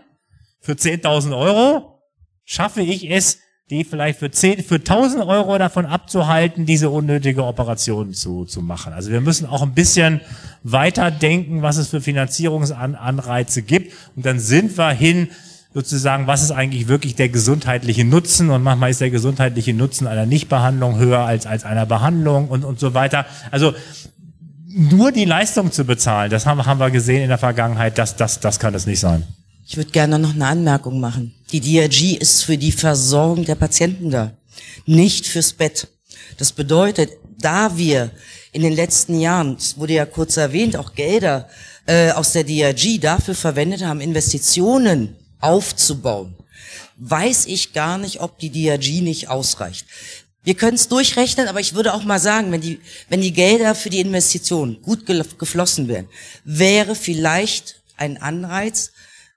[0.61, 2.01] Für 10.000 Euro
[2.45, 3.39] schaffe ich es,
[3.71, 8.93] die vielleicht für 10, für 1000 Euro davon abzuhalten, diese unnötige Operation zu, zu machen.
[8.93, 10.21] Also wir müssen auch ein bisschen
[10.63, 13.95] weiter denken, was es für Finanzierungsanreize gibt.
[14.15, 15.29] Und dann sind wir hin
[15.75, 20.27] sozusagen, was ist eigentlich wirklich der gesundheitliche Nutzen und manchmal ist der gesundheitliche Nutzen einer
[20.27, 23.27] Nichtbehandlung höher als, als einer Behandlung und, und so weiter.
[23.51, 23.75] Also
[24.69, 28.41] nur die Leistung zu bezahlen, das haben, haben wir gesehen in der Vergangenheit, das, das,
[28.41, 29.25] das kann es nicht sein.
[29.67, 31.35] Ich würde gerne noch eine Anmerkung machen.
[31.53, 34.33] Die DRG ist für die Versorgung der Patienten da,
[34.87, 35.89] nicht fürs Bett.
[36.39, 38.11] Das bedeutet, da wir
[38.53, 41.49] in den letzten Jahren, es wurde ja kurz erwähnt, auch Gelder
[41.87, 46.35] äh, aus der DRG dafür verwendet haben, Investitionen aufzubauen,
[46.97, 49.87] weiß ich gar nicht, ob die DRG nicht ausreicht.
[50.45, 53.75] Wir können es durchrechnen, aber ich würde auch mal sagen, wenn die, wenn die Gelder
[53.75, 55.07] für die Investitionen gut
[55.39, 56.09] geflossen wären,
[56.45, 58.91] wäre vielleicht ein Anreiz,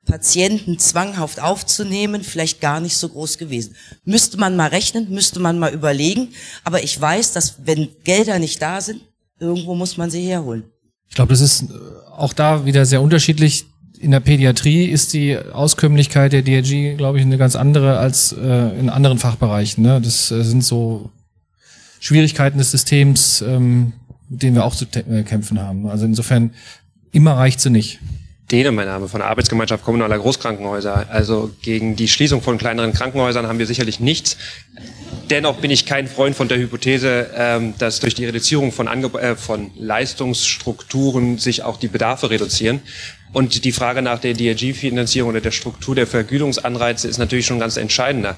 [0.06, 3.76] Patienten zwanghaft aufzunehmen, vielleicht gar nicht so groß gewesen.
[4.04, 6.30] Müsste man mal rechnen, müsste man mal überlegen,
[6.64, 9.02] aber ich weiß, dass wenn Gelder nicht da sind,
[9.40, 10.64] irgendwo muss man sie herholen.
[11.10, 11.74] Ich glaube, das ist äh,
[12.12, 13.66] auch da wieder sehr unterschiedlich
[14.06, 18.80] in der Pädiatrie ist die Auskömmlichkeit der DRG, glaube ich, eine ganz andere als äh,
[18.80, 19.84] in anderen Fachbereichen.
[19.84, 20.00] Ne?
[20.00, 21.10] Das äh, sind so
[22.00, 23.94] Schwierigkeiten des Systems, ähm,
[24.30, 25.88] mit denen wir auch zu äh, kämpfen haben.
[25.88, 26.52] Also insofern,
[27.14, 28.00] immer reicht sie nicht.
[28.52, 31.08] Dehne, mein Name, von der Arbeitsgemeinschaft kommunaler Großkrankenhäuser.
[31.10, 34.38] Also gegen die Schließung von kleineren Krankenhäusern haben wir sicherlich nichts.
[35.32, 39.16] Dennoch bin ich kein Freund von der Hypothese, ähm, dass durch die Reduzierung von, Angeb
[39.16, 42.82] äh, von Leistungsstrukturen sich auch die Bedarfe reduzieren.
[43.34, 47.78] Und die Frage nach der DRG-Finanzierung oder der Struktur der Vergütungsanreize ist natürlich schon ganz
[47.78, 48.38] entscheidender.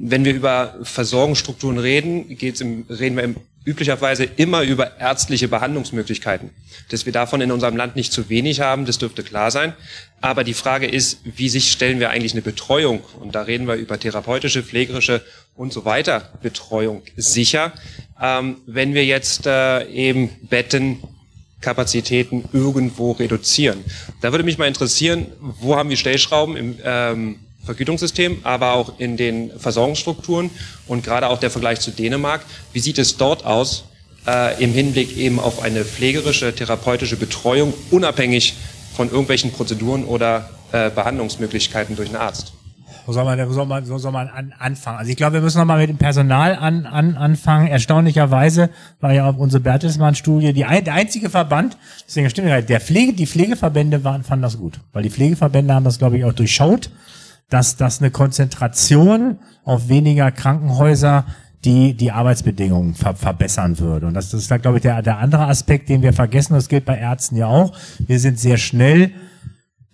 [0.00, 6.50] Wenn wir über Versorgungsstrukturen reden, geht's im, reden wir im, üblicherweise immer über ärztliche Behandlungsmöglichkeiten.
[6.90, 9.74] Dass wir davon in unserem Land nicht zu wenig haben, das dürfte klar sein.
[10.20, 13.74] Aber die Frage ist, wie sich stellen wir eigentlich eine Betreuung, und da reden wir
[13.74, 15.22] über therapeutische, pflegerische
[15.54, 17.72] und so weiter Betreuung sicher,
[18.20, 23.84] ähm, wenn wir jetzt äh, eben Bettenkapazitäten irgendwo reduzieren.
[24.20, 29.16] Da würde mich mal interessieren, wo haben wir Stellschrauben im ähm, Vergütungssystem, aber auch in
[29.16, 30.50] den Versorgungsstrukturen
[30.86, 32.42] und gerade auch der Vergleich zu Dänemark.
[32.72, 33.84] Wie sieht es dort aus
[34.26, 38.54] äh, im Hinblick eben auf eine pflegerische, therapeutische Betreuung, unabhängig
[38.94, 42.52] von irgendwelchen Prozeduren oder äh, Behandlungsmöglichkeiten durch einen Arzt?
[43.08, 44.98] Wo soll man, wo soll man, wo soll man an, anfangen?
[44.98, 47.68] Also ich glaube, wir müssen nochmal mit dem Personal an, an, anfangen.
[47.68, 48.68] Erstaunlicherweise
[49.00, 53.26] war ja auch unsere Bertelsmann-Studie die ein, der einzige Verband, deswegen stimmt der Pflege, die
[53.26, 54.80] Pflegeverbände waren, fanden das gut.
[54.92, 56.90] Weil die Pflegeverbände haben das, glaube ich, auch durchschaut
[57.50, 61.24] dass das eine Konzentration auf weniger Krankenhäuser
[61.64, 64.06] die die Arbeitsbedingungen ver verbessern würde.
[64.06, 66.54] Und das, das ist glaube ich, der, der andere Aspekt, den wir vergessen.
[66.54, 67.76] Das gilt bei Ärzten ja auch.
[67.98, 69.10] Wir sind sehr schnell,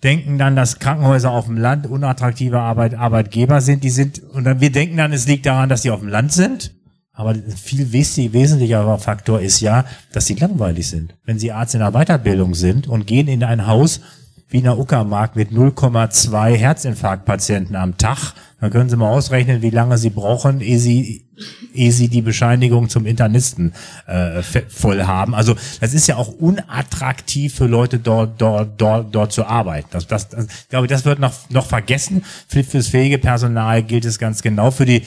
[0.03, 3.83] denken dann, dass Krankenhäuser auf dem Land unattraktive Arbeit, Arbeitgeber sind.
[3.83, 6.31] Die sind, und dann, wir denken dann, es liegt daran, dass sie auf dem Land
[6.31, 6.75] sind.
[7.13, 11.15] Aber viel wesentlicher Faktor ist ja, dass sie langweilig sind.
[11.23, 14.01] Wenn sie Arzt in der Weiterbildung sind und gehen in ein Haus,
[14.47, 18.33] Wiener Uckermark mit 0,2 Herzinfarktpatienten am Tag.
[18.61, 21.25] Dann können Sie mal ausrechnen, wie lange Sie brauchen, ehe Sie,
[21.73, 23.73] ehe Sie die Bescheinigung zum Internisten
[24.05, 25.33] äh, voll haben.
[25.33, 29.87] Also das ist ja auch unattraktiv für Leute dort, dort, dort, dort zu arbeiten.
[29.91, 32.23] Das, das, das, ich glaube, das wird noch, noch vergessen.
[32.47, 34.71] Für, fürs fähige Personal gilt es ganz genau.
[34.71, 35.03] Für die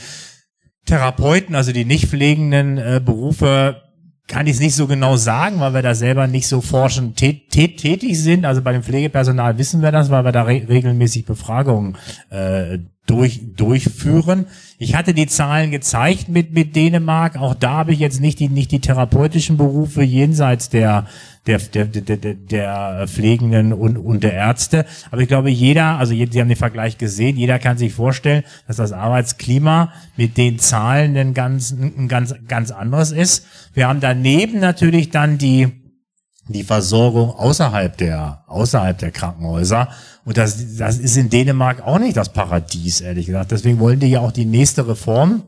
[0.84, 3.87] Therapeuten, also die nicht pflegenden äh, Berufe,
[4.28, 7.50] kann ich es nicht so genau sagen, weil wir da selber nicht so forschend tät,
[7.50, 8.44] tät, tätig sind.
[8.44, 11.96] Also bei dem Pflegepersonal wissen wir das, weil wir da re regelmäßig Befragungen
[12.28, 14.46] äh, durch, durchführen.
[14.78, 17.38] Ich hatte die Zahlen gezeigt mit, mit Dänemark.
[17.38, 21.06] Auch da habe ich jetzt nicht die, nicht die therapeutischen Berufe jenseits der,
[21.48, 24.84] der, der, der, der, der Pflegenden und, und der Ärzte.
[25.10, 28.76] Aber ich glaube, jeder, also Sie haben den Vergleich gesehen, jeder kann sich vorstellen, dass
[28.76, 33.46] das Arbeitsklima mit den Zahlen ein ganz, ein ganz, ganz anderes ist.
[33.72, 35.68] Wir haben daneben natürlich dann die,
[36.48, 39.88] die Versorgung außerhalb der, außerhalb der Krankenhäuser.
[40.26, 43.52] Und das, das ist in Dänemark auch nicht das Paradies, ehrlich gesagt.
[43.52, 45.44] Deswegen wollen die ja auch die nächste Reform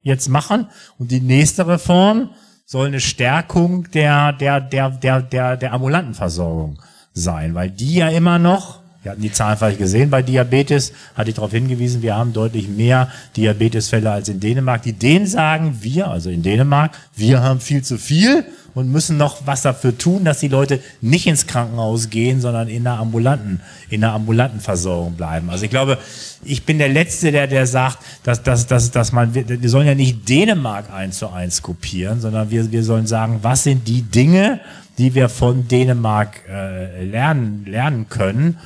[0.00, 0.68] jetzt machen.
[0.98, 2.30] Und die nächste Reform
[2.66, 6.78] soll eine Stärkung der, der, der, der, der, der ambulanten Versorgung
[7.12, 11.28] sein, weil die ja immer noch, wir hatten die Zahlen vielleicht gesehen bei Diabetes, hatte
[11.28, 14.82] ich darauf hingewiesen, wir haben deutlich mehr Diabetesfälle als in Dänemark.
[14.82, 19.46] Die Dänen sagen, wir, also in Dänemark, wir haben viel zu viel und müssen noch
[19.46, 24.00] was dafür tun, dass die Leute nicht ins Krankenhaus gehen, sondern in der ambulanten, in
[24.00, 25.50] der ambulanten Versorgung bleiben.
[25.50, 25.98] Also ich glaube,
[26.44, 29.86] ich bin der Letzte, der, der sagt, dass, dass, dass, dass man, wir, wir sollen
[29.86, 34.02] ja nicht Dänemark eins zu eins kopieren, sondern wir, wir sollen sagen, was sind die
[34.02, 34.60] Dinge,
[34.98, 38.58] die wir von Dänemark äh, lernen, lernen können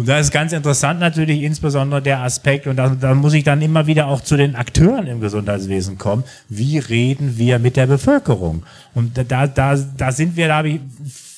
[0.00, 3.60] und da ist ganz interessant natürlich insbesondere der Aspekt, und da, da muss ich dann
[3.60, 8.62] immer wieder auch zu den Akteuren im Gesundheitswesen kommen, wie reden wir mit der Bevölkerung?
[8.94, 10.80] Und da, da, da sind wir, da habe ich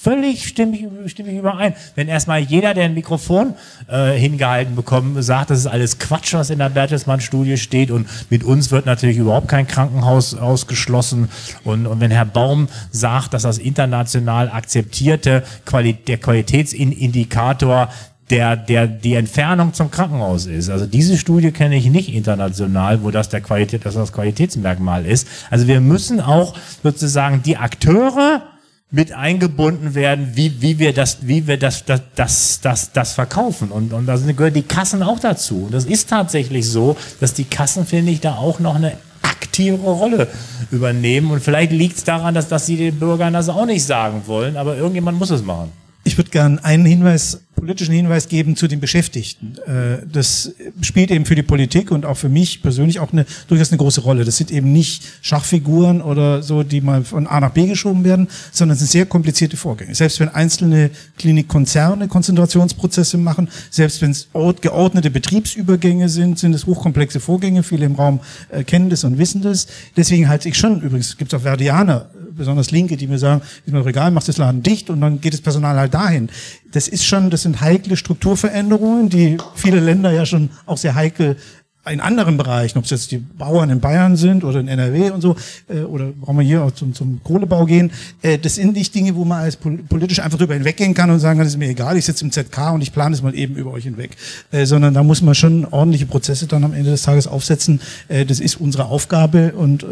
[0.03, 1.75] völlig stimmig, stimmig überein.
[1.97, 3.55] Wenn erstmal jeder, der ein Mikrofon
[3.89, 8.45] äh, hingehalten bekommt, sagt, das ist alles Quatsch, was in der Bertelsmann-Studie steht und mit
[8.45, 11.29] uns wird natürlich überhaupt kein Krankenhaus ausgeschlossen.
[11.65, 17.89] Und, und wenn Herr Baum sagt, dass das international akzeptierte Quali der Qualitätsindikator
[18.33, 20.71] der, der die Entfernung zum Krankenhaus ist.
[20.71, 25.29] Also diese Studie kenne ich nicht international, wo das der Qualität, das das Qualitätsmerkmal ist.
[25.51, 28.43] Also wir müssen auch sozusagen die Akteure
[28.91, 33.71] mit eingebunden werden, wie, wie wir das, wie wir das, das, das, das, das verkaufen.
[33.71, 35.65] Und, und da gehören die Kassen auch dazu.
[35.67, 38.93] Und das ist tatsächlich so, dass die Kassen, finde ich, da auch noch eine
[39.23, 40.29] aktivere Rolle
[40.71, 41.31] übernehmen.
[41.31, 44.57] Und vielleicht liegt es daran, dass, dass sie den Bürgern das auch nicht sagen wollen,
[44.57, 45.71] aber irgendjemand muss es machen.
[46.05, 49.57] Ich würde gerne einen Hinweis politischen Hinweis geben zu den Beschäftigten.
[49.67, 53.71] Äh, das spielt eben für die Politik und auch für mich persönlich auch eine, durchaus
[53.71, 54.25] eine große Rolle.
[54.25, 58.29] Das sind eben nicht Schachfiguren oder so, die mal von A nach B geschoben werden,
[58.53, 59.95] sondern es sind sehr komplizierte Vorgänge.
[59.95, 64.29] Selbst wenn einzelne Klinikkonzerne Konzentrationsprozesse machen, selbst wenn es
[64.61, 67.63] geordnete Betriebsübergänge sind, sind es hochkomplexe Vorgänge.
[67.63, 68.21] Viele im Raum
[68.51, 69.67] äh, kennen das und wissen das.
[69.97, 73.73] Deswegen halte ich schon, übrigens gibt es auch Verdianer besonders Linke, die mir sagen, ist
[73.73, 76.29] mir doch egal, mach das Laden dicht und dann geht das Personal halt dahin.
[76.73, 81.37] Das ist schon, das sind heikle Strukturveränderungen, die viele Länder ja schon auch sehr heikel
[81.91, 85.21] in anderen Bereichen, ob es jetzt die Bauern in Bayern sind oder in NRW und
[85.21, 85.35] so,
[85.69, 87.91] äh, oder brauchen wir hier auch zum, zum Kohlebau gehen,
[88.23, 91.39] äh, das sind nicht Dinge, wo man als politisch einfach drüber hinweggehen kann und sagen
[91.39, 93.73] kann, ist mir egal, ich sitze im ZK und ich plane es mal eben über
[93.73, 94.17] euch hinweg.
[94.53, 97.81] Äh, sondern da muss man schon ordentliche Prozesse dann am Ende des Tages aufsetzen.
[98.07, 99.87] Äh, das ist unsere Aufgabe und äh,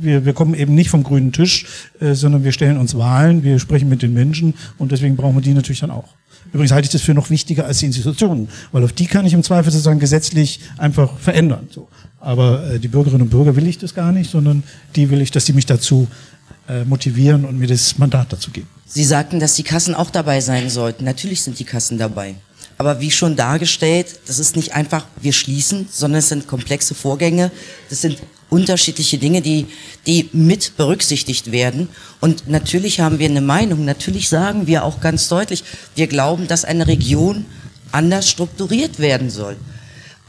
[0.00, 1.66] wir, wir kommen eben nicht vom grünen Tisch,
[2.00, 5.42] äh, sondern wir stellen uns Wahlen, wir sprechen mit den Menschen und deswegen brauchen wir
[5.42, 6.08] die natürlich dann auch.
[6.52, 9.32] Übrigens halte ich das für noch wichtiger als die Institutionen, weil auf die kann ich
[9.32, 11.68] im Zweifel sozusagen gesetzlich einfach verändern.
[11.70, 11.88] So.
[12.20, 14.62] Aber äh, die Bürgerinnen und Bürger will ich das gar nicht, sondern
[14.94, 16.08] die will ich, dass sie mich dazu
[16.68, 18.68] äh, motivieren und mir das Mandat dazu geben.
[18.86, 21.04] Sie sagten, dass die Kassen auch dabei sein sollten.
[21.04, 22.34] Natürlich sind die Kassen dabei.
[22.78, 27.50] Aber wie schon dargestellt, das ist nicht einfach, wir schließen, sondern es sind komplexe Vorgänge.
[27.88, 28.18] Das sind
[28.48, 29.66] unterschiedliche Dinge, die,
[30.06, 31.88] die mit berücksichtigt werden.
[32.20, 33.84] Und natürlich haben wir eine Meinung.
[33.84, 35.64] Natürlich sagen wir auch ganz deutlich,
[35.94, 37.44] wir glauben, dass eine Region
[37.92, 39.56] anders strukturiert werden soll.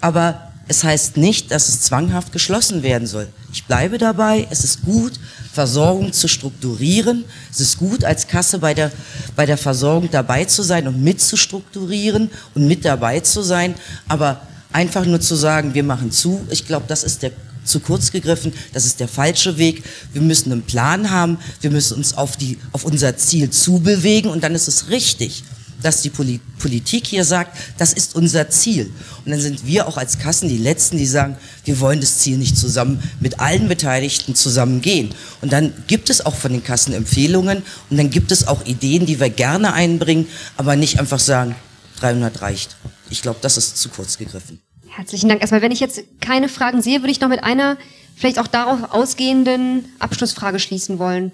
[0.01, 3.27] Aber es heißt nicht, dass es zwanghaft geschlossen werden soll.
[3.53, 5.13] Ich bleibe dabei, es ist gut,
[5.53, 7.23] Versorgung zu strukturieren.
[7.51, 8.91] Es ist gut, als Kasse bei der,
[9.35, 13.75] bei der Versorgung dabei zu sein und mitzustrukturieren und mit dabei zu sein.
[14.07, 14.41] Aber
[14.73, 17.31] einfach nur zu sagen, wir machen zu, ich glaube, das ist der
[17.67, 19.83] zu kurz gegriffen, das ist der falsche Weg.
[20.13, 24.43] Wir müssen einen Plan haben, wir müssen uns auf, die, auf unser Ziel zubewegen und
[24.43, 25.43] dann ist es richtig,
[25.81, 28.91] dass die Politik hier sagt, das ist unser Ziel.
[29.25, 32.37] Und dann sind wir auch als Kassen die Letzten, die sagen, wir wollen das Ziel
[32.37, 35.13] nicht zusammen mit allen Beteiligten zusammen gehen.
[35.41, 39.05] Und dann gibt es auch von den Kassen Empfehlungen und dann gibt es auch Ideen,
[39.05, 41.55] die wir gerne einbringen, aber nicht einfach sagen,
[41.99, 42.75] 300 reicht.
[43.09, 44.59] Ich glaube, das ist zu kurz gegriffen.
[44.97, 45.41] Herzlichen Dank.
[45.41, 47.77] Erstmal, wenn ich jetzt keine Fragen sehe, würde ich noch mit einer
[48.15, 51.33] vielleicht auch darauf ausgehenden Abschlussfrage schließen wollen.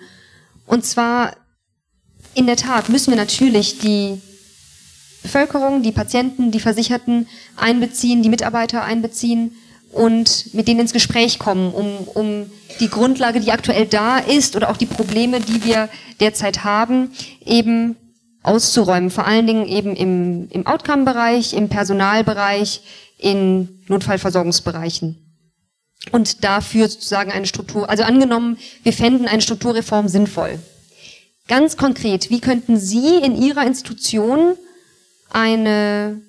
[0.68, 1.38] Und zwar,
[2.34, 4.22] in der Tat müssen wir natürlich die
[5.22, 9.56] Bevölkerung, die Patienten, die Versicherten einbeziehen, die Mitarbeiter einbeziehen
[9.94, 14.72] und mit denen ins Gespräch kommen, um, um die Grundlage, die aktuell da ist oder
[14.72, 15.88] auch die Probleme, die wir
[16.19, 17.11] derzeit haben,
[17.45, 17.95] eben
[18.41, 19.10] auszuräumen.
[19.10, 22.81] Vor allen Dingen eben im, im Outcome-Bereich, im Personalbereich,
[23.23, 25.17] in Notfallversorgungsbereichen.
[26.11, 30.59] Und dafür sozusagen eine Struktur, also angenommen, wir fänden eine Strukturreform sinnvoll.
[31.47, 34.55] Ganz konkret, wie könnten Sie in Ihrer Institution
[35.29, 36.21] eine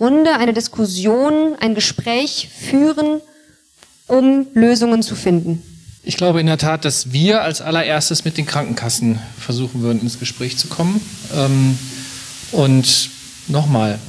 [0.00, 3.20] Runde, eine Diskussion, ein Gespräch führen,
[4.08, 5.62] um Lösungen zu finden?
[6.02, 10.18] Ich glaube in der Tat, dass wir als allererstes mit den Krankenkassen versuchen würden, ins
[10.18, 11.00] Gespräch zu kommen.
[11.32, 11.78] Ähm,
[12.50, 13.10] und
[13.46, 14.00] nochmal,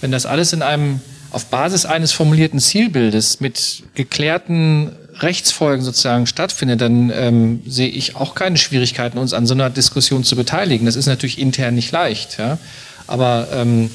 [0.00, 1.00] wenn das alles in einem
[1.32, 8.34] auf Basis eines formulierten Zielbildes mit geklärten Rechtsfolgen sozusagen stattfindet, dann ähm, sehe ich auch
[8.34, 10.86] keine Schwierigkeiten, uns an so einer Diskussion zu beteiligen.
[10.86, 12.58] Das ist natürlich intern nicht leicht, ja.
[13.06, 13.90] Aber ähm,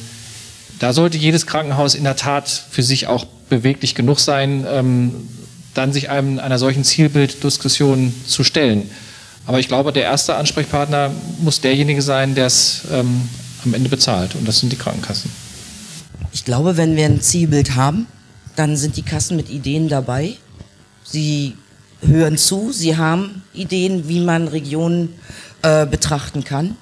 [0.80, 5.12] da sollte jedes Krankenhaus in der Tat für sich auch beweglich genug sein, ähm,
[5.74, 8.90] dann sich einem einer solchen Zielbilddiskussion zu stellen.
[9.46, 13.30] Aber ich glaube, der erste Ansprechpartner muss derjenige sein, der es ähm,
[13.64, 14.36] am Ende bezahlt.
[14.36, 15.32] Und das sind die Krankenkassen.
[16.38, 18.06] Ich glaube, wenn wir ein Zielbild haben,
[18.56, 20.36] dann sind die Kassen mit Ideen dabei.
[21.04, 21.58] Sie
[22.00, 25.16] hören zu, sie haben Ideen, wie man Regionen
[25.64, 26.78] äh, betrachten kann.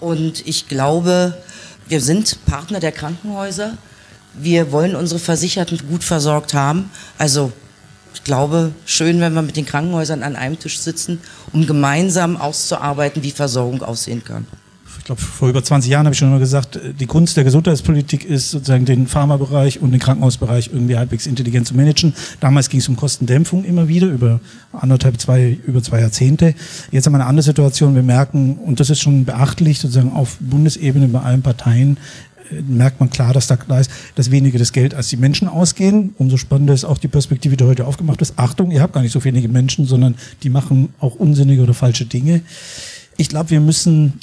[0.00, 1.40] Und ich glaube,
[1.86, 3.78] wir sind Partner der Krankenhäuser.
[4.34, 6.90] Wir wollen unsere Versicherten gut versorgt haben.
[7.16, 7.52] Also
[8.12, 11.20] ich glaube, schön, wenn wir mit den Krankenhäusern an einem Tisch sitzen,
[11.52, 14.48] um gemeinsam auszuarbeiten, wie Versorgung aussehen kann
[15.10, 18.50] glaube, vor über 20 Jahren habe ich schon immer gesagt, die Kunst der Gesundheitspolitik ist
[18.50, 22.14] sozusagen den Pharmabereich und den Krankenhausbereich irgendwie halbwegs intelligent zu managen.
[22.38, 24.38] Damals ging es um Kostendämpfung immer wieder über
[24.72, 26.54] anderthalb, zwei, über zwei Jahrzehnte.
[26.92, 27.96] Jetzt haben wir eine andere Situation.
[27.96, 31.96] Wir merken, und das ist schon beachtlich, sozusagen auf Bundesebene bei allen Parteien,
[32.52, 35.48] äh, merkt man klar, dass da klar ist, dass weniger das Geld als die Menschen
[35.48, 36.14] ausgehen.
[36.18, 38.34] Umso spannender ist auch die Perspektive, die heute aufgemacht ist.
[38.38, 40.14] Achtung, ihr habt gar nicht so wenige Menschen, sondern
[40.44, 42.42] die machen auch unsinnige oder falsche Dinge.
[43.16, 44.14] Ich glaube, wir müssen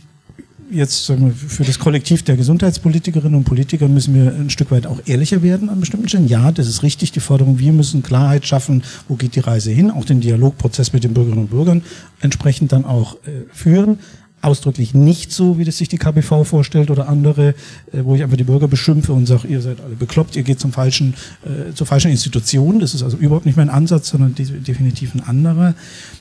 [0.69, 4.85] jetzt sagen wir, für das Kollektiv der Gesundheitspolitikerinnen und Politiker müssen wir ein Stück weit
[4.85, 6.27] auch ehrlicher werden an bestimmten Stellen.
[6.27, 9.91] Ja, das ist richtig, die Forderung, wir müssen Klarheit schaffen, wo geht die Reise hin,
[9.91, 11.83] auch den Dialogprozess mit den Bürgerinnen und Bürgern
[12.21, 13.99] entsprechend dann auch äh, führen
[14.41, 17.49] ausdrücklich nicht so, wie das sich die KBV vorstellt oder andere,
[17.91, 20.59] äh, wo ich einfach die Bürger beschimpfe und sage, ihr seid alle bekloppt, ihr geht
[20.59, 22.79] zum falschen, äh, zur falschen Institution.
[22.79, 25.73] Das ist also überhaupt nicht mein Ansatz, sondern definitiv ein anderer.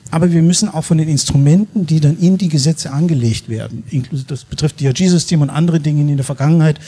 [0.09, 4.27] Aber wir müssen auch von den Instrumenten, die dann in die Gesetze angelegt werden, inklusive
[4.27, 6.79] das betrifft DRG-System und andere Dinge, in der Vergangenheit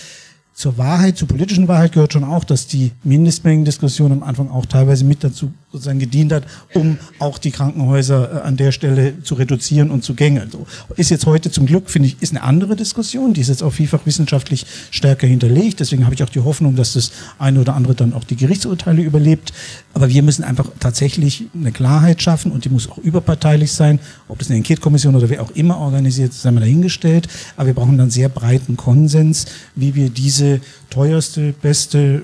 [0.60, 5.06] zur Wahrheit, zur politischen Wahrheit gehört schon auch, dass die Mindestmengendiskussion am Anfang auch teilweise
[5.06, 9.91] mit dazu sozusagen gedient hat, um auch die Krankenhäuser äh, an der Stelle zu reduzieren
[9.91, 10.50] und zu gängeln.
[10.50, 10.66] So.
[10.96, 13.72] Ist jetzt heute zum Glück, finde ich, ist eine andere Diskussion, die ist jetzt auch
[13.72, 15.80] vielfach wissenschaftlich stärker hinterlegt.
[15.80, 19.04] Deswegen habe ich auch die Hoffnung, dass das eine oder andere dann auch die Gerichtsurteile
[19.04, 19.54] überlebt.
[19.94, 24.00] Aber wir müssen einfach tatsächlich eine Klarheit schaffen und die muss auch überparteilich sein.
[24.28, 27.28] Ob das eine Enquete-Kommission oder wer auch immer organisiert, sei mal dahingestellt.
[27.58, 32.24] Aber wir brauchen dann sehr breiten Konsens, wie wir diese teuerste, beste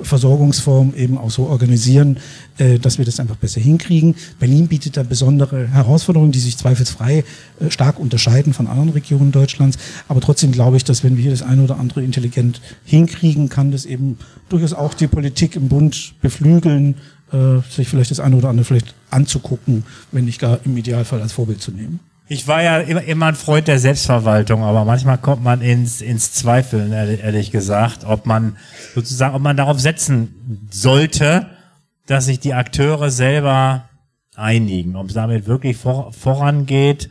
[0.00, 2.18] Versorgungsform eben auch so organisieren,
[2.58, 4.14] äh, dass wir das einfach besser hinkriegen.
[4.38, 7.24] Berlin bietet da besondere Herausforderungen, die sich zweifelsfrei
[7.60, 9.78] äh, stark unterscheiden von anderen Regionen Deutschlands.
[10.08, 13.72] Aber trotzdem glaube ich, dass wenn wir hier das eine oder andere intelligent hinkriegen, kann
[13.72, 14.18] das eben
[14.48, 16.96] durchaus auch die Politik im Bund beflügeln,
[17.32, 21.32] äh, sich vielleicht das eine oder andere vielleicht anzugucken, wenn nicht gar im Idealfall als
[21.32, 22.00] Vorbild zu nehmen.
[22.28, 26.32] Ich war ja immer, immer ein Freund der Selbstverwaltung, aber manchmal kommt man ins, ins
[26.32, 28.56] Zweifeln, ehrlich gesagt, ob man
[28.94, 31.46] sozusagen, ob man darauf setzen sollte,
[32.06, 33.88] dass sich die Akteure selber
[34.34, 37.10] einigen, ob es damit wirklich vor, vorangeht.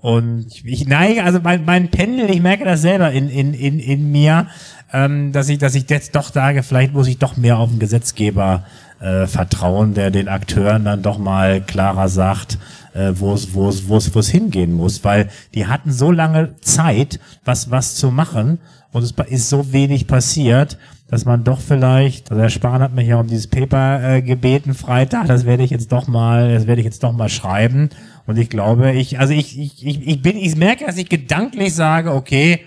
[0.00, 4.10] Und ich, neige, also mein, mein Pendel, ich merke das selber in, in, in, in
[4.10, 4.48] mir,
[4.92, 7.78] ähm, dass ich, dass ich jetzt doch sage, vielleicht muss ich doch mehr auf den
[7.78, 8.64] Gesetzgeber
[9.00, 12.58] äh, vertrauen, der den Akteuren dann doch mal klarer sagt,
[12.94, 16.10] äh, wo es wo es wo es wo es hingehen muss, weil die hatten so
[16.10, 18.58] lange Zeit, was was zu machen.
[18.92, 20.78] Und es ist so wenig passiert,
[21.08, 24.72] dass man doch vielleicht, also Herr Spahn hat mich ja um dieses Paper äh, gebeten
[24.74, 27.90] Freitag, das werde ich jetzt doch mal, das werde ich jetzt doch mal schreiben.
[28.26, 31.74] Und ich glaube, ich also ich ich ich, ich bin ich merke, dass ich gedanklich
[31.74, 32.64] sage, okay,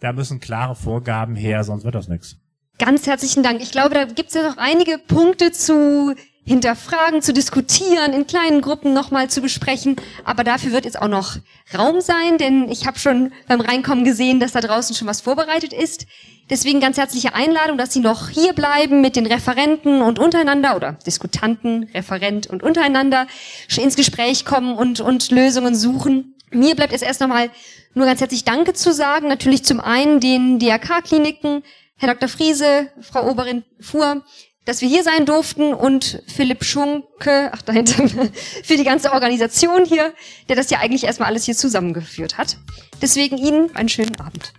[0.00, 2.43] da müssen klare Vorgaben her, sonst wird das nichts.
[2.78, 3.62] Ganz herzlichen Dank.
[3.62, 6.14] Ich glaube, da gibt es ja noch einige Punkte zu
[6.44, 9.96] hinterfragen, zu diskutieren, in kleinen Gruppen nochmal zu besprechen.
[10.24, 11.36] Aber dafür wird jetzt auch noch
[11.76, 15.72] Raum sein, denn ich habe schon beim Reinkommen gesehen, dass da draußen schon was vorbereitet
[15.72, 16.06] ist.
[16.50, 20.98] Deswegen ganz herzliche Einladung, dass Sie noch hier bleiben mit den Referenten und untereinander oder
[21.06, 23.26] Diskutanten, Referent und untereinander
[23.74, 26.34] ins Gespräch kommen und, und Lösungen suchen.
[26.50, 27.50] Mir bleibt es erst nochmal
[27.94, 29.28] nur ganz herzlich Danke zu sagen.
[29.28, 31.62] Natürlich zum einen den DRK-Kliniken,
[31.96, 32.28] Herr Dr.
[32.28, 34.24] Friese, Frau Oberin Fuhr,
[34.64, 38.08] dass wir hier sein durften und Philipp Schunke, ach dahinter,
[38.64, 40.12] für die ganze Organisation hier,
[40.48, 42.56] der das ja eigentlich erstmal alles hier zusammengeführt hat.
[43.00, 44.52] Deswegen Ihnen einen schönen Abend.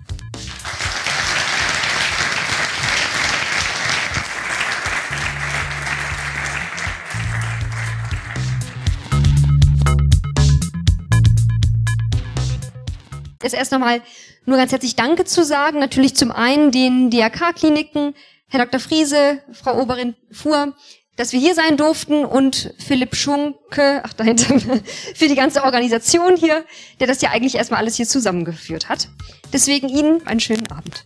[13.44, 14.02] Jetzt erst nochmal
[14.46, 15.80] nur ganz herzlich Danke zu sagen.
[15.80, 18.14] Natürlich zum einen den DRK-Kliniken,
[18.48, 18.80] Herr Dr.
[18.80, 20.76] Friese, Frau Oberin Fuhr,
[21.16, 24.60] dass wir hier sein durften und Philipp Schunke, ach dahinter,
[25.16, 26.66] für die ganze Organisation hier,
[27.00, 29.08] der das ja eigentlich erstmal alles hier zusammengeführt hat.
[29.54, 31.04] Deswegen Ihnen einen schönen Abend.